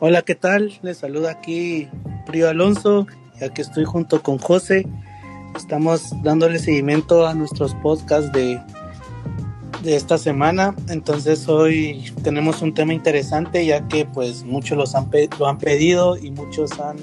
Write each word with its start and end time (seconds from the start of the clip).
Hola, 0.00 0.22
¿qué 0.22 0.34
tal? 0.34 0.72
Les 0.82 0.98
saluda 0.98 1.30
aquí 1.30 1.88
Prio 2.26 2.48
Alonso, 2.48 3.06
ya 3.40 3.54
que 3.54 3.62
estoy 3.62 3.84
junto 3.84 4.22
con 4.22 4.38
José. 4.38 4.86
Estamos 5.56 6.10
dándole 6.24 6.58
seguimiento 6.58 7.28
a 7.28 7.32
nuestros 7.32 7.76
podcasts 7.76 8.32
de, 8.32 8.60
de 9.84 9.94
esta 9.94 10.18
semana. 10.18 10.74
Entonces 10.88 11.48
hoy 11.48 12.12
tenemos 12.24 12.60
un 12.60 12.74
tema 12.74 12.92
interesante 12.92 13.64
ya 13.64 13.86
que 13.86 14.04
pues 14.04 14.42
muchos 14.42 14.76
los 14.76 14.96
han, 14.96 15.08
lo 15.38 15.46
han 15.46 15.58
pedido 15.58 16.18
y 16.18 16.32
muchos 16.32 16.72
han 16.80 16.96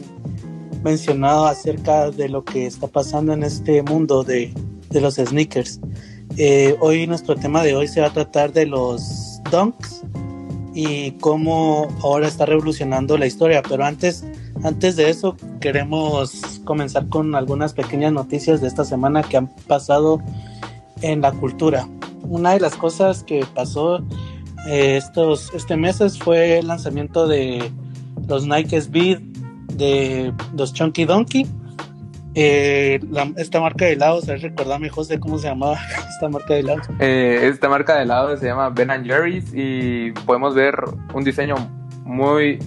mencionado 0.84 1.46
acerca 1.46 2.12
de 2.12 2.28
lo 2.28 2.44
que 2.44 2.66
está 2.66 2.88
pasando 2.88 3.32
en 3.32 3.44
este 3.44 3.84
mundo 3.84 4.24
de, 4.26 4.54
de 4.90 5.00
los 5.00 5.16
sneakers. 5.16 5.80
Eh, 6.36 6.76
hoy 6.82 7.08
nuestro 7.08 7.36
tema 7.36 7.64
de 7.64 7.74
hoy 7.74 7.88
se 7.88 8.02
va 8.02 8.08
a 8.08 8.14
tratar 8.14 8.52
de 8.52 8.66
los 8.66 9.42
dunks 9.50 10.02
y 10.74 11.12
cómo 11.12 11.88
ahora 12.02 12.28
está 12.28 12.46
revolucionando 12.46 13.18
la 13.18 13.26
historia. 13.26 13.62
Pero 13.68 13.86
antes, 13.86 14.26
antes 14.64 14.96
de 14.96 15.10
eso, 15.10 15.36
queremos 15.60 16.60
comenzar 16.64 17.08
con 17.10 17.36
algunas 17.36 17.74
pequeñas 17.74 18.14
noticias 18.14 18.62
de 18.62 18.68
esta 18.68 18.86
semana 18.86 19.24
que 19.24 19.38
han 19.38 19.48
pasado 19.68 20.22
en 21.02 21.22
la 21.22 21.32
cultura. 21.32 21.88
Una 22.24 22.52
de 22.52 22.60
las 22.60 22.76
cosas 22.76 23.24
que 23.24 23.46
pasó 23.54 24.04
eh, 24.68 24.98
estos 24.98 25.52
este 25.54 25.76
meses 25.76 26.20
fue 26.20 26.60
el 26.60 26.68
lanzamiento 26.68 27.28
de 27.28 27.72
los 28.28 28.46
Nike 28.46 28.78
Speed 28.78 29.20
de 29.74 30.34
los 30.56 30.74
Chunky 30.74 31.06
Donkey. 31.06 31.48
Eh, 32.34 33.00
esta 33.36 33.60
marca 33.60 33.86
de 33.86 33.94
helados, 33.94 34.28
recordame 34.28 34.90
José 34.90 35.20
cómo 35.20 35.38
se 35.38 35.48
llamaba 35.48 35.78
esta 36.10 36.30
marca 36.30 36.54
de 36.54 36.60
helados. 36.62 36.88
Eh, 37.00 37.50
esta 37.52 37.68
marca 37.68 37.96
de 37.96 38.04
helados 38.04 38.40
se 38.40 38.46
llama 38.48 38.70
Ben 38.70 38.90
Jerry's 39.06 39.52
y 39.54 40.12
podemos 40.26 40.56
ver 40.56 40.76
un 41.14 41.24
diseño 41.24 41.56
muy 42.06 42.60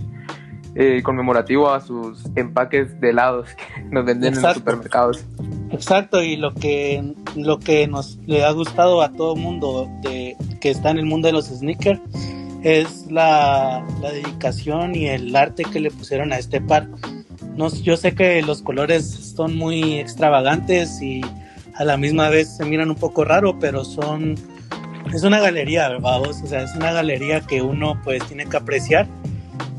eh, 0.74 1.02
conmemorativo 1.02 1.70
a 1.70 1.80
sus 1.80 2.24
empaques 2.34 3.00
de 3.00 3.10
helados 3.10 3.48
que 3.54 3.84
nos 3.90 4.04
venden 4.04 4.34
en 4.34 4.42
los 4.42 4.54
supermercados. 4.54 5.24
Exacto, 5.70 6.22
y 6.22 6.36
lo 6.36 6.52
que, 6.52 7.14
lo 7.34 7.58
que 7.58 7.86
nos 7.86 8.18
le 8.26 8.44
ha 8.44 8.50
gustado 8.52 9.02
a 9.02 9.12
todo 9.12 9.34
mundo 9.34 9.88
de, 10.02 10.36
que 10.60 10.70
está 10.70 10.90
en 10.90 10.98
el 10.98 11.06
mundo 11.06 11.26
de 11.26 11.32
los 11.32 11.46
sneakers 11.46 12.00
es 12.62 13.06
la, 13.10 13.84
la 14.00 14.12
dedicación 14.12 14.94
y 14.94 15.06
el 15.06 15.34
arte 15.34 15.64
que 15.64 15.80
le 15.80 15.90
pusieron 15.90 16.32
a 16.32 16.38
este 16.38 16.60
par. 16.60 16.88
No, 17.56 17.68
yo 17.68 17.96
sé 17.96 18.14
que 18.14 18.42
los 18.42 18.62
colores 18.62 19.06
son 19.36 19.56
muy 19.56 19.98
extravagantes 19.98 21.00
y 21.00 21.20
a 21.74 21.84
la 21.84 21.96
misma 21.96 22.28
vez 22.28 22.56
se 22.56 22.64
miran 22.64 22.90
un 22.90 22.96
poco 22.96 23.24
raro, 23.24 23.58
pero 23.58 23.84
son 23.84 24.34
es 25.12 25.22
una 25.22 25.40
galería, 25.40 25.88
¿verdad? 25.88 26.22
O 26.22 26.32
sea, 26.32 26.62
es 26.62 26.74
una 26.74 26.92
galería 26.92 27.40
que 27.40 27.62
uno 27.62 28.00
pues 28.02 28.24
tiene 28.26 28.46
que 28.46 28.56
apreciar 28.56 29.06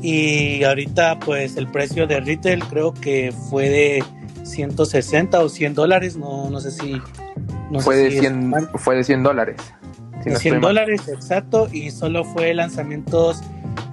y 0.00 0.62
ahorita 0.64 1.18
pues 1.20 1.56
el 1.56 1.68
precio 1.68 2.06
de 2.06 2.20
retail 2.20 2.62
creo 2.64 2.94
que 2.94 3.32
fue 3.50 3.68
de 3.68 4.04
160 4.44 5.40
o 5.40 5.48
100 5.48 5.74
dólares, 5.74 6.16
no, 6.16 6.48
no 6.48 6.60
sé 6.60 6.70
si... 6.70 7.00
fue, 7.80 7.96
de 7.96 8.10
100, 8.20 8.70
fue 8.76 8.96
de 8.96 9.04
100 9.04 9.22
dólares. 9.22 9.56
Si 10.22 10.34
100 10.34 10.60
dólares, 10.60 11.08
exacto, 11.08 11.68
y 11.72 11.90
solo 11.90 12.24
fue 12.24 12.54
lanzamientos 12.54 13.42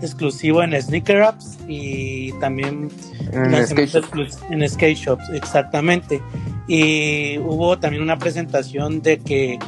exclusivo 0.03 0.63
en 0.63 0.79
Sneaker 0.79 1.21
Apps 1.23 1.57
y 1.67 2.31
también 2.39 2.89
en 3.31 3.67
skate, 3.67 4.03
en 4.49 4.69
skate 4.69 4.97
Shops, 4.97 5.29
exactamente. 5.33 6.21
Y 6.67 7.37
hubo 7.39 7.77
también 7.79 8.03
una 8.03 8.17
presentación 8.17 9.01
de 9.01 9.19
que 9.19 9.59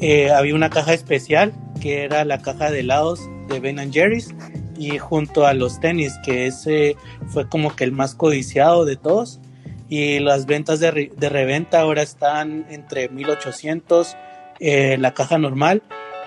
eh, 0.00 0.30
había 0.30 0.54
una 0.54 0.70
caja 0.70 0.92
especial 0.92 1.52
que 1.80 2.04
era 2.04 2.24
la 2.24 2.38
caja 2.38 2.70
de 2.70 2.80
helados 2.80 3.20
de 3.48 3.60
Ben 3.60 3.92
Jerry's 3.92 4.34
y 4.76 4.98
junto 4.98 5.46
a 5.46 5.54
los 5.54 5.80
tenis, 5.80 6.14
que 6.24 6.46
ese 6.46 6.96
fue 7.28 7.48
como 7.48 7.76
que 7.76 7.84
el 7.84 7.92
más 7.92 8.14
codiciado 8.14 8.84
de 8.84 8.96
todos. 8.96 9.40
Y 9.88 10.18
las 10.18 10.46
ventas 10.46 10.80
de, 10.80 11.12
de 11.14 11.28
reventa 11.28 11.80
ahora 11.80 12.02
están 12.02 12.66
entre 12.70 13.08
1800 13.10 14.16
eh, 14.60 14.96
la 14.98 15.14
caja 15.14 15.36
normal 15.36 15.82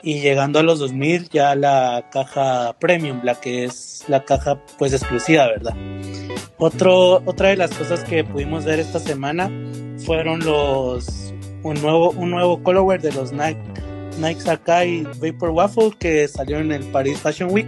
y 0.07 0.21
llegando 0.21 0.59
a 0.59 0.63
los 0.63 0.79
2000 0.79 1.27
ya 1.31 1.53
la 1.53 2.07
caja 2.09 2.77
premium, 2.79 3.19
la 3.25 3.35
que 3.35 3.65
es 3.65 4.05
la 4.07 4.23
caja 4.23 4.57
pues 4.77 4.93
exclusiva, 4.93 5.47
¿verdad? 5.47 5.75
Otro, 6.57 7.21
otra 7.25 7.49
de 7.49 7.57
las 7.57 7.71
cosas 7.71 8.05
que 8.05 8.23
pudimos 8.23 8.63
ver 8.63 8.79
esta 8.79 8.99
semana 8.99 9.51
fueron 10.05 10.45
los 10.45 11.33
un 11.61 11.81
nuevo 11.81 12.11
un 12.11 12.29
nuevo 12.29 12.63
colorware 12.63 13.01
de 13.01 13.11
los 13.11 13.33
Nike 13.33 13.59
Nike 14.17 14.39
Sakai 14.39 15.05
Vapor 15.19 15.49
Waffle 15.49 15.91
que 15.99 16.25
salió 16.29 16.59
en 16.59 16.71
el 16.71 16.85
Paris 16.85 17.19
Fashion 17.19 17.51
Week 17.51 17.67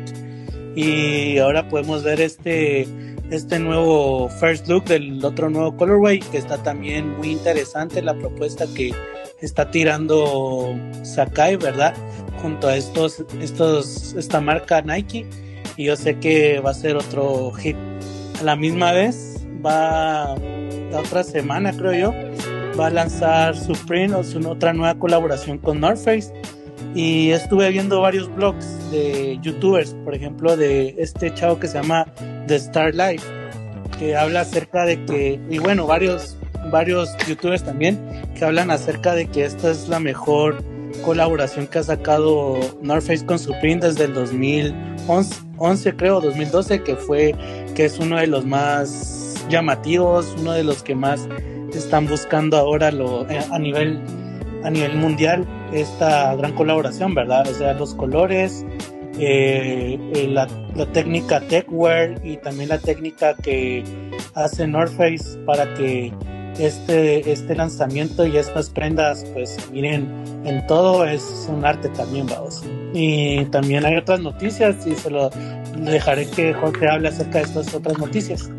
y 0.77 1.39
ahora 1.39 1.67
podemos 1.67 2.05
ver 2.05 2.21
este 2.21 2.87
este 3.31 3.59
nuevo 3.59 4.29
first 4.29 4.65
look 4.69 4.85
del 4.85 5.25
otro 5.25 5.49
nuevo 5.49 5.75
colorway 5.75 6.19
que 6.19 6.37
está 6.37 6.57
también 6.63 7.17
muy 7.17 7.31
interesante 7.31 8.01
la 8.01 8.17
propuesta 8.17 8.65
que 8.73 8.93
está 9.41 9.71
tirando 9.71 10.75
Sakai, 11.03 11.55
¿verdad? 11.55 11.93
Junto 12.41 12.67
a 12.67 12.75
estos, 12.75 13.23
estos, 13.41 14.13
esta 14.13 14.41
marca 14.41 14.81
Nike. 14.81 15.25
Y 15.77 15.85
yo 15.85 15.95
sé 15.95 16.19
que 16.19 16.59
va 16.59 16.71
a 16.71 16.73
ser 16.73 16.97
otro 16.97 17.51
hit. 17.51 17.75
A 18.39 18.43
la 18.43 18.55
misma 18.55 18.91
vez, 18.91 19.45
va 19.65 20.35
la 20.91 20.99
otra 20.99 21.23
semana, 21.23 21.71
creo 21.73 21.93
yo, 21.93 22.13
va 22.79 22.87
a 22.87 22.89
lanzar 22.89 23.55
Supreme 23.55 24.15
o 24.15 24.23
su 24.23 24.39
otra 24.47 24.73
nueva 24.73 24.97
colaboración 24.97 25.57
con 25.57 25.79
North 25.79 25.99
Face. 25.99 26.33
Y 26.95 27.31
estuve 27.31 27.69
viendo 27.69 28.01
varios 28.01 28.33
blogs 28.33 28.91
de 28.91 29.37
youtubers, 29.41 29.93
por 30.05 30.15
ejemplo, 30.15 30.57
de 30.57 30.95
este 30.97 31.33
chavo 31.33 31.59
que 31.59 31.67
se 31.67 31.75
llama 31.75 32.07
The 32.47 32.55
Star 32.55 32.95
Life, 32.95 33.25
que 33.99 34.15
habla 34.15 34.41
acerca 34.41 34.85
de 34.85 35.05
que, 35.05 35.39
y 35.49 35.59
bueno, 35.59 35.85
varios 35.85 36.38
varios 36.71 37.09
youtubers 37.27 37.63
también 37.63 37.99
que 38.35 38.45
hablan 38.45 38.71
acerca 38.71 39.13
de 39.13 39.27
que 39.27 39.45
esta 39.45 39.71
es 39.71 39.87
la 39.89 39.99
mejor 39.99 40.63
colaboración 41.03 41.67
que 41.67 41.79
ha 41.79 41.83
sacado 41.83 42.59
North 42.81 43.03
Face 43.03 43.25
con 43.25 43.39
Supreme 43.39 43.81
desde 43.81 44.05
el 44.05 44.13
2011 44.13 45.95
creo 45.95 46.21
2012 46.21 46.83
que 46.83 46.95
fue 46.95 47.35
que 47.75 47.85
es 47.85 47.99
uno 47.99 48.17
de 48.17 48.27
los 48.27 48.45
más 48.45 49.45
llamativos 49.49 50.35
uno 50.39 50.53
de 50.53 50.63
los 50.63 50.83
que 50.83 50.95
más 50.95 51.27
están 51.73 52.07
buscando 52.07 52.57
ahora 52.57 52.89
eh, 52.89 53.39
a 53.51 53.59
nivel 53.59 53.99
a 54.63 54.69
nivel 54.69 54.95
mundial 54.97 55.45
esta 55.73 56.35
gran 56.35 56.53
colaboración 56.53 57.13
verdad 57.13 57.47
o 57.47 57.53
sea 57.53 57.73
los 57.73 57.93
colores 57.95 58.65
eh, 59.19 59.99
eh, 60.15 60.27
la, 60.29 60.47
la, 60.75 60.85
técnica 60.85 61.41
techwear 61.41 62.21
y 62.23 62.37
también 62.37 62.69
la 62.69 62.77
técnica 62.77 63.35
que 63.35 63.83
hace 64.33 64.65
North 64.65 64.93
Face 64.95 65.37
para 65.45 65.73
que 65.73 66.13
este, 66.59 67.31
este 67.31 67.55
lanzamiento 67.55 68.25
y 68.25 68.37
estas 68.37 68.69
prendas, 68.69 69.25
pues 69.33 69.57
miren, 69.71 70.07
en 70.45 70.65
todo 70.67 71.05
es 71.05 71.47
un 71.49 71.65
arte 71.65 71.89
también, 71.89 72.27
vamos. 72.27 72.63
Y 72.93 73.45
también 73.45 73.85
hay 73.85 73.97
otras 73.97 74.19
noticias 74.19 74.85
y 74.85 74.95
se 74.95 75.09
lo 75.09 75.29
dejaré 75.77 76.29
que 76.29 76.53
Jorge 76.53 76.89
hable 76.89 77.09
acerca 77.09 77.39
de 77.39 77.45
estas 77.45 77.73
otras 77.73 77.97
noticias. 77.97 78.49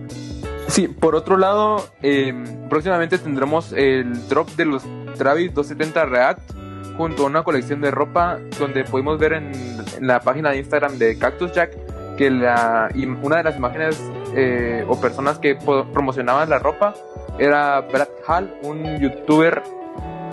Sí, 0.68 0.88
por 0.88 1.16
otro 1.16 1.36
lado, 1.36 1.84
em, 2.00 2.44
próximamente 2.68 3.18
tendremos 3.18 3.72
el 3.72 4.28
drop 4.28 4.48
de 4.50 4.64
los 4.64 4.82
Travis 5.18 5.52
270 5.52 6.04
React 6.06 6.52
junto 6.96 7.24
a 7.24 7.26
una 7.26 7.42
colección 7.42 7.80
de 7.80 7.90
ropa 7.90 8.38
donde 8.58 8.84
pudimos 8.84 9.18
ver 9.18 9.32
en, 9.32 9.52
la 10.00 10.20
página 10.20 10.50
de 10.50 10.58
Instagram 10.58 10.96
de 10.98 11.18
Cactus 11.18 11.52
Jack 11.52 11.76
que 12.16 12.30
la, 12.30 12.88
una 13.22 13.38
de 13.38 13.42
las 13.42 13.56
imágenes 13.56 14.00
eh, 14.36 14.84
o 14.88 15.00
personas 15.00 15.38
que 15.38 15.56
promocionaban 15.56 16.48
la 16.48 16.58
ropa 16.58 16.94
era 17.40 17.80
Brad 17.80 18.08
Hall, 18.28 18.54
un 18.62 18.98
youtuber 18.98 19.62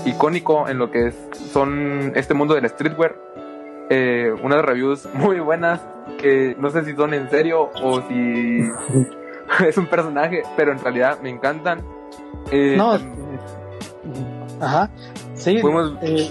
icónico 0.05 0.67
en 0.67 0.77
lo 0.77 0.91
que 0.91 1.07
es, 1.07 1.15
son 1.51 2.11
este 2.15 2.33
mundo 2.33 2.53
del 2.53 2.67
streetwear. 2.69 3.15
Eh, 3.89 4.33
unas 4.43 4.61
reviews 4.63 5.07
muy 5.13 5.39
buenas 5.39 5.79
que 6.19 6.55
no 6.59 6.69
sé 6.69 6.83
si 6.83 6.93
son 6.93 7.13
en 7.13 7.29
serio 7.29 7.71
o 7.81 8.01
si 8.01 8.59
es 9.65 9.77
un 9.77 9.87
personaje, 9.87 10.43
pero 10.57 10.73
en 10.73 10.79
realidad 10.79 11.19
me 11.21 11.29
encantan. 11.29 11.81
Eh, 12.51 12.75
no, 12.77 12.97
ajá, 14.59 14.89
sí. 15.33 15.59
Pudimos, 15.59 15.93
eh, 16.01 16.29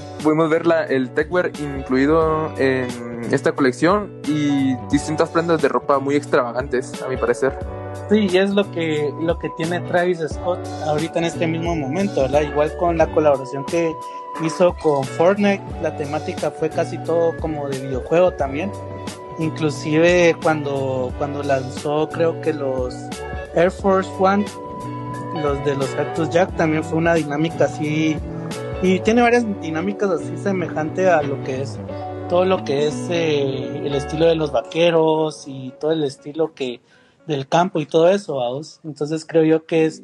ver 0.51 0.67
la, 0.67 0.85
el 0.85 1.11
techwear 1.11 1.51
incluido 1.59 2.53
en 2.59 2.89
esta 3.35 3.53
colección 3.53 4.21
y 4.27 4.75
distintas 4.91 5.29
prendas 5.31 5.63
de 5.63 5.69
ropa 5.69 5.99
muy 5.99 6.17
extravagantes, 6.17 7.03
a 7.03 7.09
mi 7.09 7.17
parecer. 7.17 7.59
Sí, 8.11 8.29
y 8.31 8.37
es 8.39 8.51
lo 8.51 8.71
que, 8.71 9.13
lo 9.21 9.39
que 9.39 9.49
tiene 9.57 9.81
Travis 9.81 10.21
Scott 10.29 10.61
ahorita 10.87 11.19
en 11.19 11.25
este 11.25 11.47
mismo 11.47 11.75
momento, 11.75 12.23
¿verdad? 12.23 12.43
Igual 12.43 12.77
con 12.79 12.99
la 12.99 13.07
colaboración 13.13 13.65
que 13.65 13.93
hizo 14.45 14.75
con 14.83 15.03
Fortnite, 15.05 15.63
la 15.83 15.97
temática 15.97 16.51
fue 16.51 16.71
casi 16.71 16.99
todo 16.99 17.37
como 17.41 17.69
de 17.69 17.79
videojuego 17.81 18.33
también. 18.33 18.71
Inclusive 19.39 20.37
cuando, 20.43 21.13
cuando 21.19 21.43
lanzó 21.43 22.09
creo 22.09 22.41
que 22.41 22.53
los 22.53 22.95
Air 23.55 23.71
Force 23.71 24.11
One, 24.19 24.45
los 25.43 25.65
de 25.65 25.75
los 25.75 25.89
Cactus 25.91 26.31
Jack, 26.31 26.55
también 26.57 26.85
fue 26.85 26.99
una 26.99 27.15
dinámica 27.15 27.65
así, 27.65 28.17
y 28.83 29.01
tiene 29.01 29.23
varias 29.23 29.45
dinámicas 29.61 30.11
así 30.11 30.37
semejante 30.37 31.09
a 31.09 31.23
lo 31.23 31.43
que 31.45 31.63
es 31.63 31.79
todo 32.29 32.45
lo 32.45 32.65
que 32.65 32.89
es 32.89 33.09
eh, 33.11 33.83
el 33.85 33.95
estilo 33.95 34.27
de 34.27 34.35
los 34.35 34.51
vaqueros 34.51 35.45
y 35.47 35.73
todo 35.79 35.93
el 35.93 36.03
estilo 36.03 36.55
que 36.55 36.81
del 37.27 37.49
campo 37.49 37.81
y 37.81 37.87
todo 37.87 38.09
eso, 38.09 38.37
vamos. 38.37 38.81
Entonces 38.85 39.25
creo 39.25 39.45
yo 39.45 39.67
que 39.67 39.87
es 39.87 40.03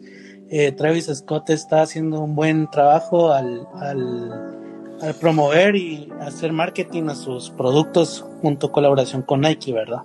eh, 0.51 0.73
Travis 0.73 1.07
Scott 1.07 1.51
está 1.51 1.83
haciendo 1.83 2.21
un 2.21 2.35
buen 2.35 2.71
trabajo 2.71 3.33
al, 3.33 3.67
al, 3.75 4.99
al, 5.01 5.15
promover 5.15 5.77
y 5.77 6.13
hacer 6.21 6.53
marketing 6.53 7.09
a 7.09 7.15
sus 7.15 7.51
productos 7.51 8.25
junto 8.41 8.69
a 8.69 8.73
colaboración 8.73 9.23
con 9.23 9.41
Nike, 9.41 9.73
¿verdad? 9.73 10.03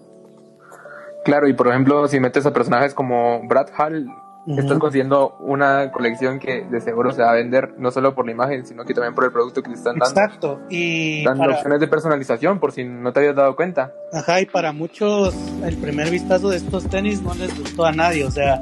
Claro, 1.23 1.47
y 1.47 1.53
por 1.53 1.67
ejemplo, 1.67 2.07
si 2.07 2.19
metes 2.19 2.45
a 2.45 2.53
personajes 2.53 2.93
como 2.93 3.41
Brad 3.47 3.67
Hall, 3.77 4.07
Estás 4.47 4.79
consiguiendo 4.79 5.35
una 5.39 5.91
colección 5.91 6.39
que 6.39 6.65
de 6.69 6.79
seguro 6.79 7.11
se 7.11 7.21
va 7.21 7.31
a 7.31 7.33
vender 7.33 7.73
no 7.77 7.91
solo 7.91 8.15
por 8.15 8.25
la 8.25 8.31
imagen, 8.31 8.65
sino 8.65 8.85
que 8.85 8.93
también 8.93 9.13
por 9.13 9.25
el 9.25 9.31
producto 9.31 9.61
que 9.61 9.69
le 9.69 9.75
están 9.75 9.97
dando. 9.97 10.21
Exacto. 10.21 10.59
Y 10.69 11.23
dando 11.25 11.51
opciones 11.51 11.79
de 11.81 11.87
personalización, 11.87 12.59
por 12.59 12.71
si 12.71 12.85
no 12.85 13.11
te 13.11 13.19
habías 13.19 13.35
dado 13.35 13.55
cuenta. 13.55 13.91
Ajá, 14.13 14.39
y 14.39 14.45
para 14.45 14.71
muchos 14.71 15.35
el 15.65 15.75
primer 15.77 16.09
vistazo 16.09 16.49
de 16.49 16.57
estos 16.57 16.87
tenis 16.87 17.21
no 17.21 17.33
les 17.33 17.57
gustó 17.59 17.85
a 17.85 17.91
nadie. 17.91 18.23
O 18.23 18.31
sea, 18.31 18.61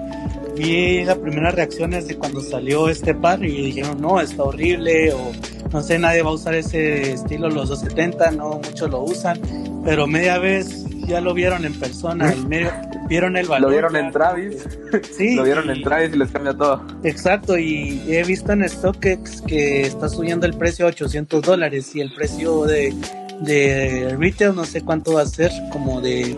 vi 0.56 1.04
las 1.04 1.18
primeras 1.18 1.56
reacciones 1.56 2.08
de 2.08 2.18
cuando 2.18 2.42
salió 2.42 2.90
este 2.90 3.14
par 3.14 3.44
y 3.44 3.66
dijeron, 3.68 4.02
no, 4.02 4.20
está 4.20 4.44
horrible, 4.44 5.14
o 5.14 5.32
no 5.72 5.82
sé, 5.82 6.00
nadie 6.00 6.22
va 6.22 6.30
a 6.30 6.34
usar 6.34 6.56
ese 6.56 7.14
estilo 7.14 7.50
los 7.50 7.70
270, 7.70 8.32
no 8.32 8.62
muchos 8.64 8.90
lo 8.90 9.02
usan, 9.02 9.40
pero 9.84 10.08
media 10.08 10.40
vez 10.40 10.86
ya 11.08 11.22
lo 11.22 11.34
vieron 11.34 11.66
en 11.66 11.74
persona, 11.74 12.34
y 12.34 12.46
medio, 12.48 12.72
vieron 13.08 13.38
el 13.38 13.48
valor. 13.48 13.70
Lo 13.70 13.74
vieron 13.74 13.96
en 13.96 14.12
Travis. 14.12 14.68
Sí. 15.12 15.36
lo 15.36 15.44
vieron 15.44 15.70
en 15.70 15.82
Travis 15.82 16.14
y 16.14 16.18
les 16.18 16.32
cambia 16.32 16.54
todo. 16.54 16.82
Exacto, 17.04 17.58
y 17.58 18.02
he 18.08 18.24
visto 18.24 18.54
en 18.54 18.68
StockX 18.68 19.42
que 19.42 19.82
está 19.82 20.10
subiendo 20.10 20.46
el 20.46 20.54
precio 20.54 20.86
a 20.86 20.90
800 20.90 21.42
dólares 21.42 21.96
y 21.96 22.02
el 22.02 22.14
precio 22.14 22.64
de, 22.64 22.94
de 23.42 24.16
retail 24.18 24.56
no 24.56 24.66
sé 24.66 24.82
cuánto 24.82 25.14
va 25.14 25.22
a 25.22 25.26
ser, 25.26 25.52
como 25.72 26.02
de... 26.02 26.38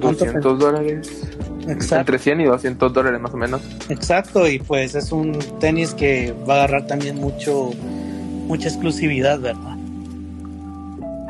200 0.00 0.58
dólares. 0.58 1.08
Exacto. 1.68 1.96
Entre 2.00 2.18
100 2.18 2.40
y 2.40 2.44
200 2.44 2.92
dólares 2.92 3.20
más 3.20 3.32
o 3.32 3.36
menos. 3.36 3.60
Exacto, 3.88 4.48
y 4.48 4.58
pues 4.58 4.94
es 4.94 5.12
un 5.12 5.38
tenis 5.60 5.94
que 5.94 6.34
va 6.48 6.54
a 6.54 6.56
agarrar 6.64 6.86
también 6.86 7.16
mucho 7.16 7.70
mucha 8.46 8.68
exclusividad, 8.68 9.38
¿verdad? 9.40 9.76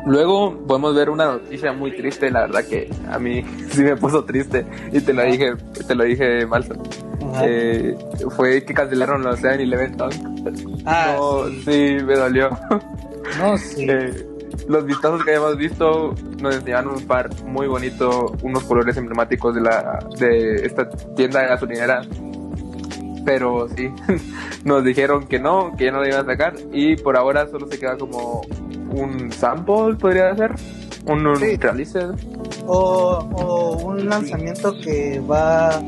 Luego 0.05 0.57
podemos 0.67 0.93
ver 0.95 1.09
una 1.09 1.25
noticia 1.25 1.71
muy 1.71 1.95
triste, 1.95 2.29
la 2.29 2.41
verdad 2.41 2.65
que 2.65 2.89
a 3.09 3.19
mí 3.19 3.43
sí 3.71 3.83
me 3.83 3.95
puso 3.95 4.25
triste 4.25 4.65
y 4.91 4.99
te 4.99 5.13
lo 5.13 5.23
dije, 5.23 5.53
te 5.87 5.95
lo 5.95 6.03
dije 6.03 6.45
mal. 6.45 6.65
Eh, 7.41 7.95
fue 8.35 8.63
que 8.65 8.73
cancelaron 8.73 9.23
los 9.23 9.41
7-Eleven 9.41 9.95
Ah, 10.85 11.15
no, 11.17 11.45
sí. 11.63 11.97
me 12.05 12.15
dolió. 12.15 12.49
No, 13.39 13.57
sí. 13.57 13.87
Eh, 13.89 14.27
los 14.67 14.85
vistazos 14.85 15.23
que 15.23 15.31
habíamos 15.31 15.57
visto 15.57 16.13
nos 16.41 16.55
enseñaban 16.55 16.87
un 16.87 17.05
par 17.05 17.29
muy 17.45 17.67
bonito, 17.67 18.33
unos 18.41 18.63
colores 18.63 18.97
emblemáticos 18.97 19.55
de 19.55 19.61
la 19.61 19.99
de 20.17 20.65
esta 20.65 20.89
tienda 21.15 21.41
de 21.41 21.47
gasolinera. 21.47 22.01
Pero 23.25 23.67
sí, 23.69 23.89
nos 24.65 24.83
dijeron 24.83 25.27
que 25.27 25.39
no, 25.39 25.75
que 25.77 25.85
ya 25.85 25.91
no 25.91 25.99
lo 25.99 26.07
iban 26.07 26.21
a 26.21 26.25
sacar. 26.25 26.55
Y 26.71 26.97
por 26.97 27.15
ahora 27.17 27.47
solo 27.47 27.67
se 27.67 27.79
queda 27.79 27.97
como 27.97 28.41
un 28.91 29.31
sample, 29.31 29.95
podría 29.95 30.35
ser, 30.35 30.53
un, 31.05 31.25
un 31.25 31.39
O, 32.65 33.77
un 33.83 34.09
lanzamiento 34.09 34.77
que 34.79 35.19
va, 35.19 35.81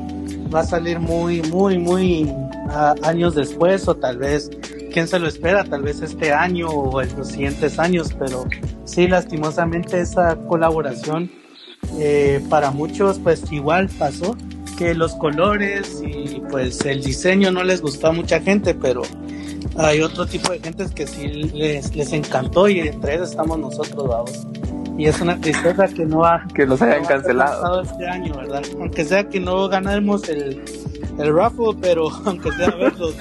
va 0.53 0.59
a 0.59 0.63
salir 0.63 0.99
muy, 0.99 1.41
muy, 1.43 1.77
muy 1.77 2.33
años 3.03 3.35
después 3.35 3.87
o 3.87 3.95
tal 3.95 4.17
vez, 4.17 4.49
quién 4.95 5.09
se 5.09 5.19
lo 5.19 5.27
espera, 5.27 5.65
tal 5.65 5.81
vez 5.81 6.01
este 6.01 6.31
año 6.31 6.69
o 6.69 7.01
en 7.01 7.13
los 7.17 7.27
siguientes 7.27 7.79
años, 7.79 8.15
pero 8.17 8.45
sí, 8.85 9.09
lastimosamente 9.09 9.99
esa 9.99 10.37
colaboración 10.47 11.29
eh, 11.99 12.41
para 12.49 12.71
muchos 12.71 13.19
pues 13.19 13.51
igual 13.51 13.89
pasó 13.99 14.37
que 14.77 14.93
los 14.93 15.13
colores 15.15 16.01
y 16.01 16.41
pues 16.49 16.85
el 16.85 17.03
diseño 17.03 17.51
no 17.51 17.65
les 17.65 17.81
gustó 17.81 18.07
a 18.07 18.11
mucha 18.13 18.39
gente, 18.39 18.73
pero 18.73 19.01
hay 19.75 19.99
otro 19.99 20.25
tipo 20.27 20.53
de 20.53 20.59
gentes 20.59 20.91
que 20.91 21.05
sí 21.05 21.27
les, 21.27 21.93
les 21.93 22.13
encantó 22.13 22.69
y 22.69 22.79
entre 22.79 23.15
ellos 23.15 23.31
estamos 23.31 23.59
nosotros, 23.59 24.07
vamos. 24.07 24.47
Y 24.97 25.07
es 25.07 25.19
una 25.19 25.37
tristeza 25.41 25.89
que 25.89 26.05
no 26.05 26.23
ha... 26.23 26.47
Que 26.55 26.65
los 26.65 26.81
hayan 26.81 27.03
cancelado. 27.03 27.81
Este 27.81 28.07
año, 28.07 28.33
¿verdad? 28.33 28.63
Aunque 28.79 29.03
sea 29.03 29.27
que 29.27 29.41
no 29.41 29.67
ganemos 29.67 30.29
el, 30.29 30.63
el 31.17 31.33
raffle, 31.33 31.75
pero 31.81 32.09
aunque 32.25 32.51
sea 32.51 32.71
verlos, 32.71 33.15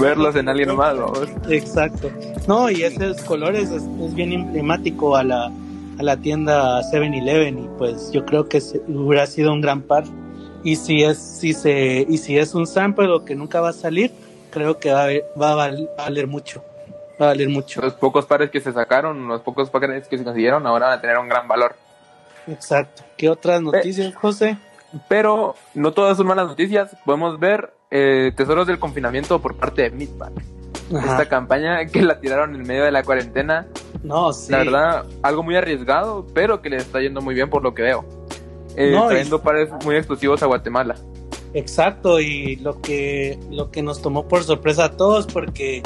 verlos 0.00 0.36
en 0.36 0.48
alguien 0.48 0.74
más, 0.76 0.96
vamos. 0.96 1.28
Exacto. 1.48 2.10
No, 2.46 2.70
y 2.70 2.82
esos 2.82 3.20
colores 3.22 3.70
es, 3.70 4.14
bien 4.14 4.32
emblemático 4.32 5.16
a 5.16 5.24
la, 5.24 5.50
a 5.98 6.02
la 6.02 6.16
tienda 6.16 6.80
7-Eleven 6.82 7.58
y 7.58 7.68
pues 7.78 8.10
yo 8.12 8.24
creo 8.24 8.48
que 8.48 8.62
hubiera 8.88 9.26
sido 9.26 9.52
un 9.52 9.60
gran 9.60 9.82
par. 9.82 10.04
Y 10.62 10.76
si 10.76 11.02
es, 11.04 11.18
si 11.18 11.52
se, 11.52 12.04
y 12.08 12.18
si 12.18 12.38
es 12.38 12.54
un 12.54 12.66
sample 12.66 13.08
o 13.08 13.24
que 13.24 13.34
nunca 13.34 13.60
va 13.60 13.68
a 13.68 13.72
salir, 13.72 14.12
creo 14.50 14.78
que 14.78 14.90
va 14.90 15.04
a, 15.04 15.08
va 15.40 15.64
a 15.64 15.70
valer 15.96 16.26
mucho. 16.26 16.62
Va 17.20 17.26
a 17.26 17.28
valer 17.28 17.48
mucho. 17.48 17.80
Los 17.80 17.94
pocos 17.94 18.26
pares 18.26 18.50
que 18.50 18.60
se 18.60 18.72
sacaron, 18.72 19.28
los 19.28 19.42
pocos 19.42 19.70
pares 19.70 20.08
que 20.08 20.18
se 20.18 20.24
consiguieron, 20.24 20.66
ahora 20.66 20.88
van 20.88 20.98
a 20.98 21.00
tener 21.00 21.18
un 21.18 21.28
gran 21.28 21.46
valor. 21.46 21.76
Exacto. 22.48 23.02
¿Qué 23.16 23.28
otras 23.28 23.62
noticias, 23.62 24.14
José? 24.14 24.58
Pero 25.08 25.54
no 25.74 25.92
todas 25.92 26.16
son 26.16 26.26
malas 26.26 26.46
noticias. 26.46 26.96
Podemos 27.04 27.38
ver 27.38 27.74
eh, 27.90 28.32
Tesoros 28.36 28.66
del 28.66 28.78
Confinamiento 28.78 29.40
por 29.40 29.56
parte 29.56 29.82
de 29.82 29.90
Midpack. 29.90 30.32
Esta 30.90 31.28
campaña 31.28 31.84
que 31.86 32.02
la 32.02 32.20
tiraron 32.20 32.54
en 32.54 32.62
medio 32.62 32.84
de 32.84 32.92
la 32.92 33.02
cuarentena. 33.02 33.66
No, 34.02 34.32
sí. 34.32 34.52
La 34.52 34.58
verdad, 34.58 35.06
algo 35.22 35.42
muy 35.42 35.56
arriesgado, 35.56 36.26
pero 36.32 36.62
que 36.62 36.70
le 36.70 36.76
está 36.76 37.00
yendo 37.00 37.20
muy 37.20 37.34
bien 37.34 37.50
por 37.50 37.62
lo 37.62 37.74
que 37.74 37.82
veo. 37.82 38.04
Eh, 38.76 38.96
trayendo 39.08 39.42
pares 39.42 39.70
muy 39.84 39.96
exclusivos 39.96 40.42
a 40.42 40.46
Guatemala. 40.46 40.94
Exacto, 41.54 42.20
y 42.20 42.56
lo 42.56 42.80
que, 42.82 43.38
lo 43.50 43.70
que 43.70 43.82
nos 43.82 44.02
tomó 44.02 44.28
por 44.28 44.44
sorpresa 44.44 44.84
a 44.84 44.90
todos, 44.96 45.26
porque 45.26 45.82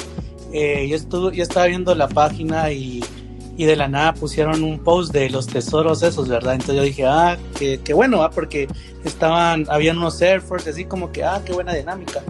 eh, 0.53 0.89
yo, 0.89 0.97
estuve, 0.97 1.37
yo 1.37 1.43
estaba 1.45 1.67
viendo 1.67 1.95
la 1.95 2.09
página 2.09 2.73
y, 2.73 3.05
y, 3.57 3.65
de 3.65 3.77
la 3.77 3.89
nada 3.89 4.15
pusieron 4.15 4.63
un 4.63 4.79
post 4.79 5.13
de 5.13 5.31
los 5.31 5.47
tesoros 5.47 6.03
esos, 6.03 6.29
¿verdad? 6.29 6.55
Entonces 6.55 6.77
yo 6.77 6.83
dije, 6.83 7.07
ah, 7.07 7.37
qué, 7.59 7.93
bueno, 7.93 8.23
ah, 8.23 8.31
porque 8.31 8.69
estaban, 9.05 9.67
habían 9.69 9.99
unos 9.99 10.21
Force 10.47 10.71
así 10.71 10.85
como 10.85 11.13
que, 11.13 11.25
ah, 11.25 11.43
qué 11.45 11.53
buena 11.53 11.75
dinámica. 11.75 12.23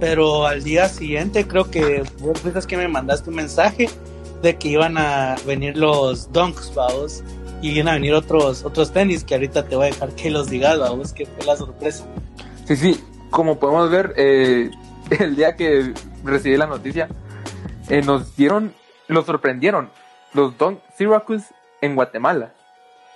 Pero 0.00 0.46
al 0.46 0.62
día 0.62 0.88
siguiente 0.88 1.46
creo 1.46 1.70
que 1.70 2.02
vos 2.20 2.42
dices 2.44 2.66
que 2.66 2.76
me 2.76 2.88
mandaste 2.88 3.30
un 3.30 3.36
mensaje 3.36 3.88
de 4.42 4.56
que 4.56 4.68
iban 4.68 4.98
a 4.98 5.36
venir 5.46 5.76
los 5.76 6.30
Dunks, 6.32 6.72
vamos, 6.74 7.22
y 7.62 7.70
iban 7.70 7.88
a 7.88 7.92
venir 7.94 8.12
otros, 8.12 8.64
otros 8.64 8.92
tenis 8.92 9.24
que 9.24 9.34
ahorita 9.34 9.64
te 9.64 9.76
voy 9.76 9.86
a 9.86 9.90
dejar 9.90 10.10
que 10.10 10.30
los 10.30 10.50
digas, 10.50 10.78
vamos, 10.78 11.12
que 11.12 11.24
fue 11.24 11.46
la 11.46 11.56
sorpresa. 11.56 12.04
Sí, 12.66 12.76
sí, 12.76 13.00
como 13.30 13.58
podemos 13.58 13.90
ver, 13.90 14.12
eh, 14.16 14.70
el 15.18 15.36
día 15.36 15.56
que 15.56 15.94
recibí 16.22 16.56
la 16.56 16.66
noticia, 16.66 17.08
eh, 17.88 18.02
nos 18.02 18.36
dieron, 18.36 18.74
nos 19.08 19.26
sorprendieron 19.26 19.90
los 20.34 20.58
Don 20.58 20.80
Syracuse 20.96 21.46
en 21.80 21.94
Guatemala. 21.94 22.52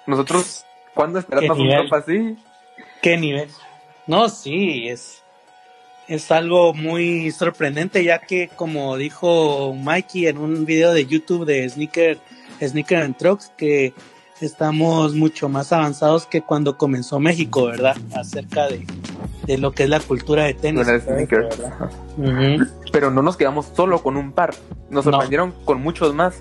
Nosotros, 0.06 0.64
¿cuándo 0.94 1.18
esperamos 1.18 1.58
un 1.58 1.68
tropa 1.68 1.98
así? 1.98 2.36
¿Qué 3.02 3.18
nivel? 3.18 3.50
No, 4.06 4.28
sí, 4.30 4.88
es, 4.88 5.22
es 6.06 6.30
algo 6.30 6.72
muy 6.72 7.30
sorprendente, 7.30 8.02
ya 8.02 8.20
que, 8.20 8.48
como 8.48 8.96
dijo 8.96 9.74
Mikey 9.74 10.28
en 10.28 10.38
un 10.38 10.64
video 10.64 10.94
de 10.94 11.04
YouTube 11.04 11.44
de 11.44 11.68
Sneaker, 11.68 12.18
Sneaker 12.62 13.02
and 13.02 13.16
Trucks, 13.16 13.52
que 13.56 13.92
estamos 14.40 15.14
mucho 15.14 15.48
más 15.48 15.72
avanzados 15.72 16.26
que 16.26 16.40
cuando 16.40 16.78
comenzó 16.78 17.18
México, 17.20 17.66
¿verdad? 17.66 17.96
Acerca 18.14 18.68
de, 18.68 18.86
de 19.44 19.58
lo 19.58 19.72
que 19.72 19.82
es 19.82 19.88
la 19.90 20.00
cultura 20.00 20.44
de 20.44 20.54
tenis. 20.54 20.86
Pero 22.92 23.10
no 23.10 23.22
nos 23.22 23.36
quedamos 23.36 23.66
solo 23.74 24.02
con 24.02 24.16
un 24.16 24.32
par, 24.32 24.54
nos 24.88 25.04
sorprendieron 25.04 25.52
con 25.64 25.82
muchos 25.82 26.14
más. 26.14 26.40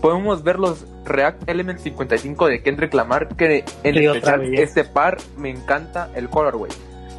Podemos 0.00 0.42
ver 0.42 0.58
los 0.58 0.86
React 1.04 1.48
Element 1.48 1.80
55 1.80 2.46
de 2.46 2.62
Kendrick 2.62 2.94
Lamar, 2.94 3.28
que 3.36 3.64
en 3.82 3.96
especial 3.96 4.54
este 4.54 4.84
par 4.84 5.18
me 5.36 5.50
encanta 5.50 6.10
el 6.14 6.28
colorway. 6.28 6.70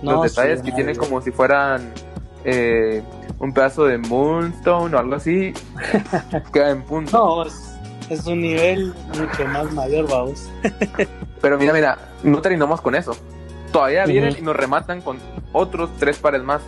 los 0.02 0.24
detalles 0.24 0.62
que 0.62 0.72
tienen 0.72 0.96
como 0.96 1.22
si 1.22 1.32
fueran 1.32 1.92
eh, 2.46 3.04
un 3.40 3.54
pedazo 3.54 3.86
de 3.86 3.98
Moonstone 3.98 4.96
o 4.96 5.00
algo 5.00 5.16
así, 5.16 5.54
queda 6.54 6.72
en 6.72 6.84
punto. 6.84 7.18
No, 7.18 7.46
es 8.10 8.26
un 8.26 8.42
nivel 8.42 8.94
mucho 9.08 9.46
más 9.46 9.72
mayor, 9.74 10.10
vamos. 10.10 10.50
Pero 11.42 11.58
mira, 11.58 11.74
mira, 11.74 11.98
no 12.24 12.42
terminamos 12.42 12.82
con 12.82 12.96
eso. 12.96 13.16
Todavía 13.72 14.06
vienen 14.06 14.36
y 14.38 14.42
nos 14.42 14.56
rematan 14.56 15.02
con 15.02 15.20
otros 15.54 15.90
tres 16.00 16.18
pares 16.18 16.44
más. 16.44 16.62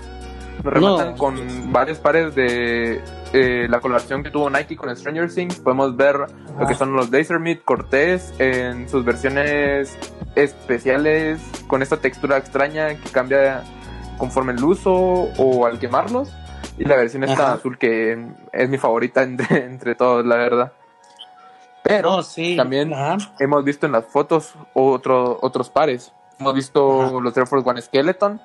Nos 0.64 0.74
rematan 0.74 1.18
con 1.18 1.72
varios 1.72 1.98
pares 1.98 2.36
de 2.36 3.02
eh, 3.34 3.68
la 3.68 3.80
colaboración 3.80 4.24
que 4.24 4.30
tuvo 4.30 4.50
Nike 4.50 4.76
con 4.76 4.96
Stranger 4.96 5.34
Things. 5.34 5.60
Podemos 5.60 5.96
ver 5.96 6.18
lo 6.60 6.68
que 6.68 6.76
son 6.76 6.94
los 6.94 7.10
Laser 7.10 7.40
Meat 7.40 7.64
Cortés 7.64 8.34
en 8.38 8.88
sus 8.88 9.04
versiones 9.04 9.98
especiales 10.36 11.42
con 11.68 11.82
esta 11.82 11.98
textura 11.98 12.38
extraña 12.38 12.90
que 12.96 13.10
cambia 13.10 13.64
conforme 14.18 14.54
el 14.54 14.64
uso 14.64 14.94
o 14.94 15.66
al 15.66 15.80
quemarlos. 15.80 16.32
Y 16.78 16.86
la 16.86 16.96
versión 16.96 17.24
esta 17.24 17.54
azul 17.54 17.78
que 17.78 18.28
es 18.54 18.70
mi 18.70 18.78
favorita 18.78 19.24
entre, 19.24 19.66
entre 19.66 19.96
todos, 19.96 20.26
la 20.26 20.36
verdad. 20.36 20.74
Pero 21.84 22.22
sí. 22.22 22.56
también 22.56 22.94
Ajá. 22.94 23.18
hemos 23.40 23.64
visto 23.64 23.88
en 23.88 23.94
las 23.94 24.06
fotos 24.06 24.54
otro, 24.74 25.40
otros 25.42 25.70
pares. 25.70 26.14
Hemos 26.40 26.54
visto 26.54 27.02
Ajá. 27.02 27.20
los 27.20 27.36
Air 27.36 27.48
Force 27.48 27.68
One 27.68 27.82
Skeleton, 27.82 28.40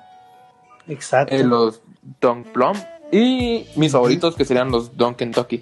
Exacto. 0.87 1.35
eh, 1.35 1.43
los 1.43 1.81
Dunk 2.21 2.47
Plum 2.47 2.77
y 3.11 3.65
mis 3.75 3.91
favoritos 3.91 4.35
que 4.35 4.45
serían 4.45 4.71
los 4.71 4.95
Dunk 4.97 5.17
Kentucky. 5.17 5.61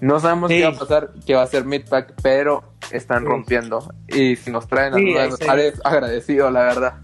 No 0.00 0.20
sabemos 0.20 0.50
Sí. 0.50 0.58
qué 0.58 0.64
va 0.64 0.70
a 0.70 0.78
pasar, 0.78 1.10
qué 1.26 1.34
va 1.34 1.42
a 1.42 1.46
ser 1.46 1.64
Midpack, 1.64 2.14
pero 2.22 2.62
están 2.92 3.20
Sí. 3.22 3.28
rompiendo. 3.28 3.92
Y 4.08 4.36
si 4.36 4.50
nos 4.50 4.68
traen 4.68 4.94
Sí, 4.94 5.12
se- 5.38 5.44
pares, 5.46 5.80
agradecido, 5.84 6.50
la 6.50 6.62
verdad. 6.64 6.94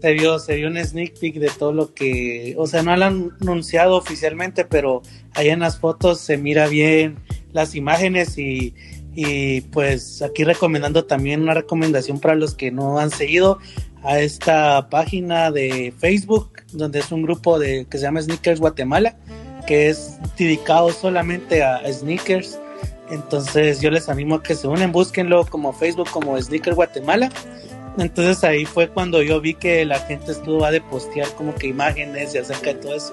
se 0.00 0.12
vio, 0.12 0.38
se 0.38 0.56
vio 0.56 0.68
un 0.68 0.76
sneak 0.76 1.18
peek 1.18 1.36
de 1.36 1.50
todo 1.58 1.72
lo 1.72 1.92
que, 1.94 2.54
o 2.58 2.66
sea, 2.66 2.82
no 2.82 2.96
lo 2.96 3.04
han 3.04 3.30
anunciado 3.40 3.96
oficialmente, 3.96 4.64
pero 4.64 5.02
ahí 5.34 5.48
en 5.48 5.60
las 5.60 5.78
fotos 5.78 6.20
se 6.20 6.36
mira 6.36 6.68
bien 6.68 7.16
las 7.52 7.74
imágenes 7.74 8.36
y, 8.38 8.74
y 9.14 9.62
pues 9.62 10.20
aquí 10.22 10.44
recomendando 10.44 11.06
también 11.06 11.42
una 11.42 11.54
recomendación 11.54 12.20
para 12.20 12.34
los 12.34 12.54
que 12.54 12.70
no 12.70 12.98
han 12.98 13.10
seguido 13.10 13.58
a 14.06 14.20
esta 14.20 14.88
página 14.88 15.50
de 15.50 15.92
Facebook, 15.98 16.62
donde 16.72 17.00
es 17.00 17.10
un 17.10 17.22
grupo 17.22 17.58
de 17.58 17.86
que 17.90 17.98
se 17.98 18.04
llama 18.04 18.22
Sneakers 18.22 18.60
Guatemala, 18.60 19.16
que 19.66 19.88
es 19.88 20.18
dedicado 20.38 20.92
solamente 20.92 21.64
a, 21.64 21.80
sneakers. 21.92 22.60
Entonces 23.10 23.80
yo 23.80 23.90
les 23.90 24.08
animo 24.08 24.36
a 24.36 24.42
que 24.44 24.54
se 24.54 24.68
unen, 24.68 24.92
búsquenlo 24.92 25.44
como 25.46 25.72
Facebook 25.72 26.08
como 26.10 26.40
Sneakers 26.40 26.76
Guatemala. 26.76 27.30
Entonces 27.98 28.44
ahí 28.44 28.64
fue 28.64 28.88
cuando 28.88 29.22
yo 29.22 29.40
vi 29.40 29.54
que 29.54 29.84
la 29.84 29.98
gente 29.98 30.32
estuvo 30.32 30.64
a 30.64 30.70
de 30.70 30.80
postear 30.80 31.28
como 31.30 31.54
que 31.56 31.66
imágenes 31.66 32.32
y 32.34 32.38
acerca 32.38 32.74
de 32.74 32.74
todo 32.74 32.94
eso. 32.94 33.12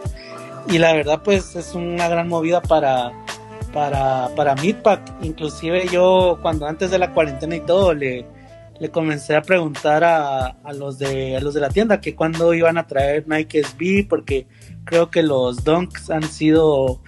Y 0.69 0.77
la 0.77 0.93
verdad 0.93 1.21
pues 1.23 1.55
es 1.55 1.73
una 1.73 2.07
gran 2.07 2.27
movida 2.27 2.61
para, 2.61 3.11
para, 3.73 4.29
para 4.35 4.53
Meatpack. 4.55 5.23
Inclusive 5.23 5.87
yo 5.91 6.37
cuando 6.43 6.67
antes 6.67 6.91
de 6.91 6.99
la 6.99 7.13
cuarentena 7.13 7.55
y 7.55 7.61
todo 7.61 7.95
le, 7.95 8.25
le 8.83 8.91
comencé 8.91 9.33
a 9.33 9.41
preguntar 9.41 10.03
a, 10.03 10.45
a 10.45 10.73
los 10.73 10.99
de, 10.99 11.37
a 11.37 11.39
los 11.39 11.53
de 11.53 11.61
la 11.61 11.69
tienda 11.69 12.01
que 12.01 12.15
cuándo 12.15 12.53
iban 12.53 12.77
a 12.77 12.85
traer 12.85 13.25
Nike 13.29 13.63
SB 13.63 14.09
porque 14.09 14.45
creo 14.83 15.09
que 15.09 15.23
los 15.23 15.63
Dunks 15.63 16.09
han 16.09 16.23
sido 16.23 17.01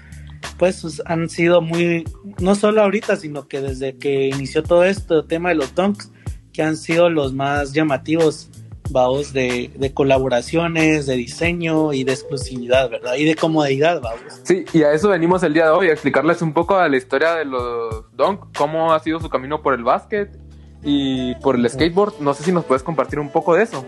pues 0.57 1.01
han 1.05 1.27
sido 1.27 1.59
muy 1.59 2.05
no 2.39 2.55
solo 2.55 2.81
ahorita 2.81 3.17
sino 3.17 3.49
que 3.49 3.59
desde 3.59 3.97
que 3.97 4.27
inició 4.27 4.63
todo 4.63 4.85
esto 4.85 5.25
tema 5.25 5.49
de 5.49 5.55
los 5.55 5.75
Dunks 5.75 6.13
que 6.53 6.63
han 6.63 6.77
sido 6.77 7.09
los 7.09 7.33
más 7.33 7.73
llamativos 7.73 8.49
vaos 8.89 9.33
de, 9.33 9.69
de 9.75 9.93
colaboraciones, 9.93 11.07
de 11.07 11.15
diseño 11.15 11.91
y 11.91 12.03
de 12.03 12.13
exclusividad, 12.13 12.87
¿verdad? 12.89 13.15
Y 13.15 13.25
de 13.25 13.35
comodidad, 13.35 13.99
vaos. 13.99 14.21
Sí, 14.43 14.63
y 14.73 14.83
a 14.83 14.93
eso 14.93 15.09
venimos 15.09 15.41
el 15.41 15.55
día 15.55 15.65
de 15.65 15.71
hoy, 15.71 15.89
a 15.89 15.91
explicarles 15.91 16.43
un 16.43 16.53
poco 16.53 16.75
a 16.75 16.87
la 16.87 16.95
historia 16.95 17.33
de 17.33 17.45
los 17.45 18.05
Dunk, 18.15 18.55
cómo 18.55 18.93
ha 18.93 18.99
sido 18.99 19.19
su 19.19 19.27
camino 19.27 19.63
por 19.63 19.73
el 19.73 19.83
básquet 19.83 20.37
y 20.85 21.35
por 21.35 21.55
el 21.55 21.69
skateboard. 21.69 22.19
No 22.19 22.33
sé 22.33 22.43
si 22.43 22.51
nos 22.51 22.63
puedes 22.63 22.83
compartir 22.83 23.19
un 23.19 23.29
poco 23.29 23.55
de 23.55 23.63
eso. 23.63 23.83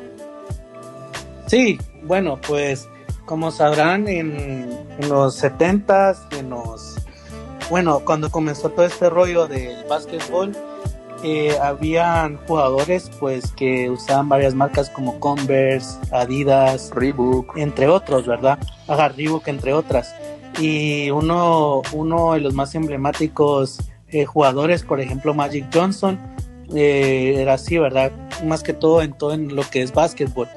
Sí, 1.46 1.80
bueno, 2.04 2.40
pues 2.46 2.90
como 3.26 3.52
sabrán, 3.52 4.08
en, 4.08 4.70
en 5.00 5.10
los 5.10 5.42
70s, 5.42 6.38
en 6.38 6.50
los. 6.50 6.96
Bueno, 7.70 8.02
cuando 8.04 8.32
comenzó 8.32 8.70
todo 8.70 8.86
este 8.86 9.10
rollo 9.10 9.48
del 9.48 9.86
básquetbol, 9.88 10.54
eh, 11.24 11.58
habían 11.62 12.38
jugadores 12.48 13.10
pues 13.20 13.52
que 13.52 13.90
usaban 13.90 14.30
varias 14.30 14.54
marcas 14.54 14.90
como 14.90 15.20
Converse, 15.20 16.00
Adidas, 16.12 16.92
Reebok. 16.94 17.58
entre 17.58 17.88
otros, 17.88 18.28
¿verdad? 18.28 18.60
Ajá, 18.88 19.10
Reebok, 19.10 19.48
entre 19.48 19.74
otras. 19.74 20.14
Y 20.60 21.10
uno, 21.10 21.82
uno 21.94 22.34
de 22.34 22.40
los 22.40 22.54
más 22.54 22.76
emblemáticos 22.76 23.80
eh, 24.10 24.26
jugadores, 24.26 24.84
por 24.84 25.02
ejemplo, 25.02 25.34
Magic 25.34 25.66
Johnson, 25.74 26.20
eh, 26.76 27.36
era 27.38 27.54
así, 27.54 27.78
¿verdad? 27.78 28.12
Más 28.44 28.64
que 28.64 28.74
todo 28.74 29.02
en 29.02 29.14
todo 29.14 29.34
en 29.34 29.56
lo 29.56 29.64
que 29.70 29.82
es 29.82 29.94
básquetbol. 29.94 30.48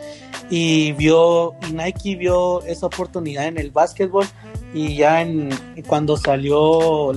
Y 0.51 0.93
vio, 0.93 1.55
Nike 1.73 2.17
vio 2.17 2.63
esa 2.63 2.87
oportunidad 2.87 3.47
en 3.47 3.59
el 3.59 3.71
básquetbol 3.71 4.27
y 4.75 4.97
ya 4.97 5.23
en 5.23 5.51
cuando 5.87 6.17
salió 6.17 7.13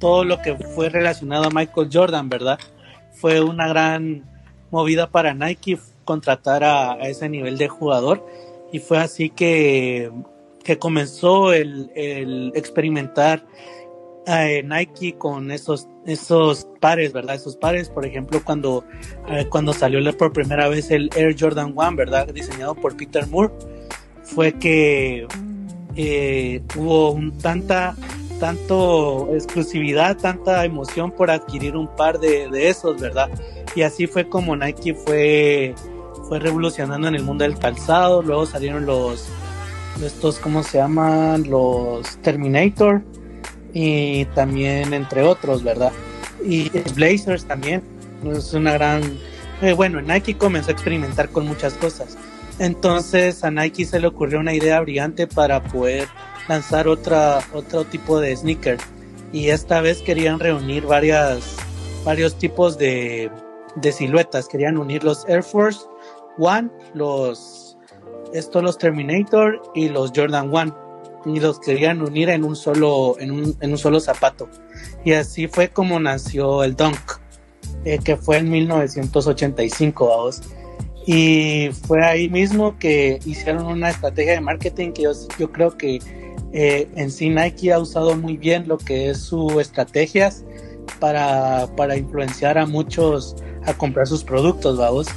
todo 0.00 0.24
lo 0.24 0.42
que 0.42 0.56
fue 0.56 0.88
relacionado 0.88 1.44
a 1.44 1.50
Michael 1.50 1.88
Jordan, 1.92 2.28
¿verdad? 2.28 2.58
Fue 3.12 3.40
una 3.40 3.68
gran 3.68 4.24
movida 4.70 5.08
para 5.08 5.34
Nike 5.34 5.78
contratar 6.04 6.64
a, 6.64 6.94
ese 7.08 7.28
nivel 7.28 7.56
de 7.58 7.68
jugador 7.68 8.26
y 8.72 8.80
fue 8.80 8.98
así 8.98 9.30
que, 9.30 10.10
que 10.64 10.78
comenzó 10.78 11.52
el 11.52 12.52
experimentar 12.56 13.44
eh, 14.26 14.62
Nike 14.64 15.16
con 15.16 15.50
esos, 15.50 15.88
esos 16.06 16.66
pares, 16.80 17.12
¿verdad? 17.12 17.34
Esos 17.34 17.56
pares, 17.56 17.88
por 17.88 18.06
ejemplo, 18.06 18.40
cuando, 18.44 18.84
eh, 19.28 19.46
cuando 19.50 19.72
salió 19.72 20.00
por 20.16 20.32
primera 20.32 20.68
vez 20.68 20.90
el 20.90 21.10
Air 21.14 21.36
Jordan 21.38 21.72
1, 21.76 21.96
¿verdad? 21.96 22.26
Diseñado 22.28 22.74
por 22.74 22.96
Peter 22.96 23.26
Moore, 23.26 23.52
fue 24.22 24.52
que 24.52 25.26
eh, 25.96 26.62
hubo 26.76 27.18
tanta 27.40 27.94
tanto 28.40 29.28
exclusividad, 29.32 30.16
tanta 30.16 30.64
emoción 30.64 31.12
por 31.12 31.30
adquirir 31.30 31.76
un 31.76 31.86
par 31.86 32.18
de, 32.18 32.48
de 32.50 32.68
esos, 32.68 33.00
¿verdad? 33.00 33.30
Y 33.76 33.82
así 33.82 34.06
fue 34.06 34.28
como 34.28 34.56
Nike 34.56 34.94
fue, 34.94 35.74
fue 36.28 36.40
revolucionando 36.40 37.08
en 37.08 37.14
el 37.14 37.22
mundo 37.22 37.44
del 37.44 37.58
calzado, 37.58 38.22
luego 38.22 38.44
salieron 38.44 38.86
los, 38.86 39.28
estos, 40.02 40.38
¿cómo 40.40 40.62
se 40.62 40.78
llaman? 40.78 41.48
Los 41.48 42.16
Terminator 42.18 43.02
y 43.74 44.24
también 44.26 44.94
entre 44.94 45.22
otros, 45.22 45.62
¿verdad? 45.62 45.92
Y 46.42 46.70
Blazers 46.94 47.44
también, 47.44 47.82
es 48.34 48.54
una 48.54 48.72
gran... 48.72 49.02
eh, 49.60 49.74
bueno, 49.74 50.00
Nike 50.00 50.38
comenzó 50.38 50.70
a 50.70 50.72
experimentar 50.72 51.28
con 51.28 51.46
muchas 51.46 51.74
cosas. 51.74 52.16
Entonces 52.58 53.42
a 53.44 53.50
Nike 53.50 53.84
se 53.84 53.98
le 53.98 54.06
ocurrió 54.06 54.38
una 54.38 54.54
idea 54.54 54.80
brillante 54.80 55.26
para 55.26 55.62
poder 55.62 56.08
lanzar 56.48 56.86
otra, 56.86 57.40
otro 57.52 57.84
tipo 57.84 58.20
de 58.20 58.36
sneaker. 58.36 58.78
Y 59.32 59.48
esta 59.48 59.80
vez 59.80 60.00
querían 60.02 60.38
reunir 60.38 60.84
varias, 60.84 61.56
varios 62.04 62.38
tipos 62.38 62.78
de, 62.78 63.30
de 63.74 63.92
siluetas. 63.92 64.46
Querían 64.46 64.78
unir 64.78 65.02
los 65.02 65.28
Air 65.28 65.42
Force 65.42 65.80
One, 66.38 66.70
los, 66.94 67.76
estos 68.32 68.62
los 68.62 68.78
Terminator 68.78 69.60
y 69.74 69.88
los 69.88 70.12
Jordan 70.14 70.54
One. 70.54 70.72
Y 71.26 71.40
los 71.40 71.58
querían 71.58 72.02
unir 72.02 72.28
en 72.28 72.44
un 72.44 72.56
solo, 72.56 73.16
en 73.18 73.30
un, 73.30 73.56
en 73.60 73.70
un 73.70 73.78
solo 73.78 74.00
zapato. 74.00 74.48
Y 75.04 75.12
así 75.12 75.48
fue 75.48 75.68
como 75.68 75.98
nació 75.98 76.64
el 76.64 76.76
Dunk, 76.76 76.98
eh, 77.84 77.98
que 78.02 78.16
fue 78.16 78.38
en 78.38 78.50
1985, 78.50 80.08
vamos. 80.08 80.42
Y 81.06 81.68
fue 81.86 82.04
ahí 82.04 82.28
mismo 82.28 82.78
que 82.78 83.18
hicieron 83.24 83.66
una 83.66 83.90
estrategia 83.90 84.32
de 84.32 84.40
marketing 84.40 84.92
que 84.92 85.02
yo, 85.02 85.12
yo 85.38 85.52
creo 85.52 85.76
que 85.76 85.98
eh, 86.52 86.88
en 86.94 87.10
sí 87.10 87.28
Nike 87.30 87.72
ha 87.72 87.78
usado 87.78 88.16
muy 88.16 88.36
bien 88.36 88.68
lo 88.68 88.78
que 88.78 89.10
es 89.10 89.18
sus 89.18 89.54
estrategias 89.56 90.44
para, 91.00 91.68
para 91.76 91.96
influenciar 91.96 92.58
a 92.58 92.66
muchos 92.66 93.36
a 93.66 93.74
comprar 93.74 94.06
sus 94.06 94.24
productos, 94.24 94.78
vamos. 94.78 95.08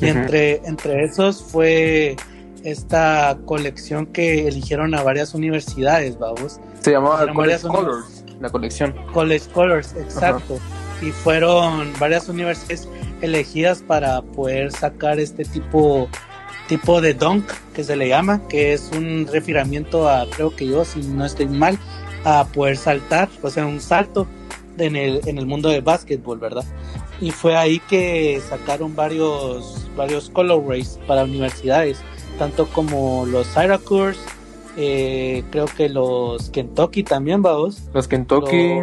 Y 0.00 0.10
Ujú. 0.10 0.18
entre, 0.18 0.56
entre 0.64 1.04
esos 1.04 1.42
fue 1.42 2.16
esta 2.66 3.38
colección 3.44 4.06
que 4.06 4.48
eligieron 4.48 4.94
a 4.96 5.02
varias 5.04 5.34
universidades, 5.34 6.18
vamos. 6.18 6.60
Se 6.80 6.90
llamaba 6.90 7.32
College 7.32 7.62
Colors, 7.62 8.24
la 8.40 8.50
colección. 8.50 8.94
College 9.12 9.48
Colors, 9.52 9.94
exacto. 9.94 10.58
Y 11.00 11.12
fueron 11.12 11.92
varias 12.00 12.28
universidades 12.28 12.88
elegidas 13.20 13.82
para 13.82 14.20
poder 14.20 14.72
sacar 14.72 15.20
este 15.20 15.44
tipo 15.44 16.08
tipo 16.68 17.00
de 17.00 17.14
dunk 17.14 17.48
que 17.72 17.84
se 17.84 17.94
le 17.94 18.08
llama, 18.08 18.42
que 18.48 18.72
es 18.72 18.90
un 18.92 19.28
refiramiento 19.32 20.08
a, 20.08 20.28
creo 20.28 20.54
que 20.56 20.66
yo, 20.66 20.84
si 20.84 21.00
no 21.00 21.24
estoy 21.24 21.46
mal, 21.46 21.78
a 22.24 22.44
poder 22.46 22.76
saltar, 22.76 23.28
o 23.42 23.50
sea, 23.50 23.64
un 23.66 23.80
salto 23.80 24.26
en 24.76 24.96
el, 24.96 25.20
en 25.26 25.38
el 25.38 25.46
mundo 25.46 25.68
del 25.68 25.82
básquetbol, 25.82 26.40
¿verdad? 26.40 26.64
Y 27.20 27.30
fue 27.30 27.56
ahí 27.56 27.78
que 27.88 28.42
sacaron 28.48 28.96
varios, 28.96 29.88
varios 29.96 30.28
colorways 30.30 30.98
para 31.06 31.22
universidades, 31.22 32.00
tanto 32.38 32.66
como 32.66 33.26
los 33.26 33.46
Syracuse, 33.48 34.18
eh, 34.76 35.44
creo 35.50 35.66
que 35.66 35.88
los 35.88 36.50
Kentucky 36.50 37.02
también, 37.02 37.42
vamos. 37.42 37.82
Los 37.92 38.08
Kentucky, 38.08 38.82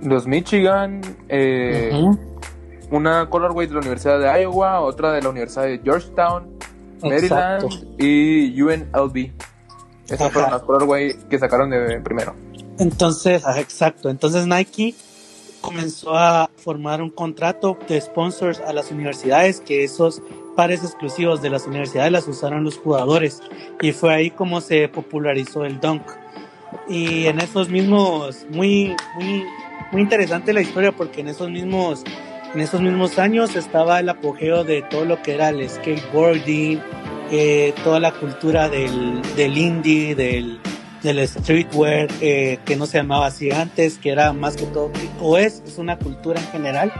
los 0.00 0.26
Michigan, 0.26 1.00
eh, 1.28 1.92
una 2.90 3.28
colorway 3.28 3.66
de 3.66 3.74
la 3.74 3.80
Universidad 3.80 4.20
de 4.20 4.42
Iowa, 4.42 4.80
otra 4.80 5.12
de 5.12 5.22
la 5.22 5.28
Universidad 5.30 5.64
de 5.64 5.80
Georgetown, 5.82 6.50
Maryland 7.02 7.64
Exacto. 7.64 7.86
y 7.98 8.60
UNLV. 8.62 9.32
Esas 10.06 10.20
Ajá. 10.20 10.30
fueron 10.30 10.50
las 10.52 10.62
colorway 10.62 11.14
que 11.28 11.38
sacaron 11.38 11.70
de 11.70 12.00
primero. 12.00 12.34
Entonces, 12.78 13.44
ajá, 13.44 13.60
exacto. 13.60 14.10
Entonces 14.10 14.46
Nike 14.46 14.94
comenzó 15.60 16.14
a 16.14 16.50
formar 16.56 17.00
un 17.00 17.10
contrato 17.10 17.78
de 17.88 18.00
sponsors 18.00 18.60
a 18.60 18.72
las 18.72 18.90
universidades 18.90 19.60
que 19.60 19.82
esos 19.82 20.20
pares 20.54 20.82
exclusivos 20.82 21.42
de 21.42 21.50
las 21.50 21.66
universidades 21.66 22.12
las 22.12 22.28
usaron 22.28 22.64
los 22.64 22.78
jugadores 22.78 23.42
y 23.80 23.92
fue 23.92 24.14
ahí 24.14 24.30
como 24.30 24.60
se 24.60 24.88
popularizó 24.88 25.64
el 25.64 25.80
dunk. 25.80 26.02
Y 26.88 27.26
en 27.26 27.40
esos 27.40 27.68
mismos, 27.68 28.46
muy, 28.50 28.94
muy, 29.16 29.44
muy 29.92 30.02
interesante 30.02 30.52
la 30.52 30.60
historia 30.60 30.92
porque 30.92 31.20
en 31.20 31.28
esos 31.28 31.50
mismos 31.50 32.04
en 32.54 32.60
esos 32.60 32.80
mismos 32.80 33.18
años 33.18 33.56
estaba 33.56 33.98
el 33.98 34.08
apogeo 34.08 34.62
de 34.62 34.82
todo 34.82 35.04
lo 35.04 35.20
que 35.20 35.34
era 35.34 35.48
el 35.48 35.68
skateboarding, 35.68 36.80
eh, 37.32 37.74
toda 37.82 37.98
la 37.98 38.12
cultura 38.12 38.68
del, 38.68 39.20
del 39.34 39.58
indie, 39.58 40.14
del, 40.14 40.60
del 41.02 41.26
streetwear, 41.26 42.06
eh, 42.20 42.58
que 42.64 42.76
no 42.76 42.86
se 42.86 42.98
llamaba 42.98 43.26
así 43.26 43.50
antes, 43.50 43.98
que 43.98 44.10
era 44.10 44.32
más 44.32 44.56
que 44.56 44.66
todo, 44.66 44.92
o 45.20 45.36
es, 45.36 45.64
es 45.66 45.78
una 45.78 45.98
cultura 45.98 46.40
en 46.40 46.46
general. 46.48 46.92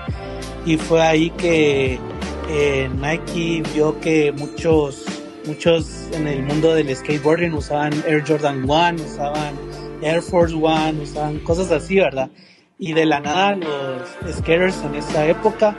Y 0.67 0.77
fue 0.77 1.01
ahí 1.03 1.31
que 1.31 2.01
eh, 2.49 2.91
Nike 3.01 3.63
vio 3.73 4.01
que 4.01 4.33
muchos, 4.33 5.05
muchos 5.47 6.09
en 6.13 6.27
el 6.27 6.43
mundo 6.43 6.75
del 6.75 6.95
skateboarding 6.95 7.53
usaban 7.55 7.93
Air 8.07 8.25
Jordan 8.27 8.65
1, 8.69 8.95
usaban 9.03 9.55
Air 10.03 10.23
Force 10.23 10.55
One, 10.55 11.01
usaban 11.03 11.39
cosas 11.41 11.71
así, 11.71 11.97
¿verdad? 11.97 12.31
Y 12.79 12.93
de 12.93 13.07
la 13.07 13.21
nada 13.21 13.57
los 13.57 14.37
skaters 14.37 14.83
en 14.85 14.97
esa 14.97 15.27
época, 15.27 15.77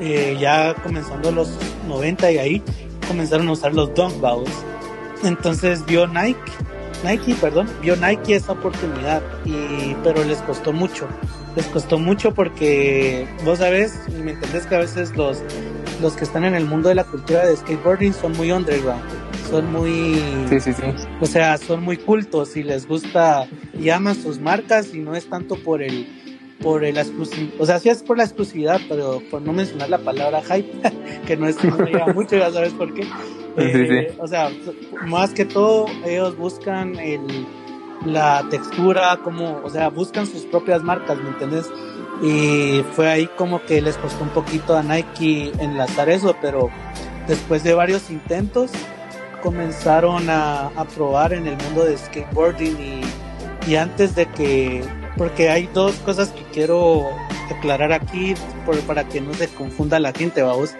eh, 0.00 0.36
ya 0.40 0.74
comenzando 0.74 1.30
los 1.30 1.56
90 1.86 2.32
y 2.32 2.38
ahí, 2.38 2.62
comenzaron 3.06 3.48
a 3.48 3.52
usar 3.52 3.74
los 3.74 3.94
dunk 3.94 4.20
balls. 4.20 4.50
Entonces 5.22 5.84
vio 5.86 6.06
Nike, 6.06 6.38
Nike, 7.04 7.34
perdón, 7.34 7.68
vio 7.82 7.96
Nike 7.96 8.34
esa 8.34 8.52
oportunidad, 8.52 9.22
y, 9.44 9.94
pero 10.02 10.24
les 10.24 10.38
costó 10.38 10.72
mucho. 10.72 11.06
Les 11.56 11.66
costó 11.66 11.98
mucho 11.98 12.32
porque 12.34 13.26
vos 13.44 13.58
sabés, 13.58 13.98
me 14.08 14.32
entendés 14.32 14.66
que 14.66 14.74
a 14.76 14.78
veces 14.78 15.16
los, 15.16 15.42
los 16.00 16.14
que 16.14 16.24
están 16.24 16.44
en 16.44 16.54
el 16.54 16.66
mundo 16.66 16.88
de 16.88 16.94
la 16.94 17.04
cultura 17.04 17.46
de 17.46 17.56
skateboarding 17.56 18.12
son 18.12 18.32
muy 18.36 18.50
underground, 18.52 19.02
son 19.50 19.72
muy, 19.72 20.14
Sí, 20.48 20.60
sí, 20.60 20.72
sí. 20.72 20.82
o 21.20 21.26
sea, 21.26 21.58
son 21.58 21.82
muy 21.82 21.96
cultos 21.96 22.56
y 22.56 22.62
les 22.62 22.86
gusta 22.86 23.46
y 23.78 23.90
aman 23.90 24.14
sus 24.14 24.38
marcas 24.40 24.94
y 24.94 24.98
no 25.00 25.14
es 25.14 25.28
tanto 25.28 25.56
por 25.56 25.82
el 25.82 26.06
por 26.62 26.84
el 26.84 26.98
exclusivo, 26.98 27.52
o 27.58 27.64
sea, 27.64 27.78
sí 27.78 27.88
es 27.88 28.02
por 28.02 28.18
la 28.18 28.24
exclusividad, 28.24 28.80
pero 28.86 29.22
por 29.30 29.40
no 29.40 29.52
mencionar 29.54 29.88
la 29.88 29.96
palabra 29.98 30.42
hype, 30.42 30.70
que 31.26 31.36
no 31.36 31.46
es 31.48 31.62
no 31.64 31.76
me 31.78 31.86
lleva 31.90 32.06
mucho, 32.14 32.36
ya 32.36 32.50
sabes 32.52 32.72
por 32.74 32.92
qué. 32.92 33.06
Eh, 33.56 34.14
O 34.18 34.28
sea, 34.28 34.50
más 35.06 35.32
que 35.32 35.44
todo 35.46 35.86
ellos 36.04 36.36
buscan 36.36 36.96
el 36.96 37.20
la 38.04 38.46
textura, 38.50 39.18
como, 39.22 39.60
o 39.64 39.68
sea, 39.70 39.88
buscan 39.88 40.26
sus 40.26 40.42
propias 40.46 40.82
marcas, 40.82 41.18
¿me 41.18 41.28
entiendes? 41.30 41.66
Y 42.22 42.84
fue 42.94 43.08
ahí 43.08 43.26
como 43.36 43.62
que 43.64 43.80
les 43.80 43.96
costó 43.96 44.24
un 44.24 44.30
poquito 44.30 44.76
a 44.76 44.82
Nike 44.82 45.52
enlazar 45.58 46.10
eso, 46.10 46.36
pero 46.40 46.70
después 47.26 47.62
de 47.64 47.74
varios 47.74 48.10
intentos 48.10 48.70
comenzaron 49.42 50.28
a, 50.28 50.66
a 50.66 50.84
probar 50.84 51.32
en 51.32 51.46
el 51.46 51.56
mundo 51.56 51.84
de 51.84 51.96
skateboarding 51.96 52.78
y, 52.78 53.70
y 53.70 53.76
antes 53.76 54.14
de 54.14 54.26
que, 54.26 54.84
porque 55.16 55.48
hay 55.48 55.68
dos 55.72 55.94
cosas 55.96 56.28
que 56.28 56.42
quiero 56.52 57.08
aclarar 57.50 57.92
aquí 57.92 58.34
por, 58.64 58.78
para 58.80 59.04
que 59.04 59.20
no 59.20 59.34
se 59.34 59.48
confunda 59.48 59.98
la 59.98 60.12
gente, 60.12 60.42
vamos, 60.42 60.74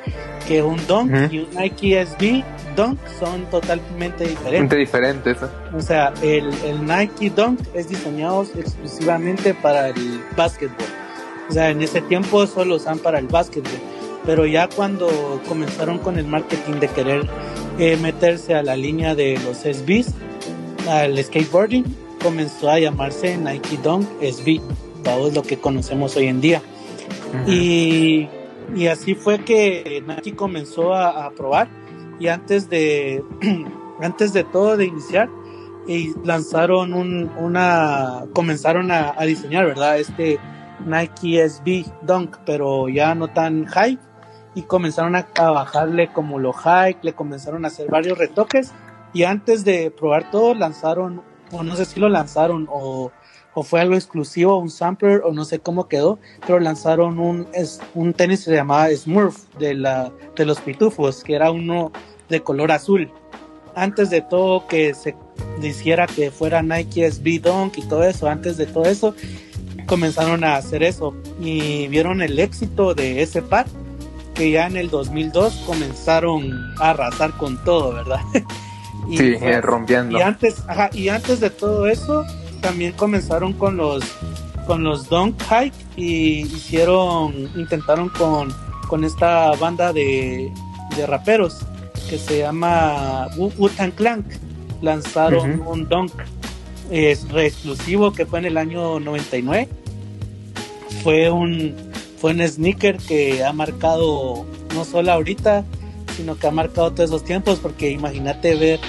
que 0.46 0.62
un 0.62 0.84
Dunk 0.86 1.32
y 1.32 1.40
un 1.40 1.50
Nike 1.54 2.04
SB 2.06 2.44
Dunk 2.76 2.98
son 3.18 3.44
totalmente 3.46 4.24
diferentes. 4.24 4.60
Gente 4.60 4.76
diferente 4.76 5.30
eso. 5.32 5.50
O 5.74 5.80
sea, 5.80 6.12
el, 6.22 6.52
el 6.64 6.84
Nike 6.84 7.30
Dunk 7.30 7.60
es 7.74 7.88
diseñado 7.88 8.46
exclusivamente 8.54 9.54
para 9.54 9.88
el 9.88 10.22
básquetbol. 10.36 10.99
O 11.50 11.52
sea, 11.52 11.70
en 11.70 11.82
ese 11.82 12.00
tiempo 12.00 12.46
solo 12.46 12.76
usan 12.76 13.00
para 13.00 13.18
el 13.18 13.26
básquetbol. 13.26 13.72
Pero 14.24 14.46
ya 14.46 14.68
cuando 14.68 15.40
comenzaron 15.48 15.98
con 15.98 16.16
el 16.16 16.26
marketing 16.26 16.74
de 16.74 16.86
querer 16.86 17.28
eh, 17.80 17.96
meterse 17.96 18.54
a 18.54 18.62
la 18.62 18.76
línea 18.76 19.16
de 19.16 19.36
los 19.44 19.58
SBs, 19.58 20.14
al 20.88 21.18
skateboarding, 21.22 21.84
comenzó 22.22 22.70
a 22.70 22.78
llamarse 22.78 23.36
Nike 23.36 23.78
Dunk 23.82 24.06
SB. 24.22 24.60
Vamos, 25.02 25.34
lo 25.34 25.42
que 25.42 25.58
conocemos 25.58 26.16
hoy 26.16 26.26
en 26.28 26.40
día. 26.40 26.62
Y, 27.48 28.28
y 28.76 28.86
así 28.86 29.16
fue 29.16 29.40
que 29.40 30.04
Nike 30.06 30.36
comenzó 30.36 30.94
a, 30.94 31.26
a 31.26 31.30
probar 31.32 31.68
y 32.20 32.28
antes 32.28 32.70
de 32.70 33.24
antes 34.00 34.32
de 34.32 34.44
todo 34.44 34.76
de 34.76 34.84
iniciar 34.84 35.28
y 35.88 36.12
lanzaron 36.24 36.92
un, 36.92 37.30
una 37.38 38.26
comenzaron 38.34 38.92
a, 38.92 39.14
a 39.16 39.24
diseñar 39.24 39.66
verdad 39.66 39.98
este 39.98 40.38
Nike 40.86 41.48
SB 41.48 41.84
Dunk 42.02 42.36
pero 42.44 42.88
ya 42.88 43.14
no 43.14 43.28
tan 43.28 43.66
high 43.66 43.98
y 44.54 44.62
comenzaron 44.62 45.16
a, 45.16 45.28
a 45.36 45.50
bajarle 45.50 46.12
como 46.12 46.38
lo 46.38 46.52
high 46.52 46.96
le 47.02 47.12
comenzaron 47.12 47.64
a 47.64 47.68
hacer 47.68 47.88
varios 47.88 48.18
retoques 48.18 48.72
y 49.12 49.24
antes 49.24 49.64
de 49.64 49.90
probar 49.90 50.30
todo 50.30 50.54
lanzaron 50.54 51.22
o 51.52 51.62
no 51.62 51.76
sé 51.76 51.84
si 51.84 52.00
lo 52.00 52.08
lanzaron 52.08 52.68
o 52.70 53.12
fue 53.62 53.80
algo 53.80 53.94
exclusivo, 53.94 54.58
un 54.58 54.70
sampler, 54.70 55.22
o 55.24 55.32
no 55.32 55.44
sé 55.44 55.58
cómo 55.60 55.88
quedó, 55.88 56.18
pero 56.46 56.60
lanzaron 56.60 57.18
un, 57.18 57.48
es, 57.52 57.80
un 57.94 58.12
tenis 58.12 58.40
que 58.40 58.50
se 58.50 58.56
llamaba 58.56 58.88
Smurf 58.94 59.48
de, 59.58 59.74
la, 59.74 60.12
de 60.36 60.44
los 60.44 60.60
pitufos, 60.60 61.24
que 61.24 61.34
era 61.34 61.50
uno 61.50 61.92
de 62.28 62.42
color 62.42 62.72
azul. 62.72 63.10
Antes 63.74 64.10
de 64.10 64.20
todo 64.20 64.66
que 64.66 64.94
se 64.94 65.14
hiciera 65.62 66.06
que 66.06 66.30
fuera 66.30 66.62
Nike 66.62 67.10
SB 67.10 67.40
Dunk 67.40 67.78
y 67.78 67.82
todo 67.82 68.02
eso, 68.04 68.28
antes 68.28 68.56
de 68.56 68.66
todo 68.66 68.84
eso, 68.84 69.14
comenzaron 69.86 70.44
a 70.44 70.56
hacer 70.56 70.82
eso 70.82 71.14
y 71.40 71.88
vieron 71.88 72.22
el 72.22 72.38
éxito 72.38 72.94
de 72.94 73.22
ese 73.22 73.42
par, 73.42 73.66
que 74.34 74.50
ya 74.50 74.66
en 74.66 74.76
el 74.76 74.90
2002 74.90 75.52
comenzaron 75.66 76.72
a 76.78 76.90
arrasar 76.90 77.32
con 77.36 77.62
todo, 77.64 77.92
¿verdad? 77.92 78.20
y 79.08 79.16
Sí, 79.18 79.34
eh, 79.40 79.60
rompiendo. 79.60 80.18
y 80.18 80.22
antes, 80.22 80.62
ajá, 80.68 80.90
y 80.92 81.08
antes 81.08 81.40
de 81.40 81.50
todo 81.50 81.86
eso, 81.86 82.24
también 82.60 82.92
comenzaron 82.92 83.52
con 83.52 83.76
los 83.76 84.02
con 84.66 84.84
los 84.84 85.08
Dunk 85.08 85.34
Hike 85.50 85.74
y 85.96 86.42
hicieron, 86.42 87.34
intentaron 87.56 88.08
con, 88.10 88.54
con 88.88 89.02
esta 89.04 89.50
banda 89.56 89.92
de, 89.92 90.52
de 90.96 91.06
raperos 91.06 91.58
que 92.08 92.18
se 92.18 92.38
llama 92.38 93.26
Wu- 93.36 93.52
Wu-Tang 93.58 93.90
Clan. 93.92 94.24
Lanzaron 94.80 95.60
un 95.66 95.88
Dunk 95.88 96.12
es 96.90 97.28
re 97.30 97.46
exclusivo 97.46 98.12
que 98.12 98.26
fue 98.26 98.40
en 98.40 98.46
el 98.46 98.56
año 98.58 99.00
99. 99.00 99.68
Fue 101.02 101.30
un 101.30 101.74
fue 102.18 102.32
un 102.32 102.46
sneaker 102.46 102.98
que 102.98 103.42
ha 103.44 103.52
marcado 103.54 104.44
no 104.74 104.84
solo 104.84 105.10
ahorita, 105.12 105.64
sino 106.16 106.36
que 106.36 106.46
ha 106.46 106.50
marcado 106.50 106.90
todos 106.92 107.08
esos 107.08 107.24
tiempos 107.24 107.58
porque 107.58 107.90
imagínate 107.90 108.54
ver 108.56 108.80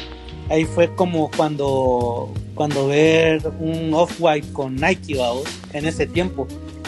ahí 0.50 0.66
fue 0.66 0.94
como 0.96 1.32
cuando 1.32 2.30
cuando 2.56 2.88
ver 2.88 3.42
un 3.60 3.94
off-white 3.94 4.52
con 4.52 4.76
Nike 4.76 5.16
vamos, 5.18 5.44
en 5.72 5.86
ese 5.86 6.06
tiempo 6.08 6.46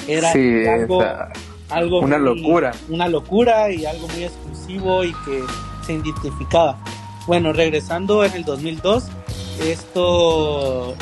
era 0.07 0.33
Sí, 0.33 0.65
algo, 0.67 1.01
algo 1.69 1.99
una 2.01 2.17
muy- 2.17 2.41
locura. 2.41 2.71
una 2.89 3.07
locura 3.07 3.71
y 3.71 3.85
algo 3.85 4.07
muy 4.09 4.25
exclusivo 4.25 5.05
y 5.05 5.13
que 5.25 5.41
se 5.85 5.93
identificaba 5.93 6.77
bueno 7.25 7.53
regresando 7.53 8.25
en 8.25 8.33
el 8.33 8.43
2002 8.43 9.05
esto 9.61 10.95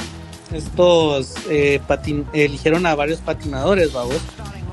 estos 0.53 1.33
eh, 1.49 1.79
patin- 1.87 2.25
eligieron 2.33 2.85
a 2.85 2.95
varios 2.95 3.19
patinadores 3.19 3.93
vamos. 3.93 4.19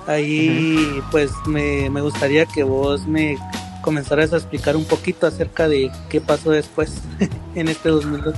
Ahí 0.07 1.01
pues 1.11 1.31
me, 1.47 1.89
me 1.91 2.01
gustaría 2.01 2.47
que 2.47 2.63
vos 2.63 3.07
me 3.07 3.37
comenzaras 3.83 4.33
a 4.33 4.37
explicar 4.39 4.75
un 4.77 4.85
poquito 4.85 5.27
acerca 5.27 5.69
de 5.69 5.91
qué 6.09 6.21
pasó 6.21 6.51
después 6.51 6.95
en 7.55 7.69
este 7.69 7.91
2002 7.91 8.35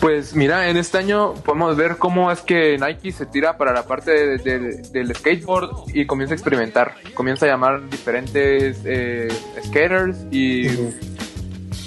Pues 0.00 0.34
mira, 0.36 0.68
en 0.70 0.76
este 0.76 0.98
año 0.98 1.34
podemos 1.44 1.76
ver 1.76 1.96
cómo 1.96 2.30
es 2.30 2.40
que 2.40 2.78
Nike 2.78 3.10
se 3.12 3.26
tira 3.26 3.56
para 3.58 3.72
la 3.72 3.84
parte 3.86 4.10
de- 4.12 4.38
de- 4.38 4.82
del 4.92 5.14
skateboard 5.16 5.70
y 5.92 6.06
comienza 6.06 6.34
a 6.34 6.36
experimentar. 6.36 6.94
Comienza 7.14 7.46
a 7.46 7.48
llamar 7.48 7.88
diferentes 7.90 8.78
eh, 8.84 9.28
skaters 9.66 10.18
y 10.30 10.68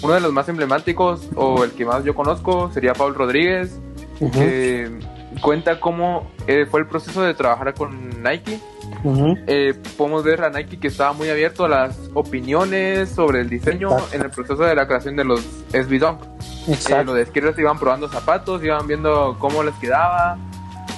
uno 0.02 0.14
de 0.14 0.20
los 0.20 0.34
más 0.34 0.48
emblemáticos 0.50 1.28
o 1.36 1.64
el 1.64 1.72
que 1.72 1.86
más 1.86 2.04
yo 2.04 2.16
conozco 2.16 2.72
sería 2.74 2.94
Paul 2.94 3.16
Rodríguez. 3.16 3.80
Ujú, 4.20 4.32
que 4.32 4.92
cuenta 5.42 5.80
cómo 5.80 6.30
eh, 6.46 6.66
fue 6.70 6.82
el 6.82 6.88
proceso 6.88 7.24
de 7.24 7.34
trabajar 7.34 7.74
con 7.74 8.22
Nike. 8.22 8.60
ujú, 9.04 9.36
Eh, 9.48 9.74
podemos 9.98 10.24
ver 10.24 10.44
a 10.44 10.50
Nike 10.50 10.80
que 10.80 10.88
estaba 10.90 11.14
muy 11.14 11.30
abierto 11.30 11.66
a 11.66 11.70
las 11.70 11.98
opiniones 12.14 13.10
sobre 13.10 13.42
el 13.42 13.50
diseño 13.50 13.90
Exacto. 13.94 14.16
en 14.16 14.22
el 14.22 14.30
proceso 14.30 14.64
de 14.64 14.76
la 14.76 14.86
creación 14.88 15.16
de 15.16 15.24
los 15.24 15.42
SB 15.72 15.98
Dunk. 16.00 16.22
Eh, 16.68 17.04
los 17.04 17.28
skaters 17.28 17.58
iban 17.58 17.80
probando 17.80 18.08
zapatos, 18.10 18.64
iban 18.64 18.86
viendo 18.86 19.36
cómo 19.40 19.64
les 19.64 19.74
quedaba. 19.76 20.38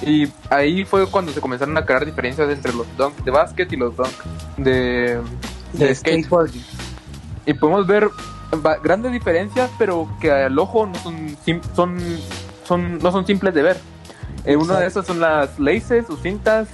Y 0.02 0.28
ahí 0.50 0.84
fue 0.84 1.06
cuando 1.06 1.32
se 1.32 1.40
comenzaron 1.40 1.76
a 1.78 1.86
crear 1.86 2.04
diferencias 2.04 2.50
entre 2.50 2.74
los 2.74 2.86
dunk 2.98 3.16
de 3.24 3.30
básquet 3.30 3.72
y 3.72 3.76
los 3.76 3.96
dunk 3.96 4.10
de, 4.58 5.18
de 5.72 5.86
de 5.94 6.50
Y 7.46 7.54
podemos 7.54 7.86
ver 7.86 8.10
grandes 8.82 9.12
diferencias, 9.12 9.70
pero 9.78 10.08
que 10.20 10.30
al 10.30 10.58
ojo 10.58 10.86
no 10.86 10.94
son, 10.96 11.36
son, 11.74 11.96
son, 12.64 12.98
no 12.98 13.12
son 13.12 13.26
simples 13.26 13.54
de 13.54 13.62
ver. 13.62 13.76
Eh, 14.44 14.56
una 14.56 14.78
de 14.80 14.86
esas 14.86 15.06
son 15.06 15.20
las 15.20 15.58
laces 15.58 16.08
o 16.10 16.16
cintas, 16.16 16.68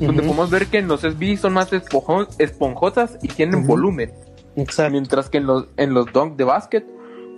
donde 0.00 0.22
podemos 0.22 0.50
ver 0.50 0.66
que 0.66 0.78
en 0.78 0.88
los 0.88 1.00
SB 1.00 1.36
son 1.38 1.54
más 1.54 1.72
esponjo- 1.72 2.28
esponjosas 2.38 3.18
y 3.22 3.28
tienen 3.28 3.66
volumen, 3.66 4.12
exacto. 4.56 4.92
Mientras 4.92 5.30
que 5.30 5.38
en 5.38 5.46
los, 5.46 5.66
en 5.76 5.94
los 5.94 6.12
dunk 6.12 6.36
de 6.36 6.44
básquet 6.44 6.86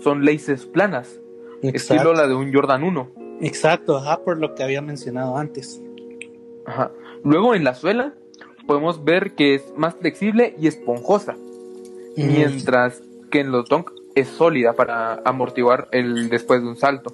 son 0.02 0.24
laces 0.24 0.66
planas, 0.66 1.20
estilo 1.62 1.68
exacto. 1.70 2.12
la 2.14 2.26
de 2.26 2.34
un 2.34 2.52
Jordan 2.52 2.82
1. 2.82 3.10
exacto 3.42 3.98
ajá 3.98 4.18
por 4.24 4.38
lo 4.38 4.54
que 4.56 4.62
había 4.64 4.80
mencionado 4.82 5.36
antes. 5.36 5.80
Ajá. 6.66 6.90
Luego 7.22 7.54
en 7.54 7.62
la 7.64 7.74
suela 7.74 8.14
podemos 8.66 9.04
ver 9.04 9.34
que 9.34 9.54
es 9.54 9.62
más 9.76 9.94
flexible 9.94 10.54
y 10.58 10.66
esponjosa, 10.66 11.36
mientras 12.16 13.02
que 13.30 13.40
en 13.40 13.52
los 13.52 13.68
donk 13.68 13.90
es 14.14 14.28
sólida 14.28 14.72
para 14.72 15.20
amortiguar 15.24 15.88
el 15.92 16.28
después 16.28 16.62
de 16.62 16.68
un 16.68 16.76
salto. 16.76 17.12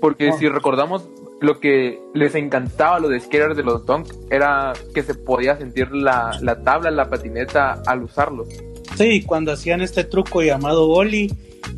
Porque 0.00 0.30
oh. 0.30 0.38
si 0.38 0.48
recordamos 0.48 1.08
lo 1.40 1.58
que 1.58 2.00
les 2.14 2.34
encantaba 2.34 2.96
a 2.96 3.00
los 3.00 3.22
skaters 3.22 3.56
de 3.56 3.64
los 3.64 3.84
donk 3.84 4.06
era 4.30 4.72
que 4.94 5.02
se 5.02 5.14
podía 5.14 5.56
sentir 5.56 5.90
la, 5.92 6.38
la 6.40 6.62
tabla, 6.62 6.90
la 6.90 7.10
patineta 7.10 7.82
al 7.86 8.04
usarlos. 8.04 8.48
Sí, 8.96 9.22
cuando 9.22 9.52
hacían 9.52 9.80
este 9.80 10.04
truco 10.04 10.42
llamado 10.42 10.88
Oli, 10.88 11.32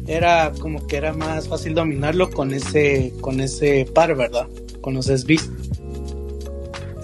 era 0.06 0.52
como 0.60 0.86
que 0.86 0.96
era 0.96 1.12
más 1.12 1.48
fácil 1.48 1.74
dominarlo 1.74 2.30
con 2.30 2.52
ese, 2.52 3.12
con 3.20 3.40
ese 3.40 3.86
par, 3.94 4.14
¿verdad? 4.16 4.48
Con 4.80 4.94
los 4.94 5.06
SBs. 5.06 5.50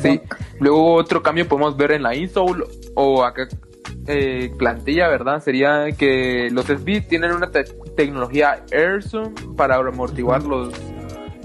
Sí, 0.03 0.21
luego 0.59 0.95
otro 0.95 1.23
cambio 1.23 1.47
podemos 1.47 1.77
ver 1.77 1.93
en 1.93 2.03
la 2.03 2.15
insole 2.15 2.65
o 2.95 3.23
acá 3.23 3.49
eh, 4.11 4.53
plantilla, 4.59 5.09
¿verdad? 5.09 5.41
Sería 5.43 5.93
que 5.93 6.49
los 6.51 6.67
SB 6.67 7.07
tienen 7.09 7.33
una 7.33 7.51
tecnología 7.51 8.65
AirZoom 8.73 9.57
para 9.57 9.77
amortiguar 9.77 10.43
los, 10.43 10.73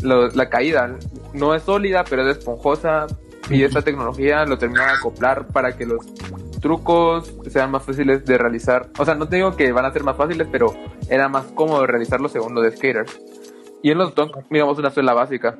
la 0.02 0.50
caída. 0.50 0.98
No 1.34 1.54
es 1.54 1.64
sólida, 1.64 2.04
pero 2.10 2.28
es 2.30 2.38
esponjosa 2.38 3.08
y 3.50 3.64
esta 3.64 3.82
tecnología 3.82 4.46
lo 4.46 4.58
termina 4.58 4.86
de 4.86 4.92
acoplar 4.94 5.48
para 5.48 5.78
que 5.78 5.86
los 5.86 6.06
trucos 6.62 7.32
sean 7.48 7.72
más 7.72 7.84
fáciles 7.84 8.26
de 8.26 8.38
realizar. 8.38 8.90
O 8.98 9.06
sea, 9.06 9.16
no 9.16 9.28
te 9.28 9.36
digo 9.36 9.56
que 9.56 9.72
van 9.72 9.86
a 9.86 9.92
ser 9.92 10.04
más 10.04 10.18
fáciles, 10.18 10.48
pero 10.52 10.74
era 11.10 11.30
más 11.30 11.46
cómodo 11.54 11.86
realizarlo 11.86 12.28
según 12.28 12.56
los 12.56 12.64
de 12.64 12.76
skaters. 12.76 13.20
Y 13.84 13.92
en 13.92 14.00
los 14.00 14.16
donk 14.16 14.36
miramos 14.50 14.80
una 14.80 14.90
suela 14.90 15.14
básica, 15.14 15.58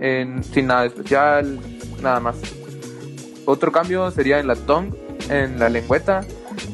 en, 0.00 0.42
sin 0.42 0.66
nada 0.66 0.86
especial, 0.86 1.60
nada 2.02 2.18
más. 2.18 2.40
Otro 3.44 3.70
cambio 3.70 4.10
sería 4.10 4.40
en 4.40 4.48
la 4.48 4.56
tongue, 4.56 4.98
en 5.28 5.58
la 5.60 5.68
lengüeta, 5.68 6.22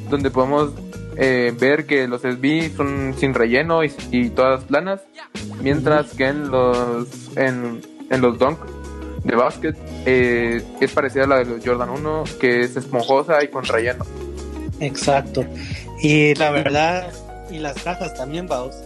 donde 0.08 0.30
podemos 0.30 0.72
eh, 1.16 1.54
ver 1.58 1.86
que 1.86 2.06
los 2.06 2.22
SB 2.22 2.76
son 2.76 3.14
sin 3.16 3.34
relleno 3.34 3.82
y, 3.84 4.30
todas 4.30 4.64
planas, 4.64 5.00
mientras 5.62 6.12
que 6.12 6.26
en 6.26 6.50
los 6.50 7.36
en, 7.36 7.80
en 8.10 8.20
los 8.20 8.38
dunk 8.38 8.58
de 9.24 9.34
básquet 9.34 9.76
eh, 10.04 10.62
es 10.80 10.92
parecida 10.92 11.24
a 11.24 11.26
la 11.26 11.38
de 11.38 11.46
los 11.46 11.64
Jordan 11.64 11.90
1, 11.90 12.24
que 12.38 12.60
es 12.60 12.76
esponjosa 12.76 13.42
y 13.42 13.48
con 13.48 13.64
relleno. 13.64 14.04
Exacto. 14.78 15.44
Y 16.02 16.34
la 16.34 16.50
verdad, 16.50 17.10
y 17.50 17.58
las 17.58 17.82
cajas 17.82 18.14
también, 18.14 18.46
vamos. 18.46 18.76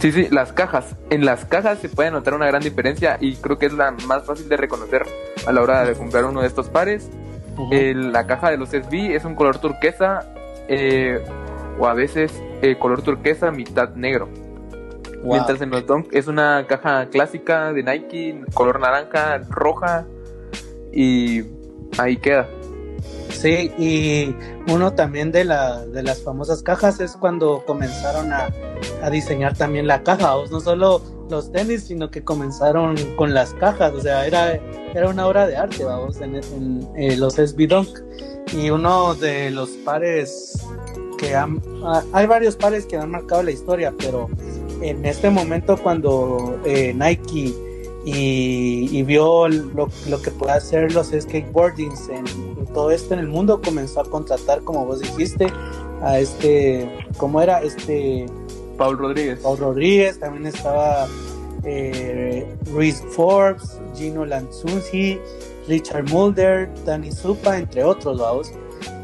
Sí, 0.00 0.12
sí, 0.12 0.28
las 0.30 0.52
cajas. 0.52 0.96
En 1.10 1.24
las 1.24 1.44
cajas 1.44 1.78
se 1.78 1.88
puede 1.88 2.10
notar 2.10 2.34
una 2.34 2.46
gran 2.46 2.62
diferencia 2.62 3.16
y 3.20 3.36
creo 3.36 3.58
que 3.58 3.66
es 3.66 3.72
la 3.72 3.92
más 3.92 4.26
fácil 4.26 4.48
de 4.48 4.56
reconocer 4.56 5.02
a 5.46 5.52
la 5.52 5.62
hora 5.62 5.84
de 5.84 5.94
comprar 5.94 6.24
uno 6.24 6.42
de 6.42 6.48
estos 6.48 6.68
pares. 6.68 7.08
la 7.70 8.26
caja 8.26 8.50
de 8.50 8.58
los 8.58 8.70
SB 8.70 9.14
es 9.14 9.24
un 9.24 9.34
color 9.34 9.58
turquesa 9.58 10.26
eh, 10.68 11.22
o 11.78 11.86
a 11.86 11.94
veces 11.94 12.32
eh, 12.62 12.78
color 12.78 13.02
turquesa 13.02 13.50
mitad 13.50 13.90
negro. 13.94 14.28
Mientras 15.22 15.60
en 15.60 15.70
los 15.70 15.86
Dunk 15.86 16.08
es 16.12 16.28
una 16.28 16.66
caja 16.68 17.06
clásica 17.06 17.72
de 17.72 17.82
Nike, 17.82 18.44
color 18.54 18.78
naranja, 18.78 19.38
roja 19.48 20.06
y 20.92 21.42
ahí 21.98 22.16
queda. 22.16 22.48
Sí, 23.30 23.72
y 23.76 24.34
uno 24.72 24.94
también 24.94 25.32
de, 25.32 25.44
la, 25.44 25.84
de 25.84 26.02
las 26.02 26.22
famosas 26.22 26.62
cajas 26.62 27.00
es 27.00 27.16
cuando 27.16 27.64
comenzaron 27.66 28.32
a, 28.32 28.48
diseñar 29.10 29.56
también 29.56 29.86
la 29.86 30.02
caja, 30.02 30.34
no 30.50 30.60
solo 30.60 31.02
los 31.28 31.52
tenis, 31.52 31.84
sino 31.84 32.10
que 32.10 32.22
comenzaron 32.22 32.96
con 33.16 33.34
las 33.34 33.54
cajas, 33.54 33.92
o 33.92 34.00
sea, 34.00 34.26
era, 34.26 34.54
era 34.94 35.08
una 35.08 35.26
obra 35.26 35.46
de 35.46 35.56
arte, 35.56 35.84
vamos, 35.84 36.20
en, 36.20 36.36
en, 36.96 37.20
los 37.20 37.34
SB. 37.34 37.68
Y 38.52 38.70
uno 38.70 39.14
de 39.14 39.50
los 39.50 39.70
pares 39.70 40.64
que 41.18 41.34
han, 41.34 41.60
hay 42.12 42.26
varios 42.26 42.56
pares 42.56 42.86
que 42.86 42.96
han 42.96 43.10
marcado 43.10 43.42
la 43.42 43.50
historia, 43.50 43.92
pero 43.98 44.28
en 44.82 45.04
este 45.04 45.30
momento 45.30 45.76
cuando 45.76 46.60
eh, 46.64 46.94
Nike 46.94 47.54
y, 48.04 49.02
vio 49.02 49.48
lo, 49.48 49.88
que 50.22 50.30
puede 50.30 50.52
hacer 50.52 50.92
los 50.92 51.08
skateboardings 51.08 52.08
en, 52.08 52.24
todo 52.72 52.92
esto 52.92 53.14
en 53.14 53.20
el 53.20 53.28
mundo, 53.28 53.60
comenzó 53.60 54.00
a 54.00 54.04
contratar, 54.04 54.62
como 54.62 54.86
vos 54.86 55.00
dijiste, 55.00 55.48
a 56.02 56.18
este, 56.20 56.88
¿cómo 57.16 57.40
era? 57.40 57.62
Este... 57.62 58.26
Paul 58.76 58.98
Rodríguez. 58.98 59.40
Paul 59.40 59.58
Rodríguez, 59.58 60.18
también 60.18 60.46
estaba 60.46 61.06
eh, 61.64 62.46
Forbes, 63.10 63.80
Gino 63.94 64.24
Lanzunzi, 64.24 65.18
Richard 65.68 66.08
Mulder, 66.10 66.70
Danny 66.84 67.12
Supa, 67.12 67.58
entre 67.58 67.84
otros, 67.84 68.18
vamos. 68.18 68.52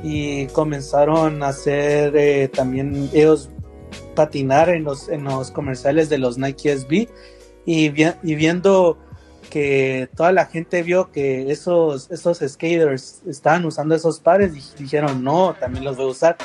Y 0.03 0.47
comenzaron 0.49 1.43
a 1.43 1.49
hacer 1.49 2.17
eh, 2.17 2.49
también 2.49 3.09
ellos 3.13 3.51
patinar 4.15 4.69
en 4.69 4.85
los, 4.85 5.09
en 5.09 5.25
los 5.25 5.51
comerciales 5.51 6.09
de 6.09 6.19
los 6.19 6.39
Nike 6.39 6.77
SB 6.77 7.09
y, 7.65 7.93
y 8.23 8.35
viendo 8.35 8.99
que 9.51 10.09
toda 10.17 10.33
la 10.33 10.47
gente 10.47 10.83
vio 10.83 11.11
que 11.11 11.51
esos, 11.51 12.11
esos 12.11 12.39
skaters 12.39 13.23
estaban 13.27 13.65
usando 13.65 13.95
esos 13.95 14.19
pares 14.19 14.53
y 14.55 14.83
dijeron 14.83 15.23
no, 15.23 15.55
también 15.59 15.85
los 15.85 15.97
voy 15.97 16.07
a 16.07 16.11
usar. 16.11 16.37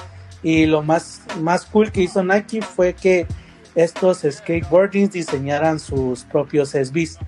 Y 0.44 0.66
lo 0.66 0.82
más, 0.84 1.22
más 1.42 1.66
cool 1.66 1.92
que 1.92 2.04
hizo 2.04 2.24
Nike 2.24 2.62
fue 2.62 2.94
que 2.94 3.28
estos 3.76 4.26
skateboardings 4.30 5.12
diseñaran 5.12 5.80
sus 5.80 6.24
propios 6.24 6.70
SBs. 6.70 7.20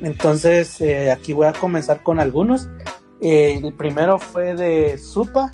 Entonces 0.00 0.80
eh, 0.80 1.12
aquí 1.12 1.32
voy 1.32 1.46
a 1.46 1.52
comenzar 1.52 2.02
con 2.02 2.18
algunos. 2.18 2.68
Eh, 3.20 3.60
el 3.62 3.72
primero 3.74 4.18
fue 4.18 4.54
de 4.56 4.98
Supa, 4.98 5.50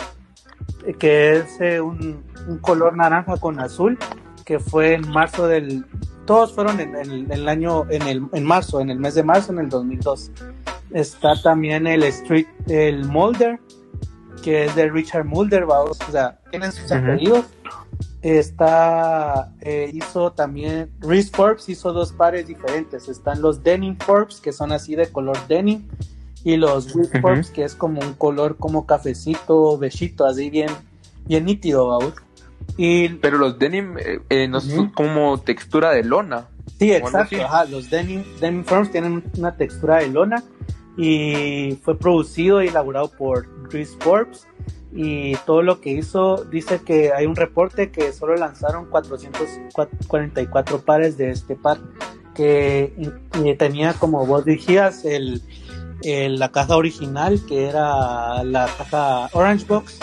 que 0.97 1.33
es 1.33 1.61
eh, 1.61 1.79
un, 1.79 2.23
color 2.61 2.95
naranja 2.95 3.37
con 3.37 3.59
azul 3.59 3.97
que 4.43 4.59
fue 4.59 4.95
en 4.95 5.07
marzo 5.09 5.47
del... 5.47 5.85
Todos 6.25 6.53
fueron 6.53 6.79
en, 6.79 6.95
el 7.31 7.47
año, 7.47 7.85
en, 7.89 8.01
el, 8.03 8.23
en 8.33 8.43
marzo, 8.43 8.81
en 8.81 8.89
el 8.89 8.99
mes 8.99 9.13
de 9.13 9.23
marzo, 9.23 9.51
en 9.51 9.59
el 9.59 9.69
2002. 9.69 10.31
Está 10.91 11.39
también 11.39 11.85
el 11.85 12.01
Street, 12.03 12.47
el 12.67 13.05
Mulder, 13.05 13.59
que 14.39 14.65
es 14.65 14.75
de 14.75 14.89
Richard 14.89 15.25
Mulder, 15.25 15.65
vamos, 15.65 15.99
o 16.07 16.11
sea, 16.11 16.39
tienen 16.49 16.71
sus 16.71 16.91
apellidos. 16.91 17.45
Está, 18.21 19.53
eh, 19.61 19.89
hizo 19.93 20.31
también, 20.33 20.91
Reese 20.99 21.31
Forbes 21.31 21.69
hizo 21.69 21.93
dos 21.93 22.11
pares 22.11 22.47
diferentes. 22.47 23.07
Están 23.07 23.41
los 23.41 23.63
Denim 23.63 23.97
Forbes, 23.97 24.41
que 24.41 24.51
son 24.51 24.71
así 24.71 24.95
de 24.95 25.09
color 25.09 25.37
denim, 25.47 25.87
y 26.43 26.57
los 26.57 26.93
Reese 26.93 27.21
Forbes, 27.21 27.49
que 27.49 27.63
es 27.63 27.75
como 27.75 28.01
un 28.01 28.13
color 28.13 28.57
como 28.57 28.85
cafecito, 28.85 29.77
besito, 29.77 30.25
así 30.25 30.49
bien, 30.49 30.69
bien 31.25 31.45
nítido, 31.45 31.87
vamos. 31.87 32.13
Pero 32.77 33.37
los 33.37 33.57
denim 33.59 33.97
eh, 33.97 34.19
eh, 34.29 34.47
no 34.47 34.61
son 34.61 34.89
como 34.89 35.39
textura 35.39 35.91
de 35.91 36.03
lona. 36.03 36.47
Sí, 36.77 36.91
exacto. 36.91 37.35
los 37.69 37.89
denim, 37.89 38.23
denim 38.39 38.63
firms 38.63 38.91
tienen 38.91 39.23
una 39.37 39.55
textura 39.55 39.97
de 39.97 40.07
lona 40.07 40.43
y 41.01 41.79
fue 41.81 41.97
producido 41.97 42.61
y 42.61 42.67
elaborado 42.67 43.09
por 43.09 43.47
Chris 43.69 43.95
Forbes 44.01 44.45
y 44.91 45.35
todo 45.45 45.61
lo 45.61 45.79
que 45.79 45.91
hizo 45.91 46.43
dice 46.45 46.81
que 46.81 47.13
hay 47.13 47.25
un 47.25 47.37
reporte 47.37 47.89
que 47.89 48.11
solo 48.11 48.35
lanzaron 48.35 48.89
444 48.89 50.81
pares 50.81 51.17
de 51.17 51.29
este 51.29 51.55
par 51.55 51.77
que 52.35 52.93
tenía 53.57 53.93
como 53.93 54.25
vos 54.25 54.43
decías 54.43 55.05
el 55.05 55.41
la 56.03 56.49
caja 56.51 56.75
original, 56.77 57.41
que 57.47 57.67
era 57.67 58.43
la 58.43 58.67
caja 58.77 59.29
Orange 59.33 59.65
Box. 59.65 59.99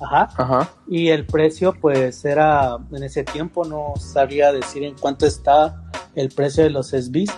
Ajá. 0.00 0.28
Ajá. 0.36 0.70
Y 0.86 1.08
el 1.08 1.26
precio, 1.26 1.74
pues 1.80 2.24
era 2.24 2.76
en 2.92 3.02
ese 3.02 3.24
tiempo, 3.24 3.64
no 3.64 3.94
sabía 3.98 4.52
decir 4.52 4.84
en 4.84 4.94
cuánto 4.94 5.26
está 5.26 5.82
el 6.14 6.28
precio 6.30 6.62
de 6.64 6.70
los 6.70 6.88
SBs, 6.90 7.32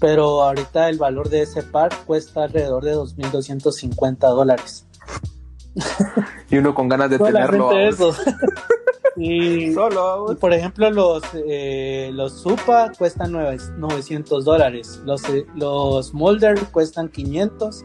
pero 0.00 0.42
ahorita 0.42 0.88
el 0.88 0.98
valor 0.98 1.28
de 1.28 1.42
ese 1.42 1.62
par 1.62 1.90
cuesta 2.06 2.44
alrededor 2.44 2.84
de 2.84 2.94
2.250 2.94 4.18
dólares. 4.18 4.86
y 6.50 6.58
uno 6.58 6.74
con 6.74 6.88
ganas 6.88 7.10
de 7.10 7.18
tenerlo. 7.18 7.72
Eso. 7.78 8.14
Y, 9.16 9.74
Solo, 9.74 10.36
por 10.40 10.52
ejemplo, 10.54 10.90
los, 10.90 11.22
eh, 11.34 12.10
los 12.14 12.40
Supa 12.40 12.90
cuestan 12.96 13.32
900 13.32 14.44
dólares, 14.44 15.02
los, 15.04 15.22
eh, 15.28 15.46
los 15.54 16.14
Molder 16.14 16.58
cuestan 16.72 17.08
500, 17.08 17.84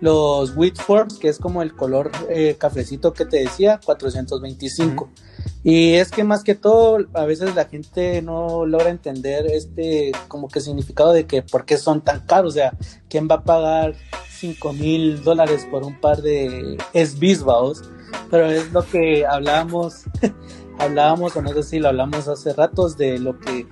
los 0.00 0.56
Whitforms, 0.56 1.18
que 1.18 1.28
es 1.28 1.38
como 1.38 1.62
el 1.62 1.74
color 1.74 2.10
eh, 2.28 2.56
cafecito 2.58 3.12
que 3.12 3.24
te 3.24 3.38
decía, 3.38 3.80
425. 3.84 5.10
Y 5.64 5.94
es 5.94 6.10
que 6.10 6.24
más 6.24 6.44
que 6.44 6.54
todo, 6.54 6.98
a 7.14 7.24
veces 7.24 7.54
la 7.54 7.66
gente 7.66 8.22
no 8.22 8.64
logra 8.64 8.90
entender 8.90 9.46
este 9.46 10.12
como 10.28 10.48
que 10.48 10.60
significado 10.60 11.12
de 11.12 11.26
que 11.26 11.42
por 11.42 11.64
qué 11.64 11.76
son 11.76 12.00
tan 12.00 12.20
caros, 12.20 12.52
o 12.52 12.54
sea, 12.54 12.72
¿quién 13.08 13.28
va 13.30 13.36
a 13.36 13.44
pagar 13.44 13.94
5 14.38 14.72
mil 14.72 15.22
dólares 15.24 15.66
por 15.70 15.82
un 15.82 16.00
par 16.00 16.22
de 16.22 16.78
SBs, 16.94 17.44
pero 18.30 18.46
es 18.46 18.72
lo 18.72 18.86
que 18.86 19.26
hablábamos, 19.26 20.04
hablábamos, 20.78 21.36
o 21.36 21.42
no 21.42 21.52
sé 21.52 21.62
si 21.64 21.78
lo 21.80 21.88
hablamos 21.88 22.28
hace 22.28 22.52
ratos, 22.52 22.96
de 22.96 23.18
lo 23.18 23.38
que, 23.40 23.66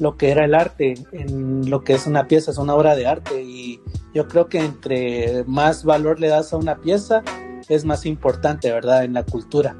lo 0.00 0.16
que 0.16 0.30
era 0.30 0.44
el 0.44 0.54
arte, 0.54 0.94
en 1.12 1.70
lo 1.70 1.84
que 1.84 1.94
es 1.94 2.06
una 2.06 2.26
pieza, 2.26 2.50
es 2.50 2.58
una 2.58 2.74
obra 2.74 2.96
de 2.96 3.06
arte, 3.06 3.42
y 3.42 3.80
yo 4.12 4.26
creo 4.26 4.48
que 4.48 4.58
entre 4.58 5.44
más 5.44 5.84
valor 5.84 6.18
le 6.18 6.28
das 6.28 6.52
a 6.52 6.56
una 6.56 6.78
pieza, 6.78 7.22
es 7.68 7.84
más 7.84 8.04
importante, 8.04 8.72
¿verdad? 8.72 9.04
En 9.04 9.12
la 9.12 9.24
cultura. 9.24 9.76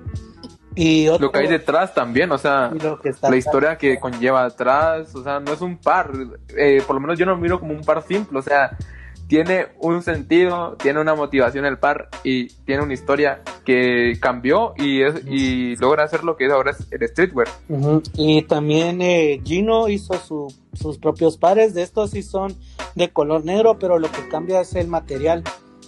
Y 0.81 1.07
lo 1.19 1.33
que 1.33 1.41
hay 1.41 1.49
detrás 1.49 1.93
también, 1.93 2.31
o 2.31 2.39
sea, 2.39 2.71
la 3.21 3.37
historia 3.37 3.77
que 3.77 3.99
conlleva 3.99 4.45
atrás, 4.45 5.13
o 5.13 5.25
sea, 5.25 5.41
no 5.41 5.53
es 5.53 5.61
un 5.61 5.77
par, 5.77 6.13
eh, 6.57 6.81
por 6.87 6.95
lo 6.95 7.01
menos 7.01 7.19
yo 7.19 7.27
no 7.27 7.33
lo 7.33 7.39
miro 7.39 7.59
como 7.59 7.73
un 7.73 7.83
par 7.83 8.01
simple, 8.07 8.39
o 8.39 8.43
sea, 8.43 8.77
tiene 9.27 9.67
un 9.81 10.05
sentido, 10.05 10.77
tiene 10.81 11.01
una 11.01 11.17
motivación 11.17 11.65
el 11.65 11.79
par 11.79 12.09
y 12.23 12.47
tiene 12.65 12.85
una 12.85 12.95
historia 12.95 13.43
que 13.65 14.13
cambió 14.21 14.75
y, 14.77 15.03
es, 15.03 15.27
y 15.27 15.75
logra 15.79 16.05
hacer 16.05 16.23
lo 16.23 16.37
que 16.37 16.47
es 16.47 16.53
ahora 16.53 16.77
el 16.93 17.09
streetwear. 17.09 17.49
Y 18.15 18.43
también 18.43 19.03
eh, 19.03 19.41
Gino 19.45 19.89
hizo 19.89 20.15
sus 20.73 20.99
propios 20.99 21.39
pares, 21.39 21.75
de 21.75 21.83
estos 21.83 22.13
sí 22.13 22.23
son 22.23 22.57
de 22.95 23.09
color 23.11 23.45
negro, 23.45 23.81
pero 23.81 23.99
lo 23.99 24.13
que 24.13 24.29
cambia 24.29 24.61
es 24.61 24.77
el 24.77 24.87
material. 24.87 25.43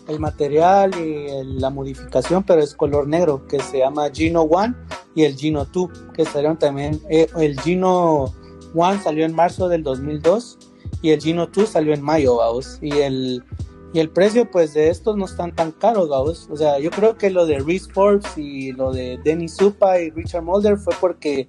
El 0.09 0.21
material 0.21 0.93
y 0.99 1.59
la 1.61 1.71
modificación, 1.71 2.43
pero 2.43 2.63
es 2.63 2.75
color 2.75 3.07
negro, 3.07 3.47
que 3.47 3.61
se 3.61 3.79
llama 3.79 4.11
Gino 4.11 4.43
One 4.43 4.75
y 5.15 5.25
el 5.25 5.37
Gino 5.37 5.65
2, 5.65 5.91
que 6.15 6.25
salieron 6.25 6.59
también. 6.59 7.01
Eh, 7.09 7.29
el 7.39 7.61
Gino 7.61 8.33
One 8.75 9.01
salió 9.01 9.25
en 9.25 9.35
marzo 9.35 9.69
del 9.69 9.83
2002 9.83 10.59
y 11.03 11.11
el 11.11 11.21
Gino 11.21 11.47
2 11.47 11.69
salió 11.69 11.95
en 11.95 12.03
mayo, 12.03 12.37
vamos. 12.37 12.79
Y 12.81 12.93
el, 12.93 13.45
y 13.93 13.99
el 13.99 14.11
precio, 14.11 14.51
pues, 14.51 14.75
de 14.75 14.89
estos 14.89 15.17
no 15.17 15.25
están 15.25 15.55
tan 15.55 15.73
caros, 15.73 16.09
vamos. 16.09 16.49
O 16.51 16.57
sea, 16.57 16.79
yo 16.79 16.91
creo 16.91 17.17
que 17.17 17.31
lo 17.31 17.47
de 17.47 17.59
Reese 17.59 17.91
Forbes 17.93 18.37
y 18.37 18.73
lo 18.73 18.93
de 18.93 19.19
Denny 19.25 19.49
Supa 19.49 20.01
y 20.01 20.11
Richard 20.11 20.43
Mulder 20.43 20.77
fue 20.77 20.95
porque 21.01 21.49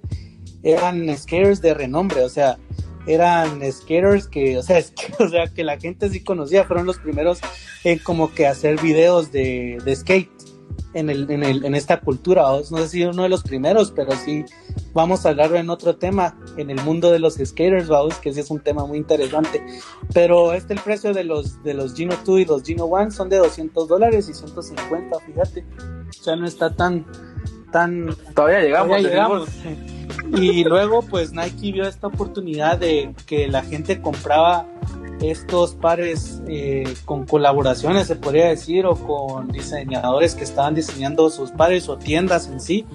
eran 0.62 1.14
skaters 1.16 1.60
de 1.60 1.74
renombre, 1.74 2.22
o 2.24 2.28
sea, 2.28 2.56
eran 3.06 3.60
skaters 3.70 4.28
que, 4.28 4.58
o 4.58 4.62
sea, 4.62 4.82
que 5.54 5.64
la 5.64 5.78
gente 5.78 6.08
sí 6.10 6.22
conocía, 6.22 6.64
fueron 6.64 6.86
los 6.86 6.98
primeros 6.98 7.40
en 7.84 7.98
como 7.98 8.32
que 8.32 8.46
hacer 8.46 8.80
videos 8.80 9.32
de, 9.32 9.78
de 9.84 9.96
skate 9.96 10.30
en, 10.94 11.10
el, 11.10 11.30
en, 11.30 11.42
el, 11.42 11.64
en 11.64 11.74
esta 11.74 12.00
cultura. 12.00 12.42
No 12.42 12.78
sé 12.78 12.88
si 12.88 13.04
uno 13.04 13.22
de 13.22 13.28
los 13.28 13.42
primeros, 13.42 13.90
pero 13.90 14.12
sí 14.12 14.44
vamos 14.92 15.24
a 15.24 15.30
hablar 15.30 15.54
en 15.54 15.70
otro 15.70 15.96
tema, 15.96 16.38
en 16.56 16.70
el 16.70 16.80
mundo 16.82 17.10
de 17.10 17.18
los 17.18 17.34
skaters, 17.34 17.88
vamos, 17.88 18.16
que 18.16 18.32
sí 18.32 18.40
es 18.40 18.50
un 18.50 18.60
tema 18.60 18.86
muy 18.86 18.98
interesante. 18.98 19.64
Pero 20.12 20.52
este 20.52 20.74
el 20.74 20.80
precio 20.80 21.12
de 21.12 21.24
los, 21.24 21.62
de 21.62 21.74
los 21.74 21.94
Gino 21.94 22.14
2 22.24 22.40
y 22.40 22.44
los 22.44 22.62
Gino 22.62 22.86
1 22.86 23.10
son 23.10 23.28
de 23.28 23.38
200 23.38 23.88
dólares 23.88 24.28
y 24.28 24.34
150, 24.34 25.18
fíjate. 25.20 25.64
O 26.08 26.22
sea, 26.22 26.36
no 26.36 26.46
está 26.46 26.74
tan... 26.74 27.06
tan 27.72 28.14
todavía 28.34 28.60
llegamos. 28.60 29.02
llegamos. 29.02 29.48
Y 30.36 30.64
luego 30.64 31.02
pues 31.02 31.32
Nike 31.32 31.72
vio 31.72 31.88
esta 31.88 32.06
oportunidad 32.06 32.78
de 32.78 33.12
que 33.26 33.48
la 33.48 33.62
gente 33.62 34.00
compraba 34.00 34.66
estos 35.20 35.74
pares 35.74 36.42
eh, 36.48 36.94
con 37.04 37.26
colaboraciones, 37.26 38.06
se 38.06 38.16
podría 38.16 38.48
decir, 38.48 38.86
o 38.86 38.94
con 38.94 39.48
diseñadores 39.48 40.34
que 40.34 40.44
estaban 40.44 40.74
diseñando 40.74 41.30
sus 41.30 41.50
pares 41.50 41.88
o 41.88 41.96
tiendas 41.96 42.48
en 42.48 42.60
sí, 42.60 42.86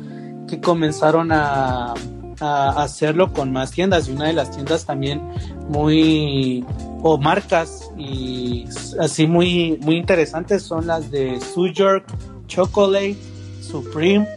que 0.47 0.59
comenzaron 0.59 1.31
a, 1.31 1.93
hacerlo 2.39 3.33
con 3.33 3.51
más 3.51 3.71
tiendas 3.71 4.07
y 4.07 4.11
una 4.11 4.27
de 4.27 4.33
las 4.33 4.51
tiendas 4.51 4.85
también 4.85 5.19
muy 5.69 6.63
o 7.01 7.17
marcas 7.17 7.89
y 7.97 8.65
así 8.99 9.25
muy 9.25 9.79
muy 9.81 9.97
interesantes 9.97 10.61
son 10.61 10.85
las 10.85 11.09
de 11.09 11.39
York 11.73 12.05
Chocolate, 12.45 13.17
Supreme 13.59 14.27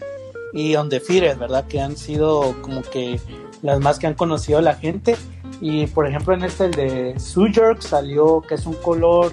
y 0.53 0.75
The 0.75 1.35
¿verdad? 1.39 1.67
Que 1.67 1.81
han 1.81 1.97
sido 1.97 2.55
como 2.63 2.83
que 2.83 3.21
las 3.63 3.81
más 3.81 3.99
que 3.99 4.07
han 4.07 4.15
conocido 4.15 4.61
la 4.61 4.75
gente 4.75 5.17
y 5.61 5.87
por 5.87 6.07
ejemplo 6.07 6.35
en 6.35 6.45
este 6.45 6.67
el 6.67 6.71
de 6.73 7.21
Sujerk 7.21 7.83
salió 7.83 8.41
que 8.41 8.55
es 8.55 8.67
un 8.67 8.75
color 8.75 9.33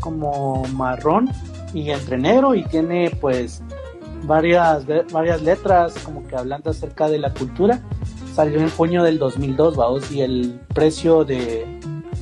como 0.00 0.64
marrón 0.74 1.28
y 1.74 1.90
entre 1.90 2.18
negro 2.18 2.54
y 2.54 2.64
tiene 2.64 3.10
pues 3.20 3.62
varias, 4.24 4.84
varias 5.12 5.42
letras 5.42 5.94
como 6.04 6.26
que 6.26 6.36
hablando 6.36 6.70
acerca 6.70 7.08
de 7.08 7.18
la 7.18 7.32
cultura. 7.32 7.80
Salió 8.34 8.60
en 8.60 8.68
junio 8.70 9.02
del 9.02 9.18
2002, 9.18 9.76
vamos, 9.76 10.12
y 10.12 10.20
el 10.20 10.60
precio 10.74 11.24
de, 11.24 11.66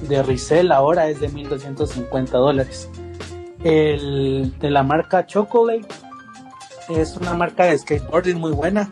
de 0.08 0.22
Rizel 0.22 0.70
ahora 0.70 1.08
es 1.08 1.20
de 1.20 1.28
1.250 1.28 2.30
dólares. 2.30 2.88
El 3.64 4.54
de 4.60 4.70
la 4.70 4.82
marca 4.82 5.26
Chocolate 5.26 5.86
es 6.88 7.16
una 7.16 7.34
marca 7.34 7.64
de 7.64 7.78
skateboarding 7.78 8.38
muy 8.38 8.52
buena 8.52 8.90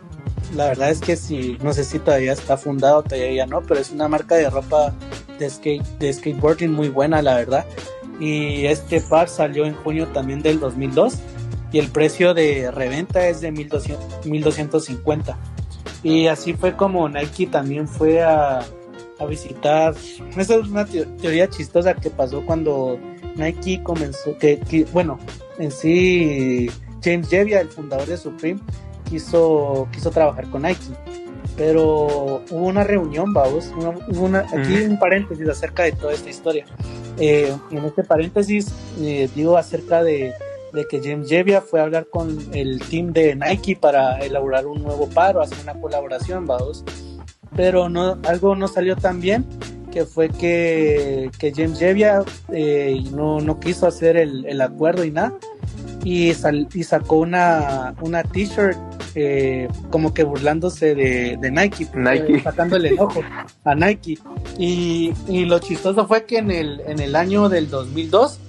la 0.55 0.67
verdad 0.67 0.91
es 0.91 0.99
que 0.99 1.15
si, 1.15 1.57
no 1.63 1.73
sé 1.73 1.83
si 1.83 1.99
todavía 1.99 2.33
está 2.33 2.57
fundado, 2.57 3.01
todavía 3.03 3.45
no, 3.45 3.61
pero 3.61 3.79
es 3.79 3.91
una 3.91 4.07
marca 4.07 4.35
de 4.35 4.49
ropa 4.49 4.93
de, 5.39 5.49
skate, 5.49 5.83
de 5.99 6.13
skateboarding 6.13 6.71
muy 6.71 6.89
buena, 6.89 7.21
la 7.21 7.35
verdad. 7.35 7.65
Y 8.19 8.65
este 8.67 9.01
par 9.01 9.29
salió 9.29 9.65
en 9.65 9.73
junio 9.73 10.07
también 10.09 10.41
del 10.41 10.59
2002 10.59 11.15
y 11.71 11.79
el 11.79 11.87
precio 11.87 12.35
de 12.35 12.69
reventa 12.69 13.27
es 13.27 13.41
de 13.41 13.51
1200, 13.51 14.25
1250. 14.25 15.37
Y 16.03 16.27
así 16.27 16.53
fue 16.53 16.75
como 16.75 17.09
Nike 17.09 17.47
también 17.47 17.87
fue 17.87 18.21
a, 18.21 18.59
a 19.19 19.25
visitar. 19.25 19.95
Esa 20.37 20.55
es 20.55 20.67
una 20.67 20.85
teoría 20.85 21.49
chistosa 21.49 21.95
que 21.95 22.11
pasó 22.11 22.45
cuando 22.45 22.99
Nike 23.35 23.81
comenzó, 23.81 24.37
que 24.37 24.85
bueno, 24.93 25.17
en 25.57 25.71
sí 25.71 26.69
James 27.03 27.29
Jevia, 27.29 27.61
el 27.61 27.69
fundador 27.69 28.07
de 28.07 28.17
Supreme, 28.17 28.59
quiso, 29.09 29.87
quiso 29.91 30.11
trabajar 30.11 30.49
con 30.49 30.63
Nike. 30.63 30.81
Pero 31.55 32.41
hubo 32.49 32.65
una 32.65 32.83
reunión, 32.83 33.31
vamos, 33.33 33.71
una, 34.07 34.39
aquí 34.39 34.81
un 34.87 34.97
paréntesis 34.97 35.47
acerca 35.47 35.83
de 35.83 35.91
toda 35.91 36.13
esta 36.13 36.29
historia. 36.29 36.65
Eh, 37.19 37.53
en 37.69 37.85
este 37.85 38.03
paréntesis 38.03 38.73
eh, 38.99 39.29
digo 39.35 39.55
acerca 39.55 40.03
de, 40.03 40.33
de, 40.73 40.87
que 40.87 40.99
James 40.99 41.29
Jevia 41.29 41.61
fue 41.61 41.79
a 41.79 41.83
hablar 41.83 42.07
con 42.09 42.39
el 42.53 42.79
team 42.79 43.13
de 43.13 43.35
Nike 43.35 43.75
para 43.75 44.17
elaborar 44.19 44.65
un 44.65 44.81
nuevo 44.81 45.07
paro, 45.07 45.41
hacer 45.41 45.59
una 45.61 45.79
colaboración, 45.79 46.47
vamos. 46.47 46.83
Pero 47.55 47.87
no, 47.87 48.17
algo 48.27 48.55
no 48.55 48.67
salió 48.67 48.95
tan 48.95 49.21
bien 49.21 49.45
que 49.91 50.05
fue 50.05 50.29
que, 50.29 51.29
que 51.37 51.53
James 51.55 51.77
Jevia 51.77 52.23
eh, 52.51 53.03
no, 53.11 53.41
no 53.41 53.59
quiso 53.59 53.85
hacer 53.85 54.17
el, 54.17 54.43
el 54.47 54.59
acuerdo 54.59 55.03
y 55.03 55.11
nada 55.11 55.37
y, 56.03 56.31
y 56.73 56.83
sacó 56.83 57.17
una, 57.17 57.95
una 58.01 58.23
t-shirt 58.23 58.77
eh, 59.15 59.67
como 59.89 60.13
que 60.13 60.23
burlándose 60.23 60.95
de, 60.95 61.51
Nike, 61.51 61.87
Nike. 61.93 62.39
sacándole 62.43 62.89
el 62.89 62.99
ojo 62.99 63.21
a 63.63 63.75
Nike. 63.75 64.17
Y, 64.57 65.13
lo 65.45 65.59
chistoso 65.59 66.07
fue 66.07 66.25
que 66.25 66.37
en 66.37 66.51
el, 66.51 66.81
en 66.87 66.99
el 66.99 67.15
año 67.15 67.49
del 67.49 67.69
2002 67.69 68.39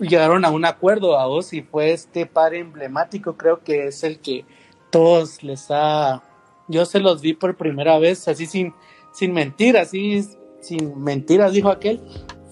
llegaron 0.00 0.44
a 0.44 0.50
un 0.50 0.64
acuerdo 0.64 1.18
a 1.18 1.26
vos 1.26 1.52
y 1.52 1.62
fue 1.62 1.92
este 1.92 2.26
par 2.26 2.54
emblemático, 2.54 3.36
creo 3.36 3.62
que 3.62 3.88
es 3.88 4.04
el 4.04 4.18
que 4.18 4.44
todos 4.90 5.42
les 5.42 5.66
ha... 5.70 6.22
Yo 6.68 6.84
se 6.84 7.00
los 7.00 7.20
vi 7.20 7.32
por 7.32 7.56
primera 7.56 7.98
vez, 7.98 8.26
así 8.28 8.46
sin, 8.46 8.74
sin 9.12 9.32
mentir, 9.32 9.76
así 9.76 10.26
sin 10.60 11.00
mentiras, 11.00 11.52
dijo 11.52 11.70
aquel, 11.70 12.00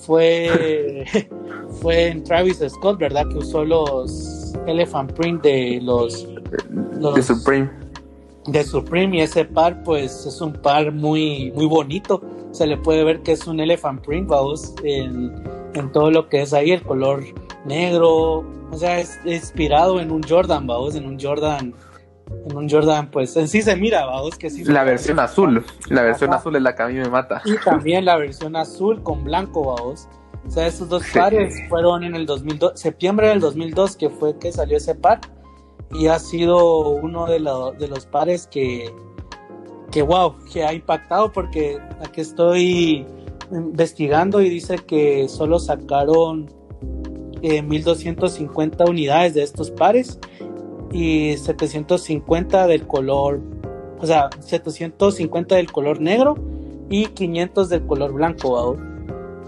fue, 0.06 1.04
fue 1.80 2.08
en 2.08 2.24
Travis 2.24 2.62
Scott, 2.68 2.98
¿verdad? 2.98 3.28
Que 3.28 3.38
usó 3.38 3.64
los 3.64 4.54
Elephant 4.66 5.12
Print 5.12 5.42
de 5.42 5.80
los, 5.82 6.26
de 7.14 7.22
Supreme. 7.22 7.70
De 8.46 8.64
Supreme 8.64 9.16
y 9.16 9.20
ese 9.22 9.44
par 9.44 9.82
pues 9.82 10.26
es 10.26 10.40
un 10.40 10.52
par 10.52 10.92
muy, 10.92 11.52
muy 11.52 11.66
bonito. 11.66 12.22
Se 12.52 12.66
le 12.66 12.76
puede 12.76 13.04
ver 13.04 13.20
que 13.20 13.32
es 13.32 13.46
un 13.46 13.58
Elephant 13.60 14.04
Print, 14.04 14.28
vamos, 14.28 14.74
en, 14.82 15.32
en 15.74 15.92
todo 15.92 16.10
lo 16.10 16.28
que 16.28 16.42
es 16.42 16.52
ahí, 16.52 16.70
el 16.70 16.82
color 16.82 17.24
negro. 17.64 18.44
O 18.70 18.76
sea, 18.76 19.00
es 19.00 19.18
inspirado 19.24 20.00
en 20.00 20.10
un 20.10 20.22
Jordan, 20.22 20.66
vamos, 20.66 20.94
en 20.94 21.06
un 21.06 21.18
Jordan 21.20 21.74
en 22.46 22.56
un 22.56 22.68
Jordan, 22.68 23.10
pues 23.10 23.36
en 23.36 23.48
sí 23.48 23.62
se 23.62 23.76
mira, 23.76 24.04
vamos, 24.06 24.36
que 24.36 24.50
sí. 24.50 24.64
La 24.64 24.84
versión 24.84 25.18
azul, 25.18 25.64
la 25.88 26.02
versión 26.02 26.32
azul 26.32 26.56
es 26.56 26.62
la 26.62 26.74
que 26.74 26.82
a 26.82 26.88
mí 26.88 26.94
me 26.94 27.08
mata. 27.08 27.42
Y 27.44 27.56
también 27.58 28.04
la 28.04 28.16
versión 28.16 28.56
azul 28.56 29.02
con 29.02 29.24
blanco, 29.24 29.74
vamos. 29.74 30.08
O 30.46 30.50
sea, 30.50 30.66
esos 30.66 30.88
dos 30.88 31.02
pares 31.14 31.54
fueron 31.68 32.04
en 32.04 32.14
el 32.14 32.26
2002, 32.26 32.78
septiembre 32.78 33.28
del 33.28 33.40
2002 33.40 33.96
que 33.96 34.10
fue 34.10 34.38
que 34.38 34.52
salió 34.52 34.76
ese 34.76 34.94
par 34.94 35.20
y 35.90 36.08
ha 36.08 36.18
sido 36.18 36.88
uno 36.90 37.26
de, 37.26 37.38
de 37.78 37.88
los 37.88 38.06
pares 38.06 38.46
que, 38.46 38.92
que 39.90 40.02
wow, 40.02 40.36
que 40.52 40.64
ha 40.64 40.74
impactado 40.74 41.32
porque 41.32 41.78
aquí 42.04 42.20
estoy 42.20 43.06
investigando 43.50 44.42
y 44.42 44.50
dice 44.50 44.76
que 44.78 45.28
solo 45.28 45.58
sacaron 45.58 46.50
1250 47.42 48.84
eh, 48.84 48.90
unidades 48.90 49.34
de 49.34 49.42
estos 49.42 49.70
pares 49.70 50.18
y 50.94 51.36
750 51.36 52.68
del 52.68 52.86
color, 52.86 53.40
o 53.98 54.06
sea, 54.06 54.30
750 54.38 55.56
del 55.56 55.72
color 55.72 56.00
negro 56.00 56.36
y 56.88 57.06
500 57.06 57.68
del 57.68 57.84
color 57.84 58.12
blanco, 58.12 58.78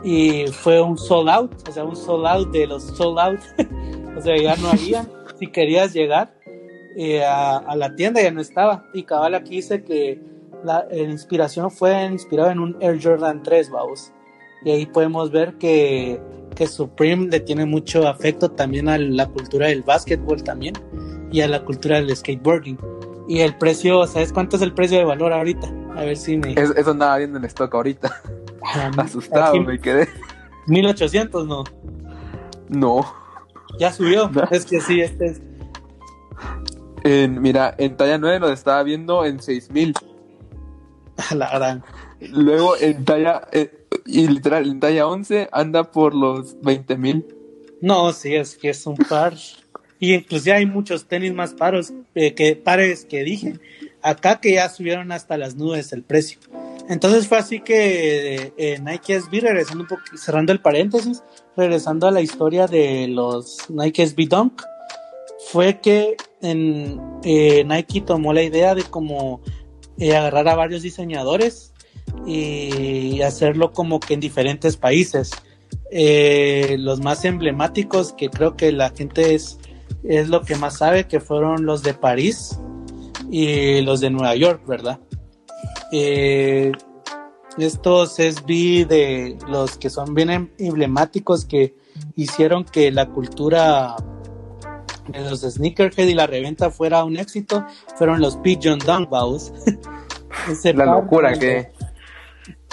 Y 0.02 0.48
fue 0.48 0.80
un 0.80 0.98
sold 0.98 1.28
out, 1.28 1.52
o 1.68 1.72
sea, 1.72 1.84
un 1.84 1.94
sold 1.94 2.26
out 2.26 2.50
de 2.50 2.66
los 2.66 2.82
sold 2.82 3.18
out, 3.20 3.38
o 4.18 4.20
sea, 4.20 4.36
ya 4.36 4.56
no 4.56 4.70
había, 4.70 5.06
si 5.38 5.46
querías 5.46 5.94
llegar 5.94 6.34
eh, 6.96 7.24
a, 7.24 7.76
la 7.76 7.94
tienda 7.94 8.20
ya 8.20 8.32
no 8.32 8.40
estaba. 8.40 8.84
Y 8.92 9.04
cabal 9.04 9.36
aquí 9.36 9.56
dice 9.56 9.84
que 9.84 10.20
la, 10.64 10.88
inspiración 10.92 11.70
fue 11.70 12.06
inspirada 12.06 12.50
en 12.50 12.58
un 12.58 12.76
Air 12.80 12.98
Jordan 13.00 13.44
3, 13.44 13.70
vamos. 13.70 14.12
Y 14.64 14.70
ahí 14.70 14.86
podemos 14.86 15.30
ver 15.30 15.54
que 15.58 16.20
que 16.56 16.66
Supreme 16.66 17.28
le 17.28 17.40
tiene 17.40 17.66
mucho 17.66 18.08
afecto 18.08 18.50
también 18.50 18.88
a 18.88 18.96
la 18.96 19.26
cultura 19.26 19.66
del 19.66 19.82
básquetbol 19.82 20.42
también 20.42 20.72
y 21.32 21.40
a 21.40 21.48
la 21.48 21.64
cultura 21.64 21.96
del 21.96 22.14
skateboarding. 22.14 22.78
Y 23.28 23.40
el 23.40 23.56
precio, 23.56 24.06
¿sabes 24.06 24.32
cuánto 24.32 24.56
es 24.56 24.62
el 24.62 24.72
precio 24.72 24.98
de 24.98 25.04
valor 25.04 25.32
ahorita? 25.32 25.68
A 25.96 26.04
ver 26.04 26.16
si 26.16 26.36
me... 26.36 26.52
eso 26.52 26.90
andaba 26.90 27.18
viendo 27.18 27.38
en 27.38 27.44
stock 27.46 27.74
ahorita. 27.74 28.22
Ah, 28.64 28.90
Asustado 28.98 29.60
me 29.62 29.80
quedé. 29.80 30.08
1800, 30.66 31.46
¿no? 31.46 31.64
No. 32.68 33.06
Ya 33.78 33.92
subió. 33.92 34.30
Es 34.50 34.64
que 34.64 34.80
sí, 34.80 35.00
este 35.00 35.26
es... 35.26 35.42
En, 37.02 37.40
mira, 37.40 37.74
en 37.78 37.96
talla 37.96 38.18
9 38.18 38.40
lo 38.40 38.48
estaba 38.48 38.82
viendo 38.82 39.24
en 39.24 39.40
6000. 39.40 39.94
La 41.34 41.50
gran. 41.50 41.84
Luego 42.20 42.76
en 42.76 43.04
talla, 43.04 43.42
eh, 43.52 43.86
y 44.06 44.26
literal, 44.26 44.66
en 44.68 44.80
talla 44.80 45.06
11 45.06 45.48
anda 45.52 45.90
por 45.90 46.14
los 46.14 46.60
20 46.62 46.96
mil. 46.96 47.26
No, 47.80 48.12
sí, 48.12 48.34
es 48.34 48.56
que 48.56 48.70
es 48.70 48.86
un 48.86 48.96
par. 48.96 49.34
Y 49.98 50.14
inclusive 50.14 50.56
hay 50.56 50.66
muchos 50.66 51.06
tenis 51.06 51.32
más 51.32 51.54
paros, 51.54 51.92
eh, 52.14 52.34
que 52.34 52.56
pares 52.56 53.04
que 53.04 53.24
dije. 53.24 53.54
Acá 54.02 54.40
que 54.40 54.52
ya 54.54 54.68
subieron 54.68 55.10
hasta 55.12 55.36
las 55.36 55.56
nubes 55.56 55.92
el 55.92 56.02
precio. 56.02 56.38
Entonces 56.88 57.26
fue 57.26 57.38
así 57.38 57.60
que 57.60 58.52
eh, 58.56 58.78
Nike 58.80 59.20
SB, 59.20 59.40
regresando 59.40 59.82
un 59.82 59.88
poco, 59.88 60.02
cerrando 60.16 60.52
el 60.52 60.60
paréntesis, 60.60 61.22
regresando 61.56 62.06
a 62.06 62.10
la 62.12 62.20
historia 62.20 62.66
de 62.66 63.08
los 63.08 63.68
Nike 63.68 64.06
SB 64.06 64.28
Dunk, 64.28 64.62
fue 65.50 65.80
que 65.80 66.16
en, 66.42 67.00
Nike 67.22 68.02
tomó 68.02 68.32
la 68.32 68.42
idea 68.42 68.74
de 68.74 68.84
como 68.84 69.40
agarrar 70.00 70.46
a 70.48 70.54
varios 70.54 70.82
diseñadores 70.82 71.72
y 72.26 73.22
hacerlo 73.22 73.72
como 73.72 73.98
que 73.98 74.14
en 74.14 74.20
diferentes 74.20 74.76
países. 74.76 75.32
Eh, 75.90 76.76
los 76.80 77.00
más 77.00 77.24
emblemáticos 77.24 78.12
que 78.12 78.28
creo 78.28 78.56
que 78.56 78.72
la 78.72 78.90
gente 78.90 79.34
es, 79.34 79.58
es 80.08 80.28
lo 80.28 80.42
que 80.42 80.56
más 80.56 80.78
sabe 80.78 81.06
que 81.06 81.20
fueron 81.20 81.66
los 81.66 81.82
de 81.82 81.94
París 81.94 82.58
y 83.30 83.80
los 83.82 84.00
de 84.00 84.10
Nueva 84.10 84.36
York, 84.36 84.62
¿verdad? 84.66 85.00
Eh, 85.92 86.72
estos 87.58 88.16
SB 88.16 88.86
de 88.86 89.38
los 89.48 89.78
que 89.78 89.90
son 89.90 90.14
bien 90.14 90.30
em, 90.30 90.50
emblemáticos 90.58 91.44
que 91.44 91.74
hicieron 92.14 92.64
que 92.64 92.90
la 92.92 93.06
cultura 93.06 93.96
de 95.08 95.20
los 95.20 95.40
sneakerhead 95.40 96.06
y 96.06 96.14
la 96.14 96.26
reventa 96.26 96.70
fuera 96.70 97.04
un 97.04 97.16
éxito 97.16 97.64
fueron 97.96 98.20
los 98.20 98.36
Pigeon 98.38 98.78
Dunk 98.78 99.10
la 100.74 100.84
locura 100.84 101.38
que 101.38 101.72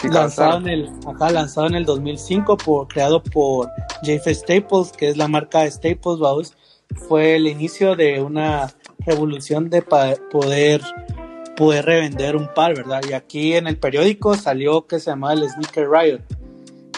lanzado 0.03 0.57
en 0.57 0.67
el 0.67 0.91
lanzado 1.31 1.67
en 1.67 1.75
el 1.75 1.85
2005 1.85 2.57
por 2.57 2.87
creado 2.87 3.23
por 3.23 3.69
JF 4.03 4.27
Staples 4.33 4.91
que 4.91 5.09
es 5.09 5.17
la 5.17 5.27
marca 5.27 5.61
de 5.61 5.71
Staples 5.71 6.19
Baus 6.19 6.53
fue 6.95 7.35
el 7.35 7.47
inicio 7.47 7.95
de 7.95 8.21
una 8.21 8.73
revolución 8.99 9.69
de 9.69 9.81
poder 9.81 10.81
poder 11.55 11.85
revender 11.85 12.35
un 12.35 12.47
par 12.53 12.75
verdad 12.75 13.01
y 13.07 13.13
aquí 13.13 13.53
en 13.53 13.67
el 13.67 13.77
periódico 13.77 14.35
salió 14.35 14.87
que 14.87 14.99
se 14.99 15.11
llamaba 15.11 15.33
el 15.33 15.49
Sneaker 15.49 15.89
Riot. 15.89 16.21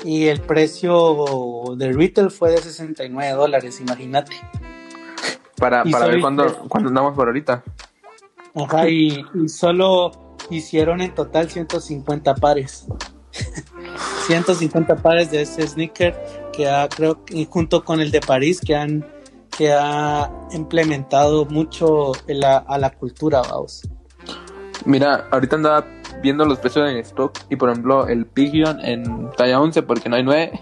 Y 0.03 0.27
el 0.27 0.39
precio 0.39 1.75
de 1.77 1.91
retail 1.91 2.29
fue 2.29 2.51
de 2.51 2.59
69 2.59 3.33
dólares 3.33 3.81
imagínate. 3.81 4.35
Para, 5.57 5.83
para 5.83 6.07
ver 6.07 6.21
cuándo, 6.21 6.67
cuándo 6.67 6.89
andamos 6.89 7.15
por 7.15 7.27
ahorita. 7.27 7.63
Ajá 8.55 8.87
y, 8.87 9.25
y 9.33 9.49
solo 9.49 10.37
hicieron 10.49 11.01
en 11.01 11.13
total 11.13 11.49
150 11.49 12.35
pares. 12.35 12.87
150 14.27 14.95
pares 14.97 15.31
de 15.31 15.41
ese 15.41 15.67
sneaker 15.67 16.15
que 16.53 16.69
ha, 16.69 16.87
creo, 16.87 17.21
y 17.29 17.45
junto 17.49 17.83
con 17.83 17.99
el 17.99 18.11
de 18.11 18.21
París, 18.21 18.61
que 18.61 18.75
han 18.75 19.05
que 19.57 19.71
ha 19.71 20.29
implementado 20.51 21.45
mucho 21.45 22.11
a 22.67 22.77
la 22.77 22.89
cultura, 22.91 23.41
vamos. 23.41 23.87
Mira, 24.85 25.27
ahorita 25.31 25.55
andaba 25.55 25.85
viendo 26.21 26.45
los 26.45 26.59
precios 26.59 26.89
en 26.89 26.97
stock 26.97 27.37
y 27.49 27.55
por 27.55 27.69
ejemplo 27.69 28.07
el 28.07 28.25
Pigeon 28.25 28.79
en 28.81 29.29
talla 29.31 29.59
11 29.59 29.83
porque 29.83 30.09
no 30.09 30.15
hay 30.15 30.23
9 30.23 30.59